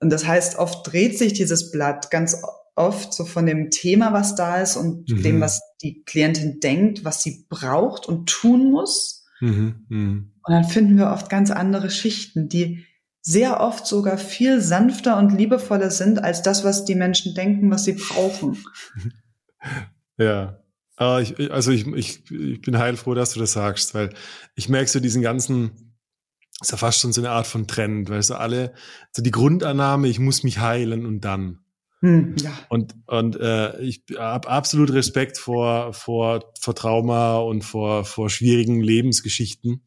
Und 0.00 0.10
das 0.10 0.26
heißt, 0.26 0.58
oft 0.58 0.90
dreht 0.90 1.18
sich 1.18 1.32
dieses 1.32 1.70
Blatt 1.70 2.10
ganz 2.10 2.40
oft 2.76 3.12
so 3.12 3.24
von 3.24 3.46
dem 3.46 3.70
Thema, 3.70 4.12
was 4.12 4.34
da 4.34 4.60
ist 4.60 4.76
und 4.76 5.08
mhm. 5.08 5.22
dem, 5.22 5.40
was 5.40 5.60
die 5.82 6.02
Klientin 6.04 6.60
denkt, 6.60 7.04
was 7.04 7.22
sie 7.22 7.46
braucht 7.48 8.06
und 8.06 8.28
tun 8.28 8.70
muss. 8.70 9.26
Mhm. 9.40 9.86
Mhm. 9.88 10.32
Und 10.42 10.52
dann 10.52 10.64
finden 10.64 10.98
wir 10.98 11.10
oft 11.10 11.30
ganz 11.30 11.50
andere 11.50 11.90
Schichten, 11.90 12.48
die 12.48 12.84
sehr 13.22 13.60
oft 13.60 13.86
sogar 13.86 14.18
viel 14.18 14.60
sanfter 14.60 15.16
und 15.16 15.32
liebevoller 15.32 15.90
sind 15.90 16.22
als 16.22 16.42
das, 16.42 16.62
was 16.62 16.84
die 16.84 16.94
Menschen 16.94 17.34
denken, 17.34 17.70
was 17.70 17.84
sie 17.84 17.94
brauchen. 17.94 18.58
Ja. 20.16 20.60
Aber 20.96 21.22
ich, 21.22 21.50
also 21.50 21.72
ich, 21.72 21.88
ich, 21.88 22.30
ich 22.30 22.60
bin 22.60 22.78
heilfroh, 22.78 23.14
dass 23.14 23.32
du 23.32 23.40
das 23.40 23.52
sagst, 23.52 23.94
weil 23.94 24.14
ich 24.54 24.68
merke 24.68 24.88
so 24.88 25.00
diesen 25.00 25.22
ganzen, 25.22 25.96
ist 26.60 26.70
ja 26.70 26.76
fast 26.76 27.00
schon 27.00 27.12
so 27.12 27.20
eine 27.20 27.30
Art 27.30 27.48
von 27.48 27.66
Trend, 27.66 28.10
weil 28.10 28.22
so 28.22 28.36
alle, 28.36 28.74
so 29.10 29.22
die 29.22 29.32
Grundannahme, 29.32 30.06
ich 30.06 30.20
muss 30.20 30.44
mich 30.44 30.60
heilen 30.60 31.04
und 31.04 31.22
dann. 31.22 31.63
Hm, 32.04 32.34
ja. 32.42 32.52
Und, 32.68 32.94
und 33.06 33.40
äh, 33.40 33.80
ich 33.80 34.02
habe 34.18 34.46
absolut 34.46 34.92
Respekt 34.92 35.38
vor, 35.38 35.94
vor, 35.94 36.52
vor 36.60 36.74
Trauma 36.74 37.38
und 37.38 37.64
vor, 37.64 38.04
vor 38.04 38.28
schwierigen 38.28 38.82
Lebensgeschichten. 38.82 39.80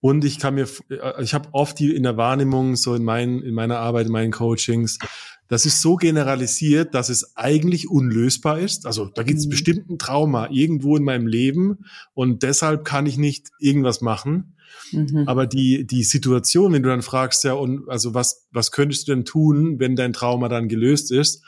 Und 0.00 0.24
ich 0.24 0.38
kann 0.38 0.54
mir, 0.54 0.66
äh, 0.88 1.22
ich 1.22 1.34
habe 1.34 1.50
oft 1.52 1.78
die 1.78 1.94
in 1.94 2.04
der 2.04 2.16
Wahrnehmung, 2.16 2.74
so 2.76 2.94
in, 2.94 3.04
mein, 3.04 3.40
in 3.40 3.52
meiner 3.52 3.80
Arbeit, 3.80 4.06
in 4.06 4.12
meinen 4.12 4.32
Coachings, 4.32 4.98
das 5.46 5.66
ist 5.66 5.82
so 5.82 5.96
generalisiert, 5.96 6.94
dass 6.94 7.10
es 7.10 7.36
eigentlich 7.36 7.90
unlösbar 7.90 8.58
ist. 8.58 8.86
Also 8.86 9.04
da 9.04 9.22
gibt 9.22 9.38
es 9.38 9.44
mhm. 9.44 9.50
bestimmt 9.50 9.90
ein 9.90 9.98
Trauma 9.98 10.48
irgendwo 10.50 10.96
in 10.96 11.04
meinem 11.04 11.26
Leben 11.26 11.84
und 12.14 12.44
deshalb 12.44 12.86
kann 12.86 13.04
ich 13.04 13.18
nicht 13.18 13.50
irgendwas 13.58 14.00
machen. 14.00 14.55
Mhm. 14.92 15.24
Aber 15.26 15.46
die, 15.46 15.86
die 15.86 16.04
Situation, 16.04 16.72
wenn 16.72 16.82
du 16.82 16.88
dann 16.88 17.02
fragst, 17.02 17.44
ja, 17.44 17.54
und 17.54 17.88
also 17.88 18.14
was, 18.14 18.46
was 18.50 18.72
könntest 18.72 19.08
du 19.08 19.14
denn 19.14 19.24
tun, 19.24 19.78
wenn 19.78 19.96
dein 19.96 20.12
Trauma 20.12 20.48
dann 20.48 20.68
gelöst 20.68 21.10
ist, 21.10 21.44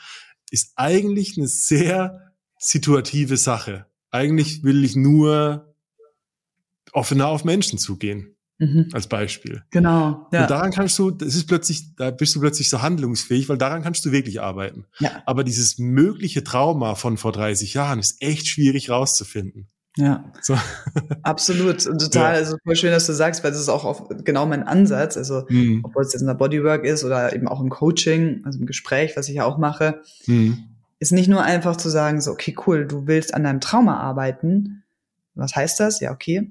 ist 0.51 0.73
eigentlich 0.75 1.37
eine 1.37 1.47
sehr 1.47 2.33
situative 2.57 3.37
Sache. 3.37 3.85
Eigentlich 4.11 4.63
will 4.63 4.83
ich 4.83 4.95
nur 4.95 5.75
offener 6.91 7.27
auf 7.27 7.45
Menschen 7.45 7.77
zugehen. 7.79 8.35
Mhm. 8.61 8.89
Als 8.91 9.07
Beispiel. 9.07 9.63
Genau. 9.69 10.27
Ja. 10.33 10.41
Und 10.41 10.49
daran 10.49 10.71
kannst 10.71 10.99
du, 10.99 11.11
das 11.11 11.33
ist 11.33 11.47
plötzlich, 11.47 11.95
da 11.95 12.11
bist 12.11 12.35
du 12.35 12.41
plötzlich 12.41 12.67
so 12.67 12.81
handlungsfähig, 12.81 13.47
weil 13.47 13.57
daran 13.57 13.81
kannst 13.81 14.03
du 14.03 14.11
wirklich 14.11 14.41
arbeiten. 14.41 14.85
Ja. 14.99 15.23
Aber 15.25 15.45
dieses 15.45 15.77
mögliche 15.77 16.43
Trauma 16.43 16.95
von 16.95 17.15
vor 17.15 17.31
30 17.31 17.73
Jahren 17.73 17.99
ist 17.99 18.21
echt 18.21 18.47
schwierig 18.47 18.89
rauszufinden. 18.89 19.69
Ja, 19.99 20.23
so. 20.41 20.55
absolut. 21.23 21.85
Und 21.85 21.99
total, 21.99 22.33
ja. 22.33 22.39
also 22.39 22.57
voll 22.63 22.75
schön, 22.75 22.91
dass 22.91 23.05
du 23.05 23.13
sagst, 23.13 23.43
weil 23.43 23.51
das 23.51 23.59
ist 23.59 23.69
auch 23.69 23.83
auf, 23.83 24.07
genau 24.23 24.45
mein 24.45 24.63
Ansatz. 24.63 25.17
Also, 25.17 25.43
mhm. 25.49 25.81
obwohl 25.83 26.03
es 26.03 26.13
jetzt 26.13 26.21
in 26.21 26.27
der 26.27 26.35
Bodywork 26.35 26.85
ist 26.85 27.03
oder 27.03 27.35
eben 27.35 27.47
auch 27.47 27.59
im 27.59 27.69
Coaching, 27.69 28.41
also 28.45 28.59
im 28.59 28.65
Gespräch, 28.65 29.17
was 29.17 29.27
ich 29.27 29.35
ja 29.35 29.43
auch 29.43 29.57
mache, 29.57 30.01
mhm. 30.25 30.57
ist 30.99 31.11
nicht 31.11 31.27
nur 31.27 31.43
einfach 31.43 31.75
zu 31.75 31.89
sagen, 31.89 32.21
so, 32.21 32.31
okay, 32.31 32.55
cool, 32.65 32.87
du 32.87 33.07
willst 33.07 33.33
an 33.33 33.43
deinem 33.43 33.59
Trauma 33.59 33.97
arbeiten. 33.97 34.83
Was 35.35 35.55
heißt 35.55 35.79
das? 35.79 35.99
Ja, 35.99 36.11
okay 36.11 36.49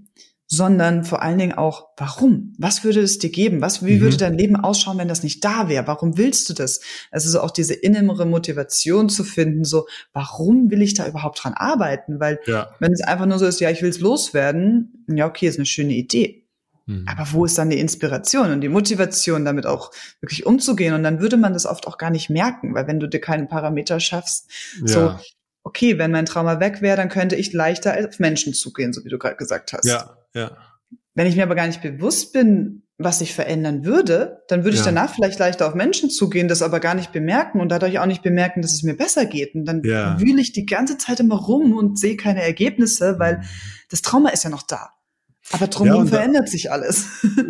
sondern 0.50 1.04
vor 1.04 1.20
allen 1.20 1.36
Dingen 1.36 1.52
auch, 1.52 1.90
warum? 1.98 2.54
Was 2.58 2.82
würde 2.82 3.00
es 3.00 3.18
dir 3.18 3.30
geben? 3.30 3.60
Was, 3.60 3.84
wie 3.84 3.96
mhm. 3.96 4.00
würde 4.00 4.16
dein 4.16 4.38
Leben 4.38 4.56
ausschauen, 4.56 4.96
wenn 4.96 5.06
das 5.06 5.22
nicht 5.22 5.44
da 5.44 5.68
wäre? 5.68 5.86
Warum 5.86 6.16
willst 6.16 6.48
du 6.48 6.54
das? 6.54 6.80
Also 7.10 7.30
so 7.30 7.40
auch 7.42 7.50
diese 7.50 7.74
innere 7.74 8.24
Motivation 8.24 9.10
zu 9.10 9.24
finden, 9.24 9.64
so, 9.64 9.86
warum 10.14 10.70
will 10.70 10.80
ich 10.80 10.94
da 10.94 11.06
überhaupt 11.06 11.44
dran 11.44 11.52
arbeiten? 11.52 12.18
Weil 12.18 12.40
ja. 12.46 12.70
wenn 12.80 12.92
es 12.92 13.02
einfach 13.02 13.26
nur 13.26 13.38
so 13.38 13.46
ist, 13.46 13.60
ja, 13.60 13.68
ich 13.68 13.82
will 13.82 13.90
es 13.90 14.00
loswerden, 14.00 15.04
ja, 15.06 15.26
okay, 15.26 15.46
ist 15.46 15.58
eine 15.58 15.66
schöne 15.66 15.92
Idee. 15.92 16.46
Mhm. 16.86 17.04
Aber 17.06 17.30
wo 17.32 17.44
ist 17.44 17.58
dann 17.58 17.68
die 17.68 17.78
Inspiration 17.78 18.50
und 18.50 18.62
die 18.62 18.70
Motivation, 18.70 19.44
damit 19.44 19.66
auch 19.66 19.90
wirklich 20.22 20.46
umzugehen? 20.46 20.94
Und 20.94 21.02
dann 21.02 21.20
würde 21.20 21.36
man 21.36 21.52
das 21.52 21.66
oft 21.66 21.86
auch 21.86 21.98
gar 21.98 22.10
nicht 22.10 22.30
merken, 22.30 22.74
weil 22.74 22.86
wenn 22.86 23.00
du 23.00 23.06
dir 23.06 23.20
keinen 23.20 23.48
Parameter 23.48 24.00
schaffst, 24.00 24.50
ja. 24.80 24.86
so, 24.86 25.18
okay, 25.62 25.98
wenn 25.98 26.10
mein 26.10 26.24
Trauma 26.24 26.58
weg 26.58 26.80
wäre, 26.80 26.96
dann 26.96 27.10
könnte 27.10 27.36
ich 27.36 27.52
leichter 27.52 28.08
auf 28.08 28.18
Menschen 28.18 28.54
zugehen, 28.54 28.94
so 28.94 29.04
wie 29.04 29.10
du 29.10 29.18
gerade 29.18 29.36
gesagt 29.36 29.74
hast. 29.74 29.84
Ja, 29.84 30.17
ja. 30.38 30.56
Wenn 31.14 31.26
ich 31.26 31.36
mir 31.36 31.42
aber 31.42 31.56
gar 31.56 31.66
nicht 31.66 31.82
bewusst 31.82 32.32
bin, 32.32 32.84
was 32.96 33.20
ich 33.20 33.32
verändern 33.32 33.84
würde, 33.84 34.42
dann 34.48 34.64
würde 34.64 34.76
ich 34.76 34.84
ja. 34.84 34.86
danach 34.86 35.14
vielleicht 35.14 35.38
leichter 35.38 35.68
auf 35.68 35.74
Menschen 35.74 36.10
zugehen, 36.10 36.48
das 36.48 36.62
aber 36.62 36.80
gar 36.80 36.94
nicht 36.94 37.12
bemerken 37.12 37.60
und 37.60 37.70
dadurch 37.70 37.98
auch 38.00 38.06
nicht 38.06 38.22
bemerken, 38.22 38.60
dass 38.60 38.72
es 38.72 38.82
mir 38.82 38.96
besser 38.96 39.24
geht. 39.24 39.54
Und 39.54 39.64
dann 39.64 39.82
ja. 39.84 40.20
wühle 40.20 40.40
ich 40.40 40.52
die 40.52 40.66
ganze 40.66 40.98
Zeit 40.98 41.20
immer 41.20 41.36
rum 41.36 41.76
und 41.76 41.98
sehe 41.98 42.16
keine 42.16 42.42
Ergebnisse, 42.42 43.18
weil 43.18 43.38
mhm. 43.38 43.42
das 43.90 44.02
Trauma 44.02 44.30
ist 44.30 44.44
ja 44.44 44.50
noch 44.50 44.62
da. 44.62 44.90
Aber 45.52 45.66
drumherum 45.66 46.04
ja, 46.04 46.10
verändert 46.10 46.48
sich 46.48 46.70
alles. 46.70 47.06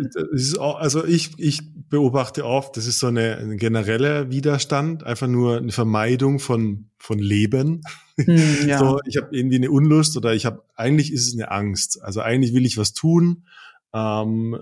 Auch, 0.59 0.79
also 0.79 1.05
ich, 1.05 1.31
ich 1.37 1.61
beobachte 1.89 2.45
oft, 2.45 2.77
das 2.77 2.87
ist 2.87 2.99
so 2.99 3.07
eine, 3.07 3.37
ein 3.37 3.57
genereller 3.57 4.29
Widerstand, 4.29 5.03
einfach 5.03 5.27
nur 5.27 5.57
eine 5.57 5.71
Vermeidung 5.71 6.39
von, 6.39 6.89
von 6.97 7.19
Leben. 7.19 7.81
Hm, 8.15 8.37
ja. 8.67 8.79
So, 8.79 8.99
ich 9.05 9.17
habe 9.17 9.35
irgendwie 9.35 9.57
eine 9.57 9.71
Unlust 9.71 10.15
oder 10.15 10.33
ich 10.33 10.45
habe, 10.45 10.63
eigentlich 10.75 11.11
ist 11.11 11.27
es 11.27 11.33
eine 11.33 11.51
Angst. 11.51 12.01
Also 12.01 12.21
eigentlich 12.21 12.53
will 12.53 12.65
ich 12.65 12.77
was 12.77 12.93
tun, 12.93 13.45
ähm, 13.93 14.57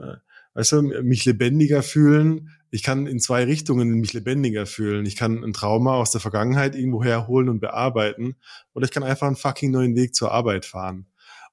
weißt 0.56 0.72
du, 0.72 0.82
mich 1.04 1.26
lebendiger 1.26 1.84
fühlen. 1.84 2.50
Ich 2.72 2.82
kann 2.84 3.08
in 3.08 3.20
zwei 3.20 3.44
Richtungen 3.44 3.90
mich 4.00 4.14
lebendiger 4.14 4.66
fühlen. 4.66 5.06
Ich 5.06 5.16
kann 5.16 5.44
ein 5.44 5.54
Trauma 5.54 5.96
aus 5.96 6.12
der 6.12 6.22
Vergangenheit 6.22 6.76
irgendwo 6.76 7.04
herholen 7.04 7.50
und 7.50 7.60
bearbeiten. 7.60 8.36
Oder 8.74 8.86
ich 8.86 8.92
kann 8.92 9.04
einfach 9.04 9.28
einen 9.28 9.36
fucking 9.36 9.72
neuen 9.72 9.96
Weg 9.96 10.16
zur 10.16 10.32
Arbeit 10.32 10.66
fahren. 10.66 11.06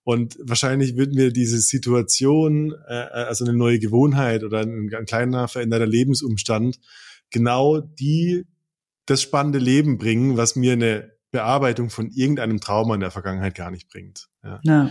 Und 0.04 0.38
wahrscheinlich 0.40 0.96
würden 0.96 1.16
wir 1.16 1.32
diese 1.32 1.58
Situation, 1.58 2.74
äh, 2.86 2.92
also 2.92 3.44
eine 3.44 3.54
neue 3.54 3.78
Gewohnheit 3.78 4.44
oder 4.44 4.60
ein, 4.60 4.90
ein 4.94 5.06
kleiner 5.06 5.48
veränderter 5.48 5.86
Lebensumstand, 5.86 6.78
genau 7.30 7.80
die 7.80 8.44
das 9.06 9.22
spannende 9.22 9.58
Leben 9.58 9.98
bringen, 9.98 10.36
was 10.36 10.56
mir 10.56 10.74
eine 10.74 11.12
Bearbeitung 11.30 11.90
von 11.90 12.10
irgendeinem 12.10 12.60
Trauma 12.60 12.94
in 12.94 13.00
der 13.00 13.10
Vergangenheit 13.10 13.54
gar 13.54 13.70
nicht 13.70 13.88
bringt. 13.88 14.28
Ja. 14.42 14.60
ja. 14.62 14.90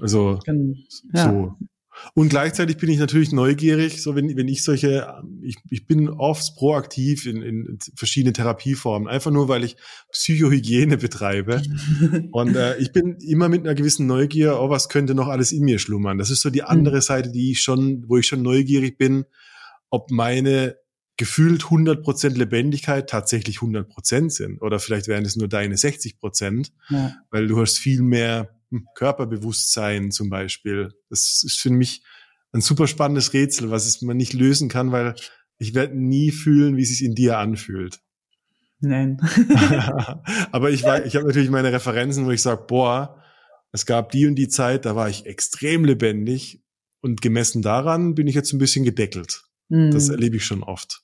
Also 0.00 0.40
ja. 1.12 1.24
so. 1.24 1.56
Und 2.14 2.28
gleichzeitig 2.28 2.76
bin 2.76 2.90
ich 2.90 2.98
natürlich 2.98 3.32
neugierig, 3.32 4.02
so 4.02 4.14
wenn, 4.14 4.36
wenn 4.36 4.48
ich 4.48 4.62
solche, 4.62 5.22
ich, 5.42 5.56
ich 5.70 5.86
bin 5.86 6.08
oft 6.08 6.54
proaktiv 6.56 7.26
in, 7.26 7.42
in 7.42 7.78
verschiedene 7.94 8.32
Therapieformen, 8.32 9.08
einfach 9.08 9.30
nur, 9.30 9.48
weil 9.48 9.64
ich 9.64 9.76
Psychohygiene 10.12 10.96
betreibe. 10.98 11.62
und 12.32 12.56
äh, 12.56 12.76
ich 12.78 12.92
bin 12.92 13.16
immer 13.20 13.48
mit 13.48 13.62
einer 13.62 13.74
gewissen 13.74 14.06
Neugier, 14.06 14.60
oh, 14.60 14.70
was 14.70 14.88
könnte 14.88 15.14
noch 15.14 15.28
alles 15.28 15.52
in 15.52 15.64
mir 15.64 15.78
schlummern. 15.78 16.18
Das 16.18 16.30
ist 16.30 16.42
so 16.42 16.50
die 16.50 16.62
hm. 16.62 16.68
andere 16.68 17.02
Seite, 17.02 17.30
die 17.30 17.52
ich 17.52 17.60
schon, 17.60 18.04
wo 18.08 18.16
ich 18.18 18.26
schon 18.26 18.42
neugierig 18.42 18.98
bin, 18.98 19.24
ob 19.90 20.10
meine 20.10 20.76
gefühlt 21.16 21.62
100% 21.62 22.36
Lebendigkeit 22.36 23.08
tatsächlich 23.08 23.58
100% 23.58 24.30
sind. 24.30 24.60
Oder 24.60 24.78
vielleicht 24.78 25.08
wären 25.08 25.24
es 25.24 25.36
nur 25.36 25.48
deine 25.48 25.76
60%, 25.76 26.70
ja. 26.90 27.14
weil 27.30 27.48
du 27.48 27.58
hast 27.60 27.78
viel 27.78 28.02
mehr 28.02 28.55
Körperbewusstsein 28.94 30.10
zum 30.10 30.30
Beispiel. 30.30 30.92
Das 31.08 31.42
ist 31.44 31.58
für 31.58 31.70
mich 31.70 32.02
ein 32.52 32.60
super 32.60 32.86
spannendes 32.86 33.32
Rätsel, 33.32 33.70
was 33.70 33.86
es 33.86 34.02
man 34.02 34.16
nicht 34.16 34.32
lösen 34.32 34.68
kann, 34.68 34.92
weil 34.92 35.14
ich 35.58 35.74
werde 35.74 35.98
nie 35.98 36.30
fühlen, 36.30 36.76
wie 36.76 36.82
es 36.82 36.88
sich 36.88 37.04
in 37.04 37.14
dir 37.14 37.38
anfühlt. 37.38 38.00
Nein. 38.80 39.18
Aber 40.52 40.70
ich, 40.70 40.84
war, 40.84 41.04
ich 41.04 41.16
habe 41.16 41.26
natürlich 41.26 41.50
meine 41.50 41.72
Referenzen, 41.72 42.26
wo 42.26 42.30
ich 42.30 42.42
sage, 42.42 42.64
boah, 42.66 43.22
es 43.72 43.86
gab 43.86 44.10
die 44.10 44.26
und 44.26 44.36
die 44.36 44.48
Zeit, 44.48 44.84
da 44.84 44.96
war 44.96 45.08
ich 45.08 45.26
extrem 45.26 45.84
lebendig 45.84 46.62
und 47.00 47.20
gemessen 47.20 47.62
daran 47.62 48.14
bin 48.14 48.26
ich 48.26 48.34
jetzt 48.34 48.52
ein 48.52 48.58
bisschen 48.58 48.84
gedeckelt. 48.84 49.42
Mhm. 49.68 49.90
Das 49.90 50.08
erlebe 50.08 50.36
ich 50.36 50.44
schon 50.44 50.62
oft. 50.62 51.02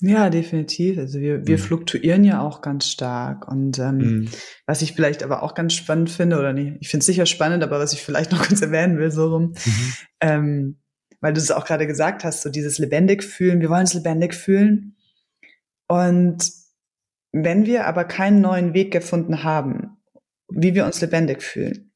Ja, 0.00 0.30
definitiv. 0.30 0.98
Also 0.98 1.20
wir, 1.20 1.46
wir 1.46 1.58
mhm. 1.58 1.62
fluktuieren 1.62 2.24
ja 2.24 2.40
auch 2.40 2.62
ganz 2.62 2.86
stark. 2.86 3.46
Und 3.48 3.78
ähm, 3.78 3.96
mhm. 3.96 4.28
was 4.66 4.80
ich 4.82 4.94
vielleicht 4.94 5.22
aber 5.22 5.42
auch 5.42 5.54
ganz 5.54 5.74
spannend 5.74 6.10
finde, 6.10 6.38
oder 6.38 6.52
nicht, 6.52 6.78
ich 6.80 6.88
finde 6.88 7.02
es 7.02 7.06
sicher 7.06 7.26
spannend, 7.26 7.62
aber 7.62 7.78
was 7.78 7.92
ich 7.92 8.02
vielleicht 8.02 8.32
noch 8.32 8.46
kurz 8.46 8.62
erwähnen 8.62 8.98
will, 8.98 9.10
so 9.10 9.28
rum, 9.28 9.54
mhm. 9.64 9.92
ähm, 10.20 10.80
weil 11.20 11.34
du 11.34 11.40
es 11.40 11.50
auch 11.50 11.66
gerade 11.66 11.86
gesagt 11.86 12.24
hast, 12.24 12.42
so 12.42 12.48
dieses 12.48 12.78
lebendig 12.78 13.22
fühlen, 13.22 13.60
wir 13.60 13.68
wollen 13.68 13.84
es 13.84 13.94
lebendig 13.94 14.34
fühlen. 14.34 14.96
Und 15.86 16.50
wenn 17.32 17.66
wir 17.66 17.86
aber 17.86 18.04
keinen 18.04 18.40
neuen 18.40 18.72
Weg 18.72 18.92
gefunden 18.92 19.44
haben, 19.44 19.98
wie 20.48 20.74
wir 20.74 20.86
uns 20.86 21.00
lebendig 21.00 21.42
fühlen, 21.42 21.92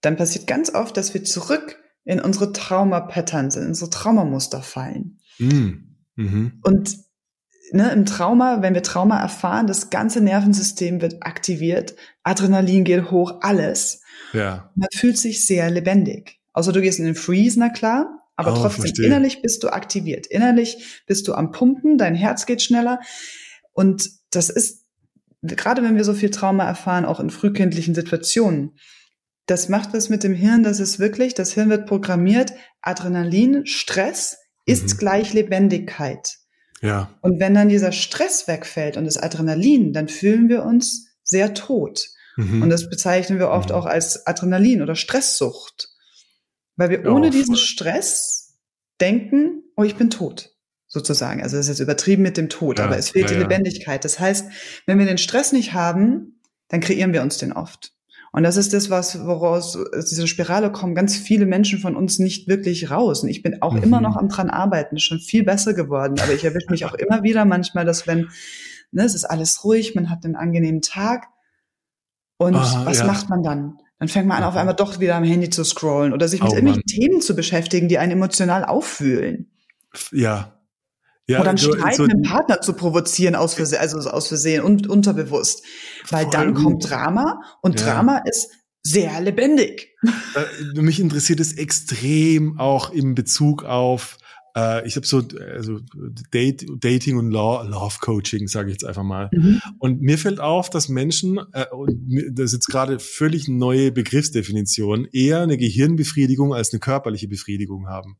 dann 0.00 0.16
passiert 0.16 0.46
ganz 0.46 0.72
oft, 0.72 0.96
dass 0.96 1.12
wir 1.12 1.24
zurück 1.24 1.76
in 2.04 2.20
unsere 2.20 2.52
Trauma-Patterns, 2.52 3.56
in 3.56 3.66
unsere 3.66 3.90
Traumamuster 3.90 4.62
fallen. 4.62 5.18
Mhm. 5.38 5.96
Mhm. 6.14 6.60
Und 6.62 7.07
ne, 7.72 7.92
im 7.92 8.06
Trauma, 8.06 8.62
wenn 8.62 8.74
wir 8.74 8.82
Trauma 8.82 9.20
erfahren, 9.20 9.66
das 9.66 9.90
ganze 9.90 10.20
Nervensystem 10.20 11.00
wird 11.00 11.22
aktiviert, 11.22 11.94
Adrenalin 12.22 12.84
geht 12.84 13.10
hoch, 13.10 13.38
alles. 13.40 14.02
Ja. 14.32 14.70
Man 14.74 14.88
fühlt 14.94 15.18
sich 15.18 15.46
sehr 15.46 15.70
lebendig. 15.70 16.38
Außer 16.52 16.72
du 16.72 16.80
gehst 16.80 16.98
in 16.98 17.04
den 17.04 17.14
Freeze, 17.14 17.58
na 17.58 17.68
klar, 17.68 18.18
aber 18.36 18.52
oh, 18.52 18.56
trotzdem 18.56 18.82
verstehe. 18.82 19.06
innerlich 19.06 19.42
bist 19.42 19.62
du 19.62 19.68
aktiviert. 19.68 20.26
Innerlich 20.26 21.02
bist 21.06 21.28
du 21.28 21.34
am 21.34 21.50
Pumpen, 21.50 21.98
dein 21.98 22.14
Herz 22.14 22.46
geht 22.46 22.62
schneller. 22.62 23.00
Und 23.72 24.10
das 24.30 24.50
ist, 24.50 24.84
gerade 25.42 25.82
wenn 25.82 25.96
wir 25.96 26.04
so 26.04 26.14
viel 26.14 26.30
Trauma 26.30 26.64
erfahren, 26.64 27.04
auch 27.04 27.20
in 27.20 27.30
frühkindlichen 27.30 27.94
Situationen, 27.94 28.76
das 29.46 29.68
macht 29.68 29.94
was 29.94 30.08
mit 30.08 30.24
dem 30.24 30.34
Hirn, 30.34 30.62
das 30.62 30.78
ist 30.78 30.98
wirklich, 30.98 31.34
das 31.34 31.52
Hirn 31.52 31.70
wird 31.70 31.86
programmiert, 31.86 32.52
Adrenalin, 32.82 33.66
Stress 33.66 34.38
ist 34.66 34.94
mhm. 34.94 34.98
gleich 34.98 35.32
Lebendigkeit. 35.32 36.38
Ja. 36.80 37.10
Und 37.22 37.40
wenn 37.40 37.54
dann 37.54 37.68
dieser 37.68 37.92
Stress 37.92 38.46
wegfällt 38.46 38.96
und 38.96 39.04
das 39.04 39.16
Adrenalin, 39.16 39.92
dann 39.92 40.08
fühlen 40.08 40.48
wir 40.48 40.64
uns 40.64 41.08
sehr 41.22 41.54
tot. 41.54 42.08
Mhm. 42.36 42.62
Und 42.62 42.70
das 42.70 42.88
bezeichnen 42.88 43.38
wir 43.38 43.50
oft 43.50 43.70
mhm. 43.70 43.74
auch 43.74 43.86
als 43.86 44.26
Adrenalin 44.26 44.82
oder 44.82 44.94
Stresssucht. 44.94 45.88
Weil 46.76 46.90
wir 46.90 47.12
ohne 47.12 47.30
diesen 47.30 47.56
Stress 47.56 48.56
denken, 49.00 49.64
oh, 49.76 49.82
ich 49.82 49.96
bin 49.96 50.10
tot. 50.10 50.54
Sozusagen. 50.86 51.42
Also 51.42 51.56
das 51.56 51.66
ist 51.66 51.70
jetzt 51.78 51.80
übertrieben 51.80 52.22
mit 52.22 52.38
dem 52.38 52.48
Tod, 52.48 52.78
ja, 52.78 52.86
aber 52.86 52.96
es 52.96 53.10
fehlt 53.10 53.30
ja, 53.30 53.36
die 53.36 53.42
Lebendigkeit. 53.42 54.04
Das 54.06 54.18
heißt, 54.18 54.46
wenn 54.86 54.98
wir 54.98 55.04
den 55.04 55.18
Stress 55.18 55.52
nicht 55.52 55.74
haben, 55.74 56.40
dann 56.68 56.80
kreieren 56.80 57.12
wir 57.12 57.20
uns 57.20 57.36
den 57.36 57.52
oft. 57.52 57.92
Und 58.32 58.42
das 58.42 58.56
ist 58.56 58.74
das, 58.74 58.90
was, 58.90 59.24
woraus 59.26 59.76
aus 59.76 60.06
dieser 60.06 60.26
Spirale 60.26 60.70
kommen 60.70 60.94
ganz 60.94 61.16
viele 61.16 61.46
Menschen 61.46 61.78
von 61.78 61.96
uns 61.96 62.18
nicht 62.18 62.46
wirklich 62.46 62.90
raus. 62.90 63.22
Und 63.22 63.28
ich 63.28 63.42
bin 63.42 63.62
auch 63.62 63.74
mhm. 63.74 63.82
immer 63.82 64.00
noch 64.00 64.16
am 64.16 64.28
dran 64.28 64.50
arbeiten, 64.50 64.96
ist 64.96 65.04
schon 65.04 65.20
viel 65.20 65.44
besser 65.44 65.74
geworden. 65.74 66.18
Aber 66.20 66.32
ich 66.32 66.44
erwische 66.44 66.70
mich 66.70 66.84
auch 66.84 66.94
immer 66.98 67.22
wieder 67.22 67.44
manchmal, 67.44 67.84
dass 67.84 68.06
wenn, 68.06 68.28
ne, 68.92 69.04
es 69.04 69.14
ist 69.14 69.24
alles 69.24 69.64
ruhig, 69.64 69.94
man 69.94 70.10
hat 70.10 70.24
einen 70.24 70.36
angenehmen 70.36 70.82
Tag. 70.82 71.26
Und 72.36 72.54
Aha, 72.54 72.84
was 72.84 72.98
ja. 72.98 73.06
macht 73.06 73.30
man 73.30 73.42
dann? 73.42 73.78
Dann 73.98 74.08
fängt 74.08 74.28
man 74.28 74.38
an, 74.38 74.44
auf 74.44 74.56
einmal 74.56 74.76
doch 74.76 75.00
wieder 75.00 75.16
am 75.16 75.24
Handy 75.24 75.50
zu 75.50 75.64
scrollen 75.64 76.12
oder 76.12 76.28
sich 76.28 76.40
mit 76.40 76.52
oh, 76.52 76.54
irgendwelchen 76.54 76.84
Mann. 76.86 77.00
Themen 77.08 77.20
zu 77.20 77.34
beschäftigen, 77.34 77.88
die 77.88 77.98
einen 77.98 78.12
emotional 78.12 78.64
auffühlen. 78.64 79.50
Ja, 80.12 80.57
ja, 81.28 81.40
oder 81.40 81.50
einen 81.50 81.58
so, 81.58 81.72
Streit 81.72 81.96
so, 81.96 82.02
mit 82.04 82.12
dem 82.12 82.22
Partner 82.22 82.60
zu 82.60 82.72
provozieren 82.72 83.34
aus 83.34 83.54
Versehen, 83.54 83.80
also 83.80 83.98
aus 84.10 84.28
Versehen 84.28 84.62
und 84.62 84.88
unterbewusst. 84.88 85.62
Weil 86.08 86.26
dann 86.30 86.54
kommt 86.54 86.88
Drama 86.88 87.40
und 87.60 87.78
ja. 87.78 87.86
Drama 87.86 88.22
ist 88.24 88.50
sehr 88.82 89.20
lebendig. 89.20 89.94
Äh, 90.34 90.80
mich 90.80 91.00
interessiert 91.00 91.40
es 91.40 91.52
extrem 91.52 92.58
auch 92.58 92.90
im 92.90 93.14
Bezug 93.14 93.64
auf 93.64 94.16
äh, 94.56 94.86
ich 94.86 94.96
habe 94.96 95.06
so 95.06 95.22
also 95.54 95.80
Date, 96.32 96.66
Dating 96.80 97.18
und 97.18 97.30
Law, 97.30 97.62
Love 97.62 97.96
Coaching, 98.00 98.48
sage 98.48 98.70
ich 98.70 98.74
jetzt 98.74 98.84
einfach 98.84 99.02
mal. 99.02 99.28
Mhm. 99.32 99.60
Und 99.78 100.00
mir 100.00 100.16
fällt 100.16 100.40
auf, 100.40 100.70
dass 100.70 100.88
Menschen, 100.88 101.38
äh, 101.52 101.66
das 102.32 102.46
ist 102.46 102.52
jetzt 102.54 102.68
gerade 102.68 102.98
völlig 102.98 103.48
neue 103.48 103.92
Begriffsdefinition, 103.92 105.06
eher 105.12 105.42
eine 105.42 105.58
Gehirnbefriedigung 105.58 106.54
als 106.54 106.72
eine 106.72 106.80
körperliche 106.80 107.28
Befriedigung 107.28 107.88
haben 107.88 108.16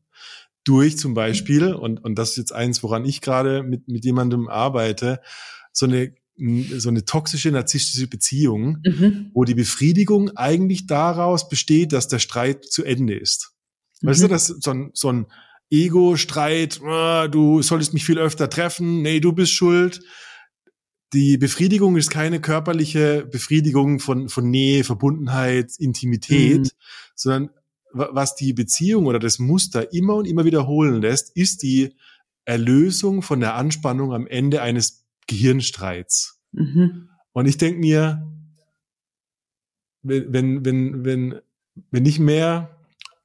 durch 0.63 0.97
zum 0.97 1.13
Beispiel, 1.13 1.73
und, 1.73 2.03
und 2.03 2.15
das 2.15 2.31
ist 2.31 2.37
jetzt 2.37 2.53
eins, 2.53 2.83
woran 2.83 3.05
ich 3.05 3.21
gerade 3.21 3.63
mit, 3.63 3.87
mit 3.87 4.05
jemandem 4.05 4.47
arbeite, 4.47 5.21
so 5.71 5.85
eine 5.85 6.13
so 6.77 6.87
eine 6.87 7.03
toxische 7.03 7.51
narzisstische 7.51 8.07
Beziehung, 8.07 8.77
mhm. 8.85 9.31
wo 9.33 9.43
die 9.43 9.55
Befriedigung 9.55 10.31
eigentlich 10.37 10.87
daraus 10.87 11.49
besteht, 11.49 11.91
dass 11.91 12.07
der 12.07 12.19
Streit 12.19 12.65
zu 12.65 12.85
Ende 12.85 13.15
ist. 13.15 13.51
Mhm. 14.01 14.07
Weißt 14.07 14.21
du, 14.21 14.27
mhm. 14.27 14.31
dass 14.31 14.47
so 14.47 14.71
ein, 14.71 14.91
so 14.93 15.11
ein 15.11 15.25
Ego-Streit, 15.69 16.81
ah, 16.83 17.27
du 17.27 17.61
solltest 17.61 17.93
mich 17.93 18.05
viel 18.05 18.17
öfter 18.17 18.49
treffen, 18.49 19.01
nee, 19.01 19.19
du 19.19 19.33
bist 19.33 19.51
schuld. 19.51 20.01
Die 21.13 21.37
Befriedigung 21.37 21.97
ist 21.97 22.09
keine 22.09 22.39
körperliche 22.39 23.27
Befriedigung 23.29 23.99
von, 23.99 24.29
von 24.29 24.49
Nähe, 24.49 24.83
Verbundenheit, 24.83 25.73
Intimität, 25.77 26.59
mhm. 26.59 26.69
sondern 27.15 27.49
was 27.91 28.35
die 28.35 28.53
Beziehung 28.53 29.05
oder 29.05 29.19
das 29.19 29.39
Muster 29.39 29.93
immer 29.93 30.15
und 30.15 30.25
immer 30.25 30.45
wiederholen 30.45 31.01
lässt, 31.01 31.35
ist 31.35 31.63
die 31.63 31.95
Erlösung 32.45 33.21
von 33.21 33.39
der 33.39 33.55
Anspannung 33.55 34.13
am 34.13 34.27
Ende 34.27 34.61
eines 34.61 35.07
Gehirnstreits. 35.27 36.39
Mhm. 36.51 37.09
Und 37.31 37.45
ich 37.45 37.57
denke 37.57 37.79
mir, 37.79 38.27
wenn, 40.01 40.33
wenn, 40.33 40.65
wenn, 40.65 41.05
wenn, 41.05 41.41
wenn 41.91 42.05
ich 42.05 42.19
mehr 42.19 42.75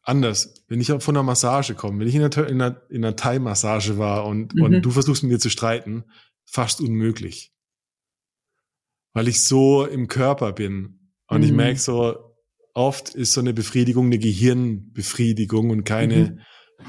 anders, 0.03 0.65
wenn 0.69 0.81
ich 0.81 0.89
von 0.89 1.17
einer 1.17 1.23
Massage 1.23 1.75
komme, 1.75 2.01
wenn 2.01 2.09
ich 2.09 2.15
in 2.15 2.23
einer, 2.23 2.49
in 2.49 2.61
einer, 2.61 2.83
in 2.91 3.05
einer 3.05 3.17
Thai-Massage 3.17 3.99
war 3.99 4.27
und, 4.27 4.55
mhm. 4.55 4.63
und 4.63 4.83
du 4.83 4.91
versuchst 4.91 5.23
mit 5.23 5.33
mir 5.33 5.39
zu 5.39 5.51
streiten, 5.51 6.05
fast 6.45 6.81
unmöglich. 6.81 7.53
Weil 9.13 9.29
ich 9.29 9.45
so 9.45 9.87
im 9.87 10.09
Körper 10.09 10.53
bin. 10.53 11.11
Und 11.27 11.39
mhm. 11.39 11.45
ich 11.45 11.53
merke 11.53 11.79
so, 11.79 12.34
oft 12.75 13.15
ist 13.15 13.33
so 13.33 13.41
eine 13.41 13.55
Befriedigung 13.55 14.07
eine 14.07 14.19
Gehirnbefriedigung 14.19 15.71
und 15.71 15.85
keine 15.85 16.39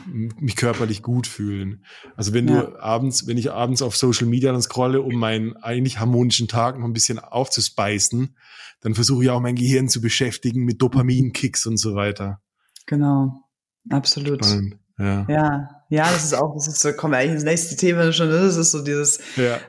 mhm. 0.05 0.33
mich 0.39 0.55
körperlich 0.55 1.01
gut 1.01 1.27
fühlen. 1.27 1.85
Also 2.15 2.33
wenn 2.33 2.47
ja. 2.47 2.63
du 2.63 2.81
abends, 2.81 3.27
wenn 3.27 3.37
ich 3.37 3.51
abends 3.51 3.81
auf 3.81 3.95
Social 3.95 4.27
Media 4.27 4.51
dann 4.51 4.61
scrolle, 4.61 5.01
um 5.01 5.15
meinen 5.15 5.55
eigentlich 5.57 5.99
harmonischen 5.99 6.47
Tag 6.47 6.77
noch 6.77 6.85
ein 6.85 6.93
bisschen 6.93 7.19
aufzuspeisen, 7.19 8.35
dann 8.81 8.95
versuche 8.95 9.23
ich 9.23 9.29
auch 9.29 9.39
mein 9.39 9.55
Gehirn 9.55 9.87
zu 9.87 10.01
beschäftigen 10.01 10.65
mit 10.65 10.81
Dopaminkicks 10.81 11.65
und 11.65 11.77
so 11.77 11.95
weiter. 11.95 12.41
Genau, 12.87 13.43
absolut. 13.89 14.43
Spannend. 14.43 14.77
Ja. 14.97 15.25
ja, 15.27 15.69
ja, 15.89 16.03
das 16.03 16.23
ist 16.23 16.33
auch, 16.33 16.53
das 16.55 16.67
ist 16.67 16.79
so, 16.79 16.93
kommen 16.93 17.13
wir 17.13 17.17
eigentlich 17.17 17.33
ins 17.33 17.43
nächste 17.43 17.75
Thema 17.75 18.13
schon, 18.13 18.29
das 18.29 18.55
ist 18.55 18.71
so 18.71 18.81
dieses, 18.81 19.19
ja. 19.35 19.59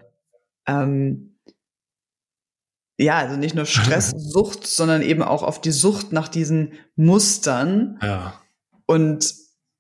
ähm, 0.69 1.36
ja, 2.99 3.17
also 3.19 3.37
nicht 3.37 3.55
nur 3.55 3.67
Stresssucht, 3.67 4.67
sondern 4.67 5.03
eben 5.03 5.23
auch 5.23 5.43
auf 5.43 5.61
die 5.61 5.73
Sucht 5.73 6.13
nach 6.13 6.29
diesen 6.29 6.73
Mustern. 6.97 7.99
Ja. 8.03 8.41
Und 8.87 9.35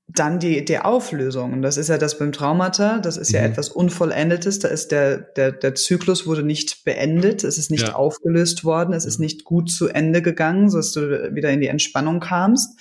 dann 0.09 0.39
die, 0.39 0.64
die 0.64 0.79
Auflösung. 0.79 1.53
Und 1.53 1.62
das 1.62 1.77
ist 1.77 1.89
ja 1.89 1.99
das 1.99 2.19
beim 2.19 2.31
Traumata, 2.31 3.01
das 3.01 3.17
ist 3.17 3.31
mhm. 3.31 3.37
ja 3.37 3.43
etwas 3.43 3.69
Unvollendetes, 3.69 4.61
da 4.61 4.69
ist 4.69 4.93
der, 4.93 5.19
der, 5.19 5.53
der 5.53 5.75
Zyklus 5.75 6.27
wurde 6.27 6.45
nicht 6.45 6.85
beendet, 6.85 7.43
es 7.43 7.59
ist 7.59 7.71
nicht 7.71 7.89
ja. 7.89 7.95
aufgelöst 7.95 8.64
worden, 8.64 8.95
es 8.95 9.05
ist 9.05 9.19
nicht 9.19 9.45
gut 9.45 9.71
zu 9.71 9.89
Ende 9.89 10.23
gegangen, 10.23 10.71
sodass 10.71 10.93
du 10.93 11.35
wieder 11.35 11.51
in 11.51 11.61
die 11.61 11.67
Entspannung 11.67 12.21
kamst. 12.21 12.79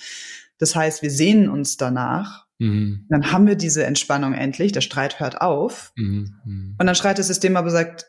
Das 0.58 0.76
heißt, 0.76 1.02
wir 1.02 1.10
sehnen 1.10 1.48
uns 1.48 1.76
danach. 1.76 2.46
Mhm. 2.58 3.06
Dann 3.10 3.32
haben 3.32 3.46
wir 3.46 3.56
diese 3.56 3.84
Entspannung 3.84 4.32
endlich, 4.32 4.72
der 4.72 4.80
Streit 4.80 5.18
hört 5.18 5.40
auf. 5.40 5.92
Mhm. 5.96 6.36
mhm. 6.44 6.76
Und 6.78 6.86
dann 6.86 6.94
schreit 6.94 7.18
das 7.18 7.26
System 7.26 7.56
aber 7.56 7.70
sagt, 7.70 8.06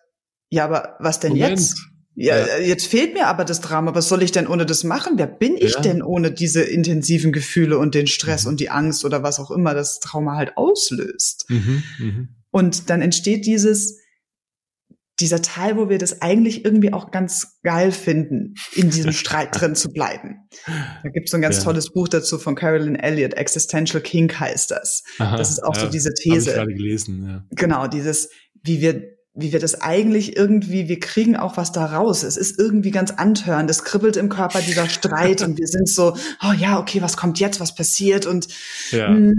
ja, 0.50 0.64
aber 0.64 0.96
was 1.00 1.20
denn 1.20 1.34
Moment. 1.34 1.60
jetzt? 1.60 1.82
Ja, 2.20 2.36
ja, 2.48 2.58
jetzt 2.58 2.88
fehlt 2.88 3.14
mir 3.14 3.28
aber 3.28 3.46
das 3.46 3.62
Drama. 3.62 3.94
Was 3.94 4.10
soll 4.10 4.24
ich 4.24 4.32
denn 4.32 4.48
ohne 4.48 4.66
das 4.66 4.84
machen? 4.84 5.14
Wer 5.18 5.28
bin 5.28 5.56
ich 5.56 5.76
ja. 5.76 5.82
denn 5.82 6.02
ohne 6.02 6.32
diese 6.32 6.64
intensiven 6.64 7.32
Gefühle 7.32 7.78
und 7.78 7.94
den 7.94 8.08
Stress 8.08 8.46
mhm. 8.46 8.50
und 8.50 8.60
die 8.60 8.72
Angst 8.72 9.06
oder 9.06 9.22
was 9.22 9.40
auch 9.40 9.52
immer 9.52 9.76
das 9.76 10.00
Trauma 10.00 10.36
halt 10.36 10.58
auslöst? 10.58 11.46
Mhm, 11.50 11.84
mh. 12.00 12.28
Und 12.50 12.90
dann 12.90 13.04
entsteht 13.04 13.46
dieses, 13.46 14.00
dieser 15.20 15.44
Teil, 15.44 15.78
wo 15.78 15.90
wir 15.90 16.00
das 16.00 16.24
eigentlich 16.24 16.66
irgendwie 16.66 16.92
auch 16.92 17.12
ganz 17.12 17.60
geil 17.62 17.92
finden, 17.92 18.56
in 18.74 18.90
diesem 18.90 19.12
Streit 19.14 19.50
drin 19.52 19.76
zu 19.76 19.90
bleiben. 19.90 20.48
Da 21.04 21.10
gibt 21.10 21.28
es 21.28 21.32
so 21.32 21.38
ein 21.38 21.42
ganz 21.44 21.58
ja. 21.58 21.64
tolles 21.66 21.94
Buch 21.94 22.08
dazu 22.08 22.40
von 22.40 22.56
Carolyn 22.56 22.96
Elliott, 22.96 23.36
Existential 23.36 24.02
King 24.02 24.32
heißt 24.32 24.72
das. 24.72 25.04
Aha, 25.20 25.38
das 25.38 25.52
ist 25.52 25.64
auch 25.64 25.76
so 25.76 25.88
diese 25.88 26.16
These. 26.16 26.48
Hab 26.48 26.48
ich 26.48 26.54
gerade 26.56 26.74
gelesen, 26.74 27.28
ja. 27.28 27.46
Genau, 27.52 27.86
dieses, 27.86 28.30
wie 28.64 28.82
wir 28.82 29.17
wie 29.40 29.54
wir 29.54 29.60
das 29.60 29.82
eigentlich 29.82 30.36
irgendwie, 30.36 30.90
wir 30.90 31.00
kriegen 31.00 31.36
auch 31.36 31.58
was 31.58 31.72
da 31.72 31.86
raus. 31.86 32.24
Es 32.24 32.38
ist 32.38 32.60
irgendwie 32.60 32.90
ganz 32.90 33.12
antörend. 33.12 33.70
Es 33.70 33.84
kribbelt 33.84 34.18
im 34.18 34.30
Körper 34.30 34.62
dieser 34.62 34.90
Streit 34.90 35.44
und 35.44 35.60
wir 35.60 35.68
sind 35.68 35.88
so, 35.88 36.18
oh 36.44 36.54
ja, 36.54 36.80
okay, 36.80 37.04
was 37.04 37.18
kommt 37.18 37.40
jetzt, 37.40 37.60
was 37.60 37.76
passiert 37.76 38.26
und, 38.26 38.48
ja. 38.90 39.10
mm, 39.10 39.36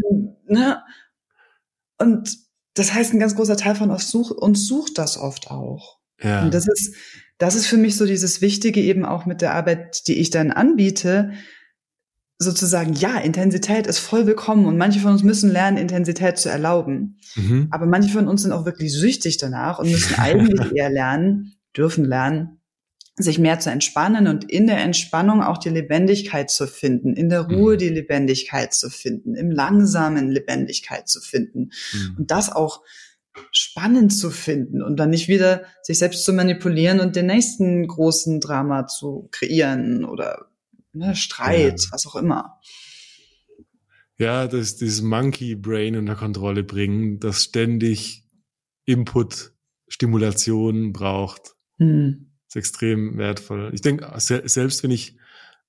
ne? 0.46 0.82
Und 1.98 2.38
das 2.74 2.94
heißt, 2.94 3.12
ein 3.12 3.18
ganz 3.18 3.34
großer 3.34 3.56
Teil 3.56 3.74
von 3.74 3.90
uns 3.90 4.08
sucht, 4.08 4.30
uns 4.30 4.68
sucht 4.68 4.98
das 4.98 5.18
oft 5.18 5.50
auch. 5.50 5.98
Ja. 6.22 6.44
Und 6.44 6.54
das 6.54 6.68
ist, 6.68 6.94
das 7.38 7.56
ist 7.56 7.66
für 7.66 7.76
mich 7.76 7.96
so 7.96 8.06
dieses 8.06 8.40
Wichtige 8.40 8.80
eben 8.80 9.04
auch 9.04 9.26
mit 9.26 9.40
der 9.40 9.54
Arbeit, 9.54 10.06
die 10.06 10.14
ich 10.14 10.30
dann 10.30 10.52
anbiete, 10.52 11.32
sozusagen, 12.38 12.92
ja, 12.92 13.18
Intensität 13.18 13.86
ist 13.86 13.98
voll 13.98 14.26
willkommen 14.26 14.66
und 14.66 14.78
manche 14.78 15.00
von 15.00 15.12
uns 15.12 15.24
müssen 15.24 15.50
lernen, 15.50 15.76
Intensität 15.76 16.38
zu 16.38 16.48
erlauben. 16.48 17.18
Mhm. 17.34 17.68
Aber 17.70 17.86
manche 17.86 18.12
von 18.12 18.28
uns 18.28 18.42
sind 18.42 18.52
auch 18.52 18.64
wirklich 18.64 18.92
süchtig 18.92 19.38
danach 19.38 19.80
und 19.80 19.90
müssen 19.90 20.14
eigentlich 20.18 20.72
eher 20.72 20.90
lernen, 20.90 21.54
dürfen 21.76 22.04
lernen, 22.04 22.60
sich 23.16 23.40
mehr 23.40 23.58
zu 23.58 23.70
entspannen 23.70 24.28
und 24.28 24.48
in 24.48 24.68
der 24.68 24.78
Entspannung 24.78 25.42
auch 25.42 25.58
die 25.58 25.70
Lebendigkeit 25.70 26.50
zu 26.50 26.68
finden, 26.68 27.14
in 27.14 27.28
der 27.28 27.40
Ruhe 27.40 27.74
mhm. 27.74 27.78
die 27.78 27.88
Lebendigkeit 27.88 28.72
zu 28.72 28.88
finden, 28.88 29.34
im 29.34 29.50
langsamen 29.50 30.30
Lebendigkeit 30.30 31.08
zu 31.08 31.20
finden 31.20 31.70
mhm. 31.92 32.16
und 32.18 32.30
das 32.30 32.52
auch 32.52 32.82
spannend 33.50 34.12
zu 34.12 34.30
finden 34.30 34.82
und 34.82 34.96
dann 34.96 35.10
nicht 35.10 35.28
wieder 35.28 35.62
sich 35.82 35.98
selbst 35.98 36.24
zu 36.24 36.32
manipulieren 36.32 37.00
und 37.00 37.16
den 37.16 37.26
nächsten 37.26 37.86
großen 37.86 38.40
Drama 38.40 38.86
zu 38.86 39.28
kreieren 39.32 40.04
oder 40.04 40.47
ne, 40.92 41.14
Streit, 41.16 41.80
ja. 41.80 41.88
was 41.92 42.06
auch 42.06 42.16
immer. 42.16 42.58
Ja, 44.18 44.48
das, 44.48 44.76
dieses 44.76 45.00
Monkey 45.00 45.54
Brain 45.54 45.96
unter 45.96 46.16
Kontrolle 46.16 46.64
bringen, 46.64 47.20
das 47.20 47.44
ständig 47.44 48.24
Input, 48.84 49.52
Stimulation 49.86 50.92
braucht. 50.92 51.54
Hm. 51.78 52.32
Ist 52.48 52.56
extrem 52.56 53.16
wertvoll. 53.16 53.70
Ich 53.74 53.82
denke, 53.82 54.12
selbst 54.18 54.82
wenn 54.82 54.90
ich 54.90 55.16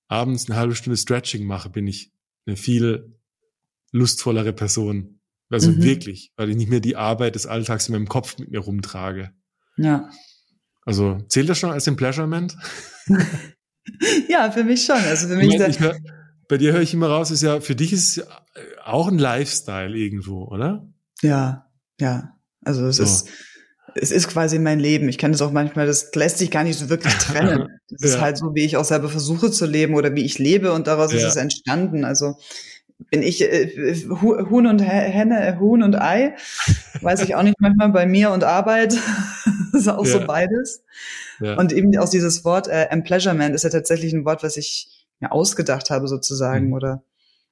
abends 0.07 0.49
eine 0.49 0.57
halbe 0.57 0.75
Stunde 0.75 0.97
Stretching 0.97 1.45
mache, 1.45 1.69
bin 1.69 1.85
ich 1.85 2.11
eine 2.45 2.55
viel 2.55 3.15
lustvollere 3.91 4.53
Person. 4.53 5.19
Also 5.49 5.71
mhm. 5.71 5.83
wirklich, 5.83 6.31
weil 6.35 6.49
ich 6.49 6.55
nicht 6.55 6.69
mehr 6.69 6.79
die 6.79 6.95
Arbeit 6.95 7.35
des 7.35 7.47
Alltags 7.47 7.87
in 7.87 7.93
meinem 7.93 8.07
Kopf 8.07 8.37
mit 8.37 8.51
mir 8.51 8.59
rumtrage. 8.59 9.31
Ja. 9.77 10.09
Also 10.85 11.19
zählt 11.27 11.49
das 11.49 11.57
schon 11.57 11.71
als 11.71 11.87
Empleasurement? 11.87 12.55
ja, 14.29 14.51
für 14.51 14.63
mich 14.63 14.85
schon. 14.85 14.97
Also 14.97 15.27
für 15.27 15.35
mich. 15.35 15.53
Ich 15.53 15.59
mein, 15.59 15.71
ich 15.71 15.79
bei 16.49 16.57
dir 16.57 16.73
höre 16.73 16.81
ich 16.81 16.93
immer 16.93 17.07
raus, 17.07 17.29
ist 17.29 17.43
ja, 17.43 17.61
für 17.61 17.75
dich 17.75 17.93
ist 17.93 18.17
es 18.17 18.27
auch 18.83 19.07
ein 19.07 19.19
Lifestyle 19.19 19.95
irgendwo, 19.95 20.45
oder? 20.45 20.87
Ja, 21.21 21.67
ja. 21.99 22.33
Also 22.65 22.87
es 22.87 22.97
so. 22.97 23.03
ist, 23.03 23.29
es 23.95 24.11
ist 24.11 24.27
quasi 24.27 24.57
mein 24.57 24.79
Leben. 24.79 25.07
Ich 25.09 25.19
kenne 25.19 25.33
das 25.33 25.41
auch 25.43 25.51
manchmal, 25.51 25.85
das 25.85 26.13
lässt 26.15 26.39
sich 26.39 26.49
gar 26.49 26.63
nicht 26.63 26.79
so 26.79 26.89
wirklich 26.89 27.13
trennen. 27.17 27.67
Das 27.89 28.01
ja. 28.01 28.07
ist 28.07 28.21
halt 28.21 28.37
so, 28.37 28.55
wie 28.55 28.65
ich 28.65 28.77
auch 28.77 28.85
selber 28.85 29.09
versuche 29.09 29.51
zu 29.51 29.65
leben 29.65 29.93
oder 29.93 30.15
wie 30.15 30.25
ich 30.25 30.39
lebe 30.39 30.73
und 30.73 30.87
daraus 30.87 31.11
ja. 31.11 31.19
ist 31.19 31.25
es 31.25 31.35
entstanden. 31.35 32.03
Also 32.03 32.37
bin 33.11 33.21
ich 33.21 33.41
äh, 33.41 33.95
Huhn 34.09 34.65
und 34.65 34.79
Henne, 34.79 35.57
Huhn 35.59 35.83
und 35.83 35.95
Ei, 35.95 36.35
weiß 37.01 37.21
ich 37.21 37.35
auch 37.35 37.43
nicht 37.43 37.59
manchmal 37.59 37.89
bei 37.89 38.05
mir 38.05 38.31
und 38.31 38.43
Arbeit. 38.43 38.97
das 39.73 39.81
ist 39.81 39.87
auch 39.87 40.05
ja. 40.05 40.19
so 40.19 40.25
beides. 40.25 40.83
Ja. 41.39 41.57
Und 41.57 41.71
eben 41.73 41.97
auch 41.97 42.09
dieses 42.09 42.45
Wort 42.45 42.67
äh, 42.67 42.85
Empleasurement 42.85 43.55
ist 43.55 43.63
ja 43.63 43.69
tatsächlich 43.69 44.13
ein 44.13 44.25
Wort, 44.25 44.43
was 44.43 44.57
ich 44.57 45.05
mir 45.19 45.31
ausgedacht 45.31 45.89
habe 45.89 46.07
sozusagen 46.07 46.67
mhm. 46.67 46.73
oder 46.73 47.03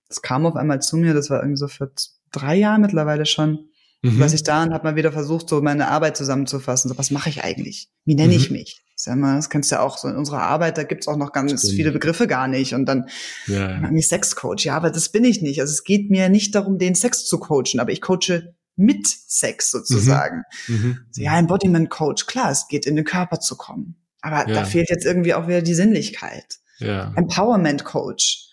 es 0.09 0.21
kam 0.21 0.45
auf 0.45 0.55
einmal 0.55 0.81
zu 0.81 0.97
mir, 0.97 1.13
das 1.13 1.29
war 1.29 1.41
irgendwie 1.41 1.57
so 1.57 1.67
für 1.67 1.91
drei 2.31 2.55
Jahre 2.55 2.79
mittlerweile 2.79 3.25
schon, 3.25 3.69
mhm. 4.01 4.19
was 4.19 4.33
ich 4.33 4.43
da 4.43 4.63
und 4.63 4.73
habe 4.73 4.85
mal 4.85 4.95
wieder 4.95 5.11
versucht, 5.11 5.49
so 5.49 5.61
meine 5.61 5.89
Arbeit 5.89 6.15
zusammenzufassen. 6.17 6.89
So, 6.89 6.97
was 6.97 7.11
mache 7.11 7.29
ich 7.29 7.43
eigentlich? 7.43 7.89
Wie 8.05 8.15
nenne 8.15 8.33
mhm. 8.33 8.39
ich 8.39 8.51
mich? 8.51 8.81
Sag 8.95 9.17
mal, 9.17 9.35
das 9.35 9.49
kennst 9.49 9.71
du 9.71 9.75
ja 9.75 9.81
auch 9.81 9.97
so 9.97 10.07
in 10.07 10.15
unserer 10.15 10.41
Arbeit, 10.41 10.77
da 10.77 10.83
gibt's 10.83 11.07
auch 11.07 11.17
noch 11.17 11.31
ganz 11.31 11.51
Stimmt. 11.51 11.73
viele 11.73 11.91
Begriffe 11.91 12.25
gar 12.25 12.47
nicht. 12.47 12.73
Und 12.73 12.85
dann 12.85 13.07
ja. 13.45 13.75
irgendwie 13.75 14.01
Sexcoach. 14.01 14.65
Ja, 14.65 14.75
aber 14.75 14.89
das 14.89 15.09
bin 15.09 15.23
ich 15.23 15.41
nicht. 15.41 15.61
Also 15.61 15.71
es 15.71 15.83
geht 15.83 16.09
mir 16.09 16.29
nicht 16.29 16.55
darum, 16.55 16.79
den 16.79 16.95
Sex 16.95 17.25
zu 17.25 17.39
coachen, 17.39 17.79
aber 17.79 17.91
ich 17.91 18.01
coache 18.01 18.55
mit 18.77 19.07
Sex 19.07 19.71
sozusagen. 19.71 20.43
Mhm. 20.67 20.75
Mhm. 20.75 20.99
So, 21.11 21.21
ja, 21.21 21.37
Embodiment 21.37 21.89
Coach, 21.89 22.25
klar, 22.27 22.51
es 22.51 22.67
geht 22.67 22.85
in 22.85 22.95
den 22.95 23.05
Körper 23.05 23.39
zu 23.39 23.57
kommen. 23.57 23.95
Aber 24.21 24.47
ja. 24.47 24.55
da 24.55 24.65
fehlt 24.65 24.89
jetzt 24.89 25.05
irgendwie 25.05 25.33
auch 25.33 25.47
wieder 25.47 25.61
die 25.61 25.73
Sinnlichkeit. 25.73 26.59
Ja. 26.79 27.11
Empowerment 27.15 27.83
Coach. 27.83 28.49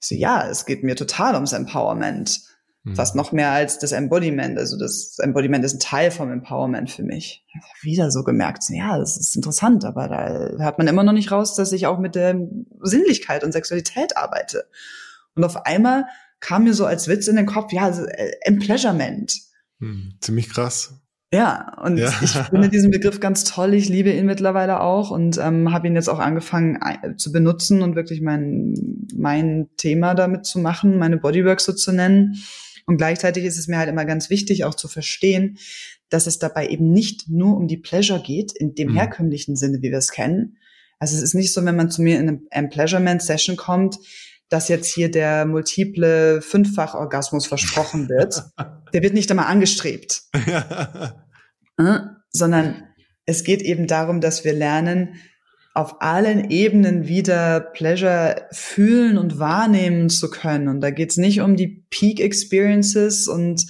So, 0.00 0.14
ja, 0.14 0.48
es 0.48 0.64
geht 0.64 0.84
mir 0.84 0.96
total 0.96 1.34
ums 1.34 1.52
Empowerment. 1.52 2.40
Mhm. 2.84 2.94
Fast 2.94 3.16
noch 3.16 3.32
mehr 3.32 3.50
als 3.50 3.78
das 3.78 3.92
Embodiment. 3.92 4.58
Also 4.58 4.78
das 4.78 5.18
Embodiment 5.18 5.64
ist 5.64 5.74
ein 5.74 5.80
Teil 5.80 6.10
vom 6.10 6.30
Empowerment 6.30 6.90
für 6.90 7.02
mich. 7.02 7.44
Wieder 7.82 8.10
so 8.10 8.22
gemerkt, 8.22 8.64
ja, 8.68 8.98
das 8.98 9.16
ist 9.16 9.34
interessant, 9.34 9.84
aber 9.84 10.08
da 10.08 10.62
hört 10.62 10.78
man 10.78 10.86
immer 10.86 11.02
noch 11.02 11.12
nicht 11.12 11.32
raus, 11.32 11.54
dass 11.56 11.72
ich 11.72 11.86
auch 11.86 11.98
mit 11.98 12.14
der 12.14 12.36
Sinnlichkeit 12.82 13.42
und 13.42 13.52
Sexualität 13.52 14.16
arbeite. 14.16 14.68
Und 15.34 15.44
auf 15.44 15.64
einmal 15.66 16.04
kam 16.40 16.64
mir 16.64 16.74
so 16.74 16.84
als 16.84 17.08
Witz 17.08 17.26
in 17.26 17.36
den 17.36 17.46
Kopf, 17.46 17.72
ja, 17.72 17.88
Empleasurement. 18.42 19.34
Hm, 19.84 20.14
ziemlich 20.20 20.48
krass. 20.48 20.94
Ja, 21.32 21.76
und 21.82 21.98
ja. 21.98 22.12
ich 22.22 22.30
finde 22.50 22.68
diesen 22.68 22.90
Begriff 22.90 23.20
ganz 23.20 23.44
toll. 23.44 23.74
Ich 23.74 23.88
liebe 23.88 24.10
ihn 24.10 24.26
mittlerweile 24.26 24.80
auch 24.80 25.10
und 25.10 25.36
ähm, 25.38 25.72
habe 25.72 25.88
ihn 25.88 25.94
jetzt 25.94 26.08
auch 26.08 26.20
angefangen 26.20 26.78
zu 27.16 27.32
benutzen 27.32 27.82
und 27.82 27.96
wirklich 27.96 28.20
mein, 28.20 29.06
mein 29.14 29.68
Thema 29.76 30.14
damit 30.14 30.46
zu 30.46 30.58
machen, 30.58 30.96
meine 30.98 31.18
Bodywork 31.18 31.60
so 31.60 31.72
zu 31.72 31.92
nennen. 31.92 32.36
Und 32.86 32.98
gleichzeitig 32.98 33.44
ist 33.44 33.58
es 33.58 33.66
mir 33.66 33.78
halt 33.78 33.88
immer 33.88 34.04
ganz 34.04 34.30
wichtig, 34.30 34.64
auch 34.64 34.74
zu 34.74 34.88
verstehen, 34.88 35.58
dass 36.08 36.26
es 36.26 36.38
dabei 36.38 36.68
eben 36.68 36.90
nicht 36.90 37.28
nur 37.28 37.56
um 37.56 37.66
die 37.66 37.78
Pleasure 37.78 38.22
geht, 38.22 38.52
in 38.52 38.74
dem 38.74 38.92
mhm. 38.92 38.96
herkömmlichen 38.96 39.56
Sinne, 39.56 39.78
wie 39.78 39.90
wir 39.90 39.98
es 39.98 40.12
kennen. 40.12 40.56
Also 40.98 41.16
es 41.16 41.22
ist 41.22 41.34
nicht 41.34 41.52
so, 41.52 41.64
wenn 41.64 41.76
man 41.76 41.90
zu 41.90 42.02
mir 42.02 42.18
in 42.20 42.46
eine 42.50 42.68
Pleasurement-Session 42.68 43.56
kommt, 43.56 43.98
dass 44.54 44.68
jetzt 44.68 44.86
hier 44.86 45.10
der 45.10 45.46
multiple 45.46 46.40
Fünffach-Orgasmus 46.40 47.48
versprochen 47.48 48.08
wird. 48.08 48.44
der 48.92 49.02
wird 49.02 49.12
nicht 49.12 49.28
einmal 49.28 49.46
angestrebt. 49.46 50.22
äh, 51.76 51.98
sondern 52.30 52.84
es 53.26 53.42
geht 53.42 53.62
eben 53.62 53.88
darum, 53.88 54.20
dass 54.20 54.44
wir 54.44 54.52
lernen, 54.52 55.16
auf 55.74 56.00
allen 56.00 56.50
Ebenen 56.50 57.08
wieder 57.08 57.58
Pleasure 57.58 58.46
fühlen 58.52 59.18
und 59.18 59.40
wahrnehmen 59.40 60.08
zu 60.08 60.30
können. 60.30 60.68
Und 60.68 60.80
da 60.82 60.92
geht 60.92 61.10
es 61.10 61.16
nicht 61.16 61.40
um 61.40 61.56
die 61.56 61.84
Peak 61.90 62.20
Experiences 62.20 63.26
und 63.26 63.66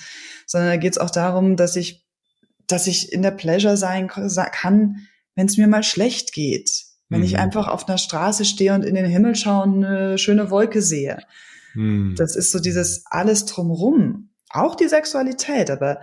sondern 0.47 0.69
da 0.69 0.77
geht 0.77 0.93
es 0.93 0.99
auch 0.99 1.09
darum, 1.09 1.57
dass 1.57 1.77
ich, 1.77 2.05
dass 2.67 2.87
ich 2.87 3.11
in 3.11 3.23
der 3.23 3.31
Pleasure 3.31 3.79
sein 3.79 4.09
kann, 4.09 4.97
wenn 5.35 5.47
es 5.47 5.57
mir 5.57 5.67
mal 5.67 5.83
schlecht 5.83 6.35
geht. 6.35 6.84
Wenn 7.15 7.21
mhm. 7.21 7.27
ich 7.27 7.39
einfach 7.39 7.69
auf 7.69 7.89
einer 7.89 7.97
Straße 7.97 8.45
stehe 8.45 8.75
und 8.75 8.85
in 8.85 8.97
den 8.97 9.07
Himmel 9.07 9.37
schaue 9.37 9.63
und 9.63 9.85
eine 9.85 10.19
schöne 10.19 10.51
Wolke 10.51 10.83
sehe. 10.83 11.21
Mhm. 11.75 12.17
Das 12.19 12.35
ist 12.35 12.51
so 12.51 12.59
dieses 12.59 13.05
alles 13.07 13.47
drumrum. 13.47 14.31
Auch 14.51 14.75
die 14.75 14.89
Sexualität, 14.89 15.71
aber 15.71 16.01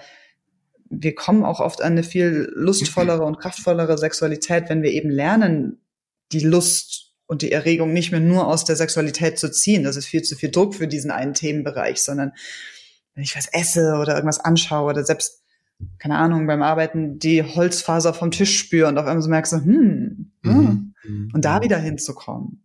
wir 0.89 1.13
kommen 1.13 1.43
auch 1.43 1.59
oft 1.59 1.81
an 1.81 1.93
eine 1.93 2.03
viel 2.03 2.49
lustvollere 2.55 3.23
und 3.23 3.39
kraftvollere 3.39 3.97
Sexualität, 3.97 4.69
wenn 4.69 4.83
wir 4.83 4.91
eben 4.91 5.09
lernen, 5.09 5.81
die 6.31 6.39
Lust 6.39 7.13
und 7.27 7.41
die 7.41 7.51
Erregung 7.51 7.93
nicht 7.93 8.11
mehr 8.11 8.19
nur 8.19 8.47
aus 8.47 8.65
der 8.65 8.75
Sexualität 8.77 9.37
zu 9.37 9.51
ziehen. 9.51 9.83
Das 9.83 9.95
ist 9.95 10.05
viel 10.05 10.21
zu 10.21 10.35
viel 10.35 10.51
Druck 10.51 10.75
für 10.75 10.87
diesen 10.87 11.11
einen 11.11 11.33
Themenbereich, 11.33 12.01
sondern 12.01 12.33
wenn 13.13 13.23
ich 13.23 13.35
was 13.35 13.47
esse 13.51 13.97
oder 14.01 14.15
irgendwas 14.15 14.39
anschaue 14.39 14.89
oder 14.89 15.03
selbst 15.03 15.40
keine 15.99 16.17
Ahnung, 16.17 16.47
beim 16.47 16.61
Arbeiten 16.61 17.19
die 17.19 17.43
Holzfaser 17.43 18.13
vom 18.13 18.31
Tisch 18.31 18.57
spüre 18.57 18.87
und 18.87 18.97
auf 18.97 19.05
einmal 19.05 19.21
so 19.21 19.29
merkst 19.29 19.53
du, 19.53 19.57
hm, 19.57 20.31
hm, 20.43 20.93
mhm. 21.03 21.31
und 21.33 21.45
da 21.45 21.61
wieder 21.61 21.77
hinzukommen. 21.77 22.63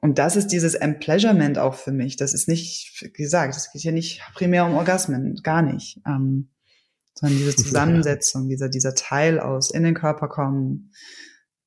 Und 0.00 0.18
das 0.18 0.34
ist 0.34 0.48
dieses 0.48 0.74
Empleasurement 0.74 1.58
auch 1.58 1.74
für 1.74 1.92
mich. 1.92 2.16
Das 2.16 2.34
ist 2.34 2.48
nicht, 2.48 3.08
wie 3.14 3.22
gesagt, 3.22 3.54
es 3.54 3.70
geht 3.70 3.82
hier 3.82 3.92
nicht 3.92 4.20
primär 4.34 4.66
um 4.66 4.74
Orgasmen, 4.74 5.40
gar 5.44 5.62
nicht. 5.62 6.00
Ähm, 6.06 6.50
sondern 7.14 7.38
diese 7.38 7.56
Zusammensetzung, 7.56 8.48
dieser, 8.48 8.68
dieser 8.68 8.94
Teil 8.94 9.38
aus 9.38 9.70
in 9.70 9.84
den 9.84 9.94
Körper 9.94 10.28
kommen, 10.28 10.92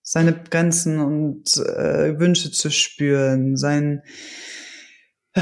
seine 0.01 0.33
Grenzen 0.33 0.99
und 0.99 1.57
äh, 1.57 2.19
Wünsche 2.19 2.51
zu 2.51 2.69
spüren, 2.69 3.55
sein, 3.57 4.03
äh, 5.33 5.41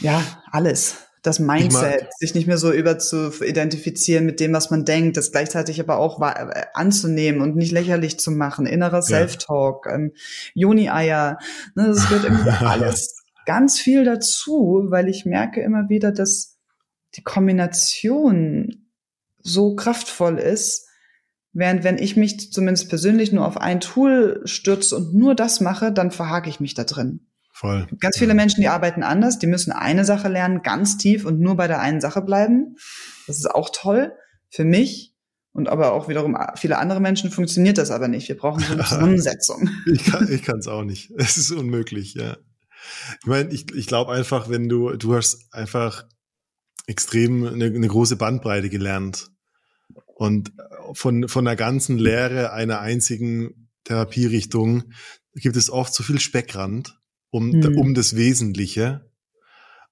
ja, 0.00 0.22
alles 0.50 1.07
das 1.22 1.38
Mindset, 1.38 2.08
sich 2.18 2.34
nicht 2.34 2.46
mehr 2.46 2.58
so 2.58 2.72
über 2.72 2.98
zu 2.98 3.30
identifizieren 3.44 4.26
mit 4.26 4.40
dem, 4.40 4.52
was 4.52 4.70
man 4.70 4.84
denkt, 4.84 5.16
das 5.16 5.32
gleichzeitig 5.32 5.80
aber 5.80 5.98
auch 5.98 6.20
äh, 6.20 6.66
anzunehmen 6.74 7.40
und 7.40 7.56
nicht 7.56 7.72
lächerlich 7.72 8.18
zu 8.20 8.30
machen, 8.30 8.66
innerer 8.66 9.02
Self-Talk, 9.02 9.86
ähm, 9.92 10.12
Joni-Eier, 10.54 11.38
ne, 11.74 11.86
das 11.88 12.08
gehört 12.08 12.24
irgendwie 12.24 12.50
alles 12.64 13.18
ganz 13.48 13.80
viel 13.80 14.04
dazu, 14.04 14.86
weil 14.88 15.08
ich 15.08 15.24
merke 15.24 15.62
immer 15.62 15.88
wieder, 15.88 16.12
dass 16.12 16.58
die 17.14 17.22
Kombination 17.22 18.90
so 19.38 19.74
kraftvoll 19.74 20.38
ist, 20.38 20.86
während 21.54 21.82
wenn 21.82 21.96
ich 21.96 22.14
mich 22.14 22.52
zumindest 22.52 22.90
persönlich 22.90 23.32
nur 23.32 23.46
auf 23.46 23.56
ein 23.56 23.80
Tool 23.80 24.42
stürze 24.44 24.96
und 24.96 25.14
nur 25.14 25.34
das 25.34 25.60
mache, 25.60 25.92
dann 25.92 26.10
verhake 26.10 26.50
ich 26.50 26.60
mich 26.60 26.74
da 26.74 26.84
drin. 26.84 27.27
Voll. 27.58 27.88
Ganz 27.98 28.16
viele 28.16 28.34
Menschen, 28.34 28.60
die 28.60 28.68
arbeiten 28.68 29.02
anders, 29.02 29.40
die 29.40 29.48
müssen 29.48 29.72
eine 29.72 30.04
Sache 30.04 30.28
lernen, 30.28 30.62
ganz 30.62 30.96
tief 30.96 31.24
und 31.24 31.40
nur 31.40 31.56
bei 31.56 31.66
der 31.66 31.80
einen 31.80 32.00
Sache 32.00 32.22
bleiben. 32.22 32.76
Das 33.26 33.36
ist 33.36 33.50
auch 33.50 33.70
toll 33.72 34.12
für 34.48 34.64
mich. 34.64 35.12
Und 35.50 35.68
aber 35.68 35.92
auch 35.92 36.08
wiederum 36.08 36.36
viele 36.54 36.78
andere 36.78 37.00
Menschen 37.00 37.32
funktioniert 37.32 37.76
das 37.76 37.90
aber 37.90 38.06
nicht. 38.06 38.28
Wir 38.28 38.36
brauchen 38.36 38.60
so 38.60 38.74
eine 38.74 38.84
Zusammensetzung. 38.88 39.70
ich 39.86 40.04
kann 40.44 40.60
es 40.60 40.68
auch 40.68 40.84
nicht. 40.84 41.10
Es 41.16 41.36
ist 41.36 41.50
unmöglich, 41.50 42.14
ja. 42.14 42.36
Ich 43.22 43.26
meine, 43.26 43.52
ich, 43.52 43.74
ich 43.74 43.88
glaube 43.88 44.12
einfach, 44.12 44.48
wenn 44.48 44.68
du, 44.68 44.92
du 44.92 45.16
hast 45.16 45.52
einfach 45.52 46.06
extrem 46.86 47.44
eine, 47.44 47.64
eine 47.64 47.88
große 47.88 48.14
Bandbreite 48.14 48.70
gelernt. 48.70 49.32
Und 50.14 50.52
von, 50.92 51.26
von 51.26 51.44
der 51.44 51.56
ganzen 51.56 51.98
Lehre 51.98 52.52
einer 52.52 52.78
einzigen 52.78 53.68
Therapierichtung 53.82 54.92
gibt 55.34 55.56
es 55.56 55.70
oft 55.70 55.92
so 55.92 56.04
viel 56.04 56.20
Speckrand 56.20 56.97
um, 57.30 57.50
mhm. 57.50 57.78
um 57.78 57.94
das 57.94 58.16
Wesentliche. 58.16 59.10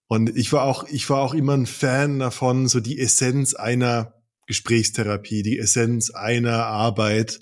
Und 0.08 0.36
ich 0.36 0.52
war 0.52 0.62
auch, 0.62 0.86
ich 0.88 1.08
war 1.10 1.20
auch 1.20 1.34
immer 1.34 1.54
ein 1.54 1.66
Fan 1.66 2.18
davon, 2.20 2.68
so 2.68 2.80
die 2.80 2.98
Essenz 2.98 3.54
einer 3.54 4.14
Gesprächstherapie, 4.46 5.42
die 5.42 5.58
Essenz 5.58 6.10
einer 6.10 6.66
Arbeit. 6.66 7.40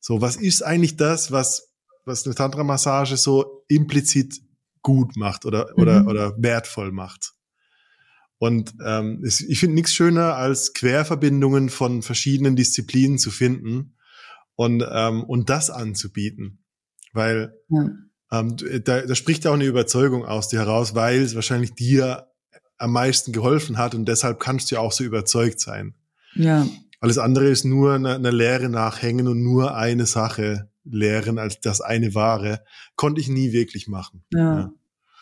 So, 0.00 0.20
was 0.20 0.36
ist 0.36 0.62
eigentlich 0.62 0.96
das, 0.96 1.30
was, 1.30 1.72
was 2.04 2.26
eine 2.26 2.34
Tantra-Massage 2.34 3.16
so 3.16 3.64
implizit 3.68 4.40
gut 4.82 5.16
macht 5.16 5.44
oder, 5.44 5.68
mhm. 5.76 5.82
oder, 5.82 6.06
oder 6.06 6.42
wertvoll 6.42 6.90
macht? 6.90 7.34
Und 8.38 8.74
ähm, 8.84 9.22
ich 9.22 9.60
finde 9.60 9.74
nichts 9.74 9.92
schöner, 9.92 10.34
als 10.34 10.72
Querverbindungen 10.72 11.68
von 11.68 12.00
verschiedenen 12.02 12.56
Disziplinen 12.56 13.18
zu 13.18 13.30
finden 13.30 13.96
und, 14.56 14.82
ähm, 14.90 15.24
und 15.24 15.50
das 15.50 15.68
anzubieten. 15.68 16.64
Weil 17.12 17.52
ja. 17.68 17.90
Ähm, 18.32 18.56
da, 18.84 19.02
da 19.02 19.14
spricht 19.14 19.44
ja 19.44 19.50
auch 19.50 19.54
eine 19.54 19.64
Überzeugung 19.64 20.24
aus 20.24 20.48
dir 20.48 20.60
heraus, 20.60 20.94
weil 20.94 21.20
es 21.22 21.34
wahrscheinlich 21.34 21.74
dir 21.74 22.28
am 22.78 22.92
meisten 22.92 23.32
geholfen 23.32 23.76
hat 23.76 23.94
und 23.94 24.06
deshalb 24.06 24.40
kannst 24.40 24.70
du 24.70 24.76
ja 24.76 24.80
auch 24.80 24.92
so 24.92 25.04
überzeugt 25.04 25.60
sein. 25.60 25.94
Ja. 26.34 26.66
Alles 27.00 27.18
andere 27.18 27.48
ist 27.48 27.64
nur 27.64 27.94
eine, 27.94 28.14
eine 28.14 28.30
Lehre 28.30 28.68
nachhängen 28.68 29.26
und 29.26 29.42
nur 29.42 29.76
eine 29.76 30.06
Sache 30.06 30.70
lehren 30.84 31.38
als 31.38 31.60
das 31.60 31.80
eine 31.80 32.14
wahre. 32.14 32.62
Konnte 32.96 33.20
ich 33.20 33.28
nie 33.28 33.52
wirklich 33.52 33.88
machen. 33.88 34.24
Ja. 34.32 34.58
ja. 34.58 34.72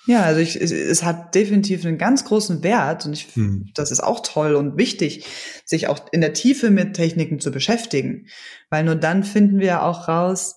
Ja, 0.08 0.22
also 0.22 0.40
ich, 0.40 0.56
es 0.58 1.02
hat 1.02 1.34
definitiv 1.34 1.84
einen 1.84 1.98
ganz 1.98 2.24
großen 2.24 2.62
Wert 2.62 3.04
und 3.04 3.12
ich, 3.12 3.26
hm. 3.34 3.68
das 3.74 3.90
ist 3.90 4.00
auch 4.00 4.20
toll 4.20 4.54
und 4.54 4.78
wichtig, 4.78 5.26
sich 5.66 5.86
auch 5.86 6.00
in 6.12 6.22
der 6.22 6.32
Tiefe 6.32 6.70
mit 6.70 6.94
Techniken 6.94 7.40
zu 7.40 7.50
beschäftigen, 7.50 8.26
weil 8.70 8.84
nur 8.84 8.94
dann 8.94 9.22
finden 9.22 9.58
wir 9.58 9.82
auch 9.82 10.08
raus, 10.08 10.56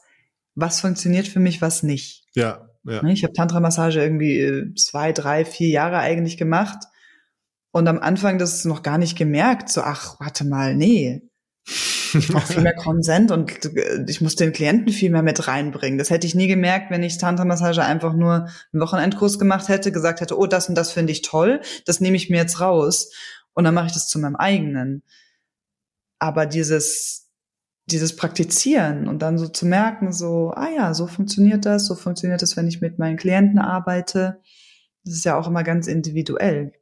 was 0.56 0.80
funktioniert 0.80 1.28
für 1.28 1.42
mich, 1.42 1.62
was 1.62 1.84
nicht. 1.84 2.21
Ja, 2.36 2.70
ja. 2.84 3.04
Ne, 3.04 3.14
ich 3.14 3.24
habe 3.24 3.34
Tantra-Massage 3.34 4.02
irgendwie 4.02 4.40
äh, 4.40 4.76
zwei, 4.76 5.12
drei, 5.12 5.46
vier 5.46 5.70
Jahre 5.70 6.00
eigentlich 6.00 6.38
gemacht. 6.38 6.80
Und 7.72 7.88
am 7.88 8.00
Anfang 8.00 8.38
das 8.38 8.66
noch 8.66 8.84
gar 8.84 8.98
nicht 8.98 9.18
gemerkt, 9.18 9.70
so, 9.70 9.82
ach, 9.82 10.20
warte 10.20 10.44
mal, 10.46 10.76
nee. 10.76 11.22
Ich 12.14 12.28
brauche 12.28 12.54
viel 12.54 12.62
mehr 12.64 12.76
Konsent 12.76 13.32
und 13.32 13.66
äh, 13.78 14.04
ich 14.08 14.20
muss 14.20 14.36
den 14.36 14.52
Klienten 14.52 14.92
viel 14.92 15.12
mehr 15.12 15.22
mit 15.22 15.48
reinbringen. 15.48 15.98
Das 15.98 16.10
hätte 16.10 16.28
ich 16.28 16.36
nie 16.36 16.48
gemerkt, 16.48 16.92
wenn 16.92 17.04
ich 17.04 17.18
Tantra-Massage 17.18 17.84
einfach 17.84 18.14
nur 18.14 18.50
einen 18.74 18.82
Wochenendkurs 18.82 19.40
gemacht 19.40 19.70
hätte, 19.70 19.92
gesagt 19.92 20.20
hätte, 20.20 20.38
oh, 20.38 20.48
das 20.48 20.68
und 20.68 20.76
das 20.76 20.92
finde 20.92 21.14
ich 21.14 21.22
toll, 21.22 21.62
das 21.86 22.02
nehme 22.02 22.18
ich 22.18 22.30
mir 22.30 22.38
jetzt 22.38 22.60
raus 22.60 23.14
und 23.54 23.64
dann 23.64 23.74
mache 23.74 23.88
ich 23.88 23.94
das 23.94 24.08
zu 24.08 24.20
meinem 24.20 24.36
eigenen. 24.36 25.04
Aber 26.20 26.46
dieses, 26.46 27.31
dieses 27.92 28.16
Praktizieren 28.16 29.08
und 29.08 29.22
dann 29.22 29.38
so 29.38 29.48
zu 29.48 29.66
merken, 29.66 30.14
so, 30.14 30.52
ah 30.56 30.70
ja, 30.76 30.94
so 30.94 31.08
funktioniert 31.08 31.66
das, 31.66 31.86
so 31.86 31.96
funktioniert 31.96 32.42
das, 32.42 32.58
wenn 32.58 32.68
ich 32.68 32.82
mit 32.82 33.00
meinen 33.00 33.18
Klienten 33.18 33.60
arbeite. 33.60 34.40
Das 35.04 35.16
ist 35.16 35.26
ja 35.26 35.38
auch 35.38 35.48
immer 35.48 35.64
ganz 35.64 35.88
individuell. 35.88 36.74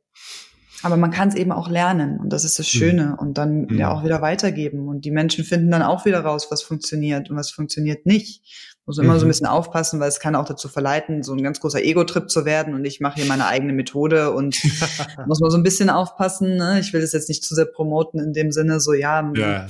Aber 0.82 0.95
man 0.95 1.12
kann 1.12 1.30
es 1.30 1.36
eben 1.36 1.51
auch 1.51 1.70
lernen 1.70 2.20
und 2.20 2.32
das 2.32 2.45
ist 2.45 2.57
das 2.57 2.74
mhm. 2.74 2.78
Schöne 2.78 3.18
und 3.20 3.38
dann 3.38 3.64
mhm. 3.64 3.78
ja 3.78 3.91
auch 3.91 4.03
wieder 4.03 4.22
weitergeben 4.22 4.88
und 4.88 5.03
die 5.03 5.12
Menschen 5.12 5.43
finden 5.43 5.70
dann 5.72 5.82
auch 5.82 6.05
wieder 6.05 6.22
raus, 6.22 6.47
was 6.51 6.62
funktioniert 6.62 7.30
und 7.30 7.36
was 7.36 7.51
funktioniert 7.51 8.05
nicht. 8.05 8.41
Muss 8.86 8.97
immer 8.97 9.14
mhm. 9.14 9.20
so 9.20 9.26
ein 9.26 9.28
mhm. 9.28 9.32
bisschen 9.32 9.47
aufpassen, 9.47 9.99
weil 9.99 10.07
es 10.07 10.20
kann 10.20 10.36
auch 10.36 10.45
dazu 10.45 10.70
verleiten, 10.70 11.22
so 11.22 11.34
ein 11.34 11.43
ganz 11.43 11.60
großer 11.60 11.84
Ego-Trip 11.84 12.30
zu 12.30 12.45
werden 12.45 12.74
und 12.74 12.86
ich 12.86 13.01
mache 13.01 13.16
hier 13.16 13.26
meine 13.26 13.47
eigene 13.47 13.74
Methode 13.74 14.32
und 14.32 14.57
muss 15.28 15.41
man 15.41 15.51
so 15.51 15.57
ein 15.57 15.64
bisschen 15.64 15.89
aufpassen. 15.89 16.55
Ne? 16.55 16.80
Ich 16.80 16.93
will 16.93 17.01
das 17.01 17.12
jetzt 17.12 17.30
nicht 17.30 17.43
zu 17.43 17.55
sehr 17.55 17.66
promoten 17.66 18.20
in 18.20 18.34
dem 18.34 18.51
Sinne, 18.51 18.80
so 18.80 18.93
ja, 18.93 19.32
ja, 19.36 19.68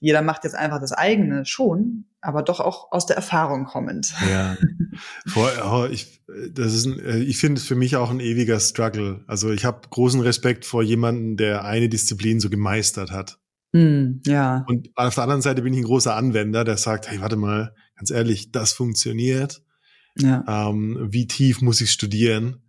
jeder 0.00 0.22
macht 0.22 0.44
jetzt 0.44 0.56
einfach 0.56 0.80
das 0.80 0.92
eigene 0.92 1.44
schon, 1.44 2.06
aber 2.22 2.42
doch 2.42 2.58
auch 2.60 2.90
aus 2.90 3.06
der 3.06 3.16
Erfahrung 3.16 3.66
kommend. 3.66 4.14
Ja, 4.30 4.56
Vor, 5.26 5.50
oh, 5.64 5.86
ich, 5.90 6.22
das 6.52 6.74
ist 6.74 6.86
ein, 6.86 6.98
äh, 6.98 7.18
ich 7.18 7.38
finde 7.38 7.60
es 7.60 7.66
für 7.66 7.74
mich 7.74 7.96
auch 7.96 8.10
ein 8.10 8.20
ewiger 8.20 8.58
Struggle. 8.60 9.24
Also 9.26 9.50
ich 9.52 9.64
habe 9.64 9.88
großen 9.88 10.20
Respekt 10.20 10.64
vor 10.64 10.82
jemanden, 10.82 11.36
der 11.36 11.64
eine 11.64 11.88
Disziplin 11.88 12.40
so 12.40 12.50
gemeistert 12.50 13.10
hat. 13.10 13.38
Mm, 13.72 14.20
ja. 14.26 14.64
Und 14.66 14.90
auf 14.96 15.14
der 15.14 15.24
anderen 15.24 15.42
Seite 15.42 15.62
bin 15.62 15.72
ich 15.72 15.80
ein 15.80 15.84
großer 15.84 16.16
Anwender, 16.16 16.64
der 16.64 16.76
sagt, 16.76 17.08
hey, 17.10 17.20
warte 17.20 17.36
mal, 17.36 17.74
ganz 17.96 18.10
ehrlich, 18.10 18.50
das 18.50 18.72
funktioniert. 18.72 19.62
Ja. 20.18 20.44
Ähm, 20.48 21.08
wie 21.10 21.26
tief 21.26 21.60
muss 21.60 21.80
ich 21.80 21.90
studieren? 21.90 22.62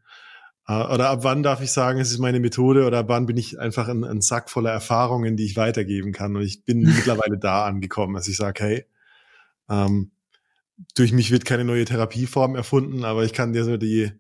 Äh, 0.68 0.74
oder 0.74 1.10
ab 1.10 1.24
wann 1.24 1.44
darf 1.44 1.62
ich 1.62 1.72
sagen, 1.72 2.00
es 2.00 2.12
ist 2.12 2.20
meine 2.20 2.40
Methode 2.40 2.86
oder 2.86 3.00
ab 3.00 3.10
wann 3.10 3.26
bin 3.26 3.38
ich 3.38 3.60
einfach 3.60 3.88
ein, 3.88 4.04
ein 4.04 4.22
Sack 4.22 4.50
voller 4.50 4.72
Erfahrungen, 4.72 5.38
die 5.38 5.46
ich 5.46 5.58
weitergeben 5.58 6.12
kann? 6.12 6.36
Und 6.36 6.44
ich 6.44 6.64
bin 6.64 6.82
mittlerweile 6.96 7.38
da 7.38 7.66
angekommen, 7.66 8.14
dass 8.14 8.28
ich 8.28 8.38
sage, 8.38 8.64
hey, 8.64 8.86
ähm, 9.70 10.12
durch 10.96 11.12
mich 11.12 11.32
wird 11.32 11.46
keine 11.46 11.64
neue 11.64 11.86
Therapieform 11.86 12.56
erfunden, 12.56 13.06
aber 13.06 13.24
ich 13.24 13.34
kann 13.34 13.54
dir 13.54 13.64
so 13.64 13.78
die 13.78 14.12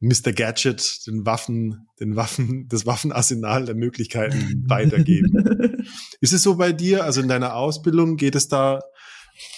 Mr. 0.00 0.32
Gadget, 0.32 1.06
den 1.06 1.26
Waffen, 1.26 1.86
den 2.00 2.16
Waffen, 2.16 2.66
das 2.68 2.86
Waffenarsenal 2.86 3.66
der 3.66 3.74
Möglichkeiten 3.74 4.64
weitergeben. 4.66 5.84
Ist 6.20 6.32
es 6.32 6.42
so 6.42 6.56
bei 6.56 6.72
dir? 6.72 7.04
Also 7.04 7.20
in 7.20 7.28
deiner 7.28 7.54
Ausbildung 7.54 8.16
geht 8.16 8.34
es 8.34 8.48
da 8.48 8.80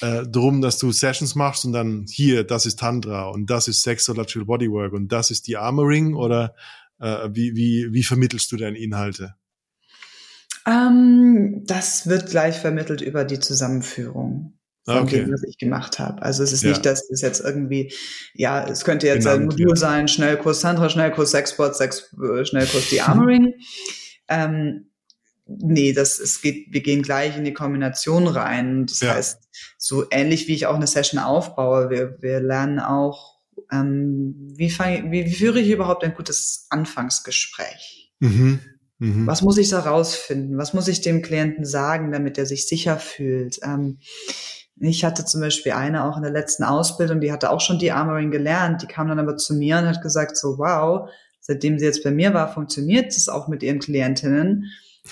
äh, 0.00 0.24
darum, 0.28 0.60
dass 0.60 0.78
du 0.78 0.92
Sessions 0.92 1.34
machst 1.34 1.64
und 1.64 1.72
dann 1.72 2.06
hier, 2.08 2.44
das 2.44 2.66
ist 2.66 2.78
Tantra 2.78 3.28
und 3.28 3.50
das 3.50 3.68
ist 3.68 3.82
Sexological 3.82 4.44
Bodywork 4.44 4.92
und 4.92 5.08
das 5.10 5.30
ist 5.30 5.46
die 5.46 5.56
Armoring 5.56 6.14
oder 6.14 6.54
äh, 7.00 7.28
wie, 7.32 7.54
wie, 7.56 7.88
wie 7.92 8.02
vermittelst 8.02 8.50
du 8.52 8.56
deine 8.56 8.78
Inhalte? 8.78 9.34
Ähm, 10.66 11.64
das 11.66 12.06
wird 12.06 12.30
gleich 12.30 12.58
vermittelt 12.58 13.00
über 13.00 13.24
die 13.24 13.40
Zusammenführung 13.40 14.58
von 14.84 14.98
okay. 14.98 15.20
dem, 15.20 15.32
was 15.32 15.42
ich 15.44 15.58
gemacht 15.58 15.98
habe. 15.98 16.22
Also 16.22 16.42
es 16.42 16.52
ist 16.52 16.62
ja. 16.62 16.70
nicht, 16.70 16.84
dass 16.84 17.08
es 17.10 17.20
jetzt 17.20 17.40
irgendwie, 17.40 17.92
ja, 18.34 18.66
es 18.66 18.84
könnte 18.84 19.06
jetzt 19.06 19.24
Genannt, 19.24 19.42
ein 19.42 19.46
Modul 19.46 19.70
ja. 19.70 19.76
sein, 19.76 20.08
Schnellkurs 20.08 20.60
Tantra, 20.60 20.88
Schnellkurs 20.88 21.30
Sexport, 21.30 21.76
Sex, 21.76 22.12
äh, 22.14 22.44
Schnellkurs 22.44 22.88
die 22.90 23.00
Armoring. 23.00 23.54
ähm, 24.28 24.91
nee, 25.58 25.92
das, 25.92 26.18
es 26.18 26.40
geht, 26.40 26.72
wir 26.72 26.82
gehen 26.82 27.02
gleich 27.02 27.36
in 27.36 27.44
die 27.44 27.54
Kombination 27.54 28.26
rein. 28.26 28.86
Das 28.86 29.00
ja. 29.00 29.14
heißt, 29.14 29.48
so 29.78 30.04
ähnlich 30.10 30.48
wie 30.48 30.54
ich 30.54 30.66
auch 30.66 30.76
eine 30.76 30.86
Session 30.86 31.20
aufbaue, 31.20 31.90
wir, 31.90 32.16
wir 32.20 32.40
lernen 32.40 32.78
auch, 32.78 33.40
ähm, 33.70 34.34
wie, 34.54 34.70
fang, 34.70 35.10
wie, 35.10 35.26
wie 35.26 35.34
führe 35.34 35.60
ich 35.60 35.70
überhaupt 35.70 36.04
ein 36.04 36.14
gutes 36.14 36.66
Anfangsgespräch? 36.70 38.12
Mhm. 38.20 38.60
Mhm. 38.98 39.26
Was 39.26 39.42
muss 39.42 39.58
ich 39.58 39.68
da 39.68 39.80
rausfinden? 39.80 40.58
Was 40.58 40.74
muss 40.74 40.88
ich 40.88 41.00
dem 41.00 41.22
Klienten 41.22 41.64
sagen, 41.64 42.12
damit 42.12 42.38
er 42.38 42.46
sich 42.46 42.68
sicher 42.68 42.98
fühlt? 42.98 43.58
Ähm, 43.64 43.98
ich 44.76 45.04
hatte 45.04 45.24
zum 45.24 45.40
Beispiel 45.40 45.72
eine 45.72 46.04
auch 46.04 46.16
in 46.16 46.22
der 46.22 46.32
letzten 46.32 46.64
Ausbildung, 46.64 47.20
die 47.20 47.32
hatte 47.32 47.50
auch 47.50 47.60
schon 47.60 47.78
die 47.78 47.92
Armoring 47.92 48.30
gelernt, 48.30 48.82
die 48.82 48.86
kam 48.86 49.08
dann 49.08 49.18
aber 49.18 49.36
zu 49.36 49.54
mir 49.54 49.78
und 49.78 49.86
hat 49.86 50.02
gesagt 50.02 50.36
so, 50.36 50.58
wow, 50.58 51.08
seitdem 51.40 51.78
sie 51.78 51.84
jetzt 51.84 52.04
bei 52.04 52.10
mir 52.10 52.32
war, 52.32 52.52
funktioniert 52.52 53.16
es 53.16 53.28
auch 53.28 53.48
mit 53.48 53.62
ihren 53.62 53.80
Klientinnen. 53.80 54.70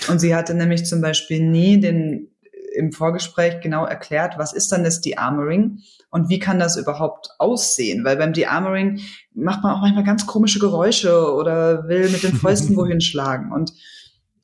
Und 0.08 0.18
sie 0.18 0.34
hatte 0.34 0.54
nämlich 0.54 0.86
zum 0.86 1.00
Beispiel 1.00 1.40
nie 1.42 1.80
den 1.80 2.28
im 2.72 2.92
Vorgespräch 2.92 3.60
genau 3.60 3.84
erklärt, 3.84 4.38
was 4.38 4.52
ist 4.52 4.70
dann 4.72 4.84
das 4.84 5.00
De-Armoring 5.00 5.80
und 6.10 6.28
wie 6.28 6.38
kann 6.38 6.58
das 6.58 6.76
überhaupt 6.76 7.30
aussehen? 7.38 8.04
Weil 8.04 8.16
beim 8.16 8.32
De-Armoring 8.32 9.00
macht 9.34 9.62
man 9.62 9.74
auch 9.74 9.80
manchmal 9.80 10.04
ganz 10.04 10.26
komische 10.26 10.58
Geräusche 10.58 11.32
oder 11.34 11.88
will 11.88 12.08
mit 12.10 12.22
den 12.22 12.34
Fäusten 12.34 12.76
wohin 12.76 13.00
schlagen. 13.00 13.52
Und 13.52 13.72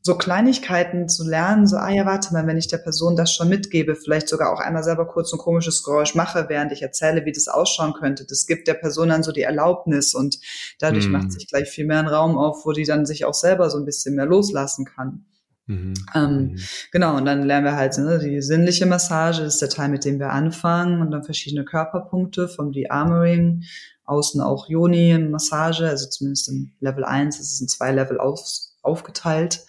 so 0.02 0.16
Kleinigkeiten 0.16 1.08
zu 1.08 1.28
lernen, 1.28 1.66
so, 1.66 1.76
ah 1.76 1.90
ja, 1.90 2.06
warte 2.06 2.32
mal, 2.32 2.46
wenn 2.46 2.56
ich 2.56 2.68
der 2.68 2.78
Person 2.78 3.16
das 3.16 3.32
schon 3.32 3.48
mitgebe, 3.48 3.96
vielleicht 3.96 4.28
sogar 4.28 4.52
auch 4.52 4.60
einmal 4.60 4.84
selber 4.84 5.06
kurz 5.06 5.32
ein 5.32 5.38
komisches 5.38 5.82
Geräusch 5.82 6.14
mache, 6.14 6.46
während 6.48 6.70
ich 6.70 6.80
erzähle, 6.82 7.24
wie 7.24 7.32
das 7.32 7.48
ausschauen 7.48 7.92
könnte. 7.92 8.24
Das 8.24 8.46
gibt 8.46 8.68
der 8.68 8.74
Person 8.74 9.08
dann 9.08 9.24
so 9.24 9.32
die 9.32 9.42
Erlaubnis 9.42 10.14
und 10.14 10.38
dadurch 10.78 11.06
mhm. 11.06 11.12
macht 11.12 11.32
sich 11.32 11.48
gleich 11.48 11.68
viel 11.68 11.86
mehr 11.86 11.98
ein 11.98 12.06
Raum 12.06 12.38
auf, 12.38 12.64
wo 12.64 12.70
die 12.70 12.84
dann 12.84 13.04
sich 13.04 13.24
auch 13.24 13.34
selber 13.34 13.68
so 13.68 13.78
ein 13.78 13.84
bisschen 13.84 14.14
mehr 14.14 14.26
loslassen 14.26 14.84
kann. 14.84 15.26
Mhm. 15.66 15.94
Ähm, 16.14 16.38
mhm. 16.38 16.58
Genau, 16.92 17.16
und 17.16 17.24
dann 17.24 17.42
lernen 17.42 17.66
wir 17.66 17.76
halt 17.76 17.98
ne, 17.98 18.18
die 18.18 18.40
sinnliche 18.40 18.86
Massage, 18.86 19.42
das 19.42 19.54
ist 19.54 19.62
der 19.62 19.68
Teil, 19.68 19.88
mit 19.88 20.04
dem 20.04 20.18
wir 20.18 20.30
anfangen, 20.30 21.00
und 21.00 21.10
dann 21.10 21.24
verschiedene 21.24 21.64
Körperpunkte 21.64 22.48
vom 22.48 22.72
De-Armoring, 22.72 23.64
außen 24.04 24.40
auch 24.40 24.68
Yoni-Massage, 24.68 25.88
also 25.88 26.08
zumindest 26.08 26.48
im 26.48 26.72
Level 26.80 27.04
1 27.04 27.40
ist 27.40 27.52
es 27.52 27.60
in 27.60 27.68
zwei 27.68 27.92
Level 27.92 28.18
auf, 28.18 28.40
aufgeteilt. 28.82 29.66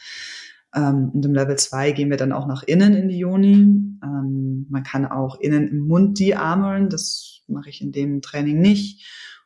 Ähm, 0.76 1.12
und 1.14 1.26
im 1.26 1.34
Level 1.34 1.56
2 1.56 1.92
gehen 1.92 2.12
wir 2.12 2.18
dann 2.18 2.32
auch 2.32 2.46
nach 2.46 2.62
innen 2.62 2.94
in 2.94 3.08
die 3.08 3.18
Yoni. 3.18 3.56
Ähm, 4.04 4.68
man 4.70 4.84
kann 4.84 5.08
auch 5.08 5.40
innen 5.40 5.68
im 5.68 5.80
Mund 5.80 6.20
de-armoren, 6.20 6.90
das 6.90 7.42
mache 7.48 7.70
ich 7.70 7.82
in 7.82 7.92
dem 7.92 8.22
Training 8.22 8.60
nicht. 8.60 9.04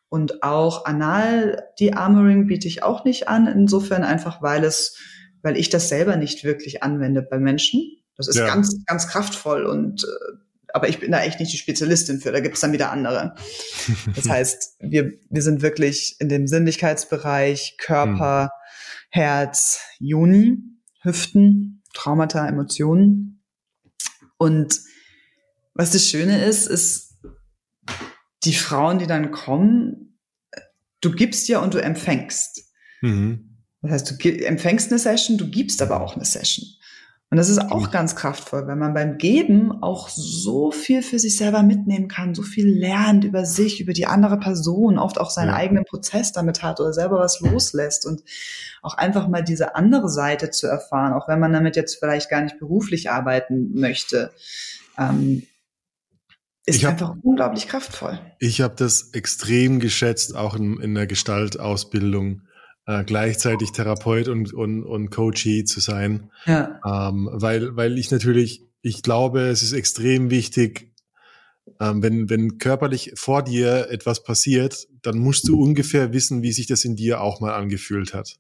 Und 0.10 0.44
auch 0.44 0.84
anal 0.84 1.64
de-armoring 1.80 2.48
biete 2.48 2.68
ich 2.68 2.84
auch 2.84 3.06
nicht 3.06 3.30
an, 3.30 3.48
insofern 3.48 4.04
einfach, 4.04 4.42
weil 4.42 4.66
es 4.66 4.98
weil 5.42 5.58
ich 5.58 5.70
das 5.70 5.90
selber 5.90 6.16
nicht 6.16 6.44
wirklich 6.44 6.84
anwende 6.84 7.22
bei 7.22 7.40
Menschen. 7.40 7.82
Das 8.18 8.28
ist 8.28 8.38
ja. 8.38 8.48
ganz, 8.48 8.84
ganz 8.86 9.08
kraftvoll 9.08 9.66
und 9.66 10.04
äh, 10.04 10.38
aber 10.74 10.88
ich 10.88 11.00
bin 11.00 11.12
da 11.12 11.22
echt 11.22 11.40
nicht 11.40 11.52
die 11.52 11.58
Spezialistin 11.58 12.22
für, 12.22 12.32
da 12.32 12.40
gibt 12.40 12.56
es 12.56 12.62
dann 12.62 12.72
wieder 12.72 12.92
andere. 12.92 13.36
Das 14.16 14.30
heißt, 14.30 14.78
wir, 14.80 15.12
wir 15.30 15.42
sind 15.42 15.62
wirklich 15.62 16.16
in 16.20 16.30
dem 16.30 16.48
Sinnlichkeitsbereich 16.48 17.76
Körper, 17.78 18.44
hm. 18.44 18.50
Herz, 19.10 19.82
Juni, 20.00 20.60
Hüften, 21.02 21.84
Traumata, 21.94 22.48
Emotionen. 22.48 23.44
Und 24.38 24.80
was 25.74 25.92
das 25.92 26.08
Schöne 26.08 26.46
ist, 26.46 26.68
ist, 26.68 27.12
die 28.44 28.54
Frauen, 28.54 29.00
die 29.00 29.08
dann 29.08 29.32
kommen, 29.32 30.18
du 31.02 31.12
gibst 31.12 31.48
ja 31.48 31.60
und 31.60 31.74
du 31.74 31.78
empfängst. 31.80 32.72
Mhm. 33.02 33.51
Das 33.82 33.92
heißt, 33.92 34.12
du 34.12 34.46
empfängst 34.46 34.92
eine 34.92 35.00
Session, 35.00 35.38
du 35.38 35.50
gibst 35.50 35.82
aber 35.82 36.02
auch 36.02 36.16
eine 36.16 36.26
Session. 36.26 36.66
Und 37.32 37.38
das 37.38 37.48
ist 37.48 37.60
auch 37.60 37.92
ganz 37.92 38.18
kraftvoll, 38.18 38.68
weil 38.68 38.76
man 38.76 38.94
beim 38.94 39.18
Geben 39.18 39.82
auch 39.82 40.10
so 40.10 40.70
viel 40.70 41.02
für 41.02 41.18
sich 41.18 41.38
selber 41.38 41.64
mitnehmen 41.64 42.10
kann, 42.10 42.36
so 42.36 42.44
viel 42.44 42.68
lernt 42.68 43.24
über 43.24 43.46
sich, 43.46 43.80
über 43.80 43.94
die 43.94 44.06
andere 44.06 44.38
Person, 44.38 45.00
oft 45.00 45.18
auch 45.18 45.30
seinen 45.30 45.48
ja. 45.48 45.56
eigenen 45.56 45.86
Prozess 45.86 46.34
damit 46.34 46.62
hat 46.62 46.82
oder 46.82 46.92
selber 46.92 47.20
was 47.20 47.40
loslässt 47.40 48.06
und 48.06 48.22
auch 48.82 48.96
einfach 48.96 49.30
mal 49.30 49.46
diese 49.46 49.76
andere 49.76 50.10
Seite 50.10 50.50
zu 50.50 50.68
erfahren, 50.68 51.14
auch 51.14 51.30
wenn 51.30 51.40
man 51.40 51.54
damit 51.54 51.78
jetzt 51.78 52.00
vielleicht 52.00 52.30
gar 52.30 52.42
nicht 52.42 52.60
beruflich 52.60 53.10
arbeiten 53.10 53.80
möchte. 53.80 54.34
Ähm, 54.98 55.44
ist 56.66 56.84
hab, 56.84 56.92
einfach 56.92 57.16
unglaublich 57.24 57.70
kraftvoll. 57.70 58.20
Ich 58.40 58.60
habe 58.60 58.76
das 58.76 59.12
extrem 59.14 59.80
geschätzt, 59.80 60.36
auch 60.36 60.54
in, 60.54 60.82
in 60.82 60.96
der 60.96 61.08
Gestaltausbildung 61.08 62.42
äh, 62.86 63.04
gleichzeitig 63.04 63.72
Therapeut 63.72 64.28
und, 64.28 64.54
und, 64.54 64.84
und 64.84 65.10
Coachee 65.10 65.64
zu 65.64 65.80
sein. 65.80 66.32
Ja. 66.46 66.80
Ähm, 66.86 67.30
weil, 67.32 67.76
weil 67.76 67.98
ich 67.98 68.12
natürlich, 68.12 68.64
ich 68.82 69.04
glaube, 69.04 69.42
es 69.42 69.62
ist 69.62 69.74
extrem 69.74 70.30
wichtig, 70.30 70.92
ähm, 71.80 72.02
wenn, 72.02 72.30
wenn 72.30 72.58
körperlich 72.58 73.14
vor 73.16 73.44
dir 73.44 73.90
etwas 73.90 74.24
passiert, 74.24 74.88
dann 75.02 75.18
musst 75.18 75.48
du 75.48 75.62
ungefähr 75.62 76.14
wissen, 76.14 76.42
wie 76.42 76.52
sich 76.52 76.68
das 76.68 76.86
in 76.86 76.96
dir 76.96 77.22
auch 77.22 77.40
mal 77.40 77.54
angefühlt 77.54 78.14
hat. 78.14 78.36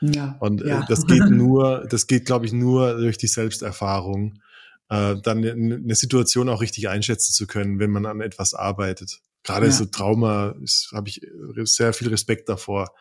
Ja. 0.00 0.36
Und 0.40 0.62
äh, 0.62 0.68
ja. 0.68 0.86
das 0.88 1.06
geht 1.06 1.30
nur, 1.30 1.86
das 1.88 2.06
geht, 2.06 2.26
glaube 2.26 2.46
ich, 2.46 2.52
nur 2.52 2.98
durch 2.98 3.18
die 3.18 3.28
Selbsterfahrung, 3.28 4.40
äh, 4.88 5.16
dann 5.22 5.44
eine 5.44 5.94
Situation 5.94 6.48
auch 6.48 6.60
richtig 6.60 6.88
einschätzen 6.88 7.32
zu 7.32 7.46
können, 7.46 7.78
wenn 7.78 7.90
man 7.90 8.06
an 8.06 8.20
etwas 8.20 8.54
arbeitet. 8.54 9.20
Gerade 9.42 9.66
ja. 9.66 9.72
so 9.72 9.86
Trauma 9.86 10.54
habe 10.92 11.08
ich 11.08 11.20
sehr 11.64 11.92
viel 11.92 12.08
Respekt 12.08 12.48
davor, 12.48 12.92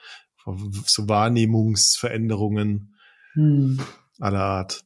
so 0.85 1.07
Wahrnehmungsveränderungen 1.07 2.95
hm. 3.33 3.79
aller 4.19 4.41
Art. 4.41 4.83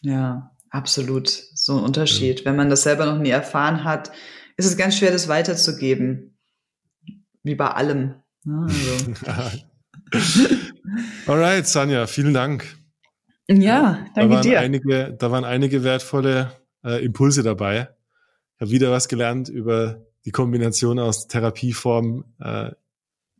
Ja, 0.00 0.50
absolut. 0.70 1.28
So 1.28 1.76
ein 1.76 1.84
Unterschied. 1.84 2.40
Ja. 2.40 2.46
Wenn 2.46 2.56
man 2.56 2.70
das 2.70 2.82
selber 2.82 3.06
noch 3.06 3.18
nie 3.18 3.30
erfahren 3.30 3.84
hat, 3.84 4.10
ist 4.56 4.66
es 4.66 4.76
ganz 4.76 4.96
schwer, 4.96 5.12
das 5.12 5.28
weiterzugeben. 5.28 6.38
Wie 7.42 7.54
bei 7.54 7.70
allem. 7.70 8.14
Ne? 8.44 8.66
Also. 8.66 9.12
Alright, 11.26 11.66
Sanja, 11.66 12.06
vielen 12.06 12.34
Dank. 12.34 12.76
Ja, 13.48 14.06
danke 14.14 14.34
da 14.36 14.40
dir. 14.40 14.60
Einige, 14.60 15.16
da 15.18 15.30
waren 15.30 15.44
einige 15.44 15.84
wertvolle 15.84 16.52
äh, 16.84 17.04
Impulse 17.04 17.42
dabei. 17.42 17.88
Ich 18.56 18.60
habe 18.60 18.70
wieder 18.70 18.90
was 18.90 19.08
gelernt 19.08 19.48
über 19.48 20.04
die 20.24 20.30
Kombination 20.30 20.98
aus 20.98 21.28
Therapieform, 21.28 22.24
äh, 22.40 22.72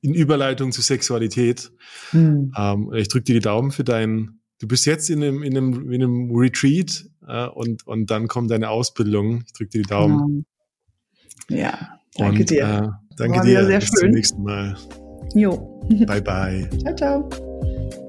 in 0.01 0.14
Überleitung 0.14 0.72
zu 0.72 0.82
Sexualität. 0.82 1.70
Hm. 2.11 2.53
Ähm, 2.57 2.92
ich 2.94 3.09
drücke 3.09 3.24
dir 3.24 3.34
die 3.34 3.40
Daumen 3.40 3.70
für 3.70 3.84
dein, 3.84 4.40
du 4.61 4.68
bist 4.68 4.86
jetzt 4.86 5.11
in 5.11 5.22
einem, 5.22 5.42
in 5.42 5.57
einem, 5.57 5.90
in 5.90 6.03
einem 6.03 6.30
Retreat 6.34 7.07
äh, 7.26 7.46
und, 7.46 7.86
und 7.86 8.11
dann 8.11 8.28
kommt 8.28 8.51
deine 8.51 8.70
Ausbildung. 8.70 9.42
Ich 9.46 9.53
drücke 9.53 9.70
dir 9.70 9.82
die 9.82 9.88
Daumen. 9.88 10.46
Ja, 11.49 11.99
danke 12.16 12.40
und, 12.40 12.51
dir. 12.51 12.62
Äh, 12.62 13.14
danke 13.16 13.38
War 13.38 13.44
dir. 13.44 13.66
Bis 13.66 13.88
schön. 13.88 13.99
zum 13.99 14.11
nächsten 14.11 14.42
Mal. 14.42 14.76
Jo. 15.34 15.80
Bye 16.07 16.22
bye. 16.22 16.68
ciao, 16.96 17.28
ciao. 17.28 18.05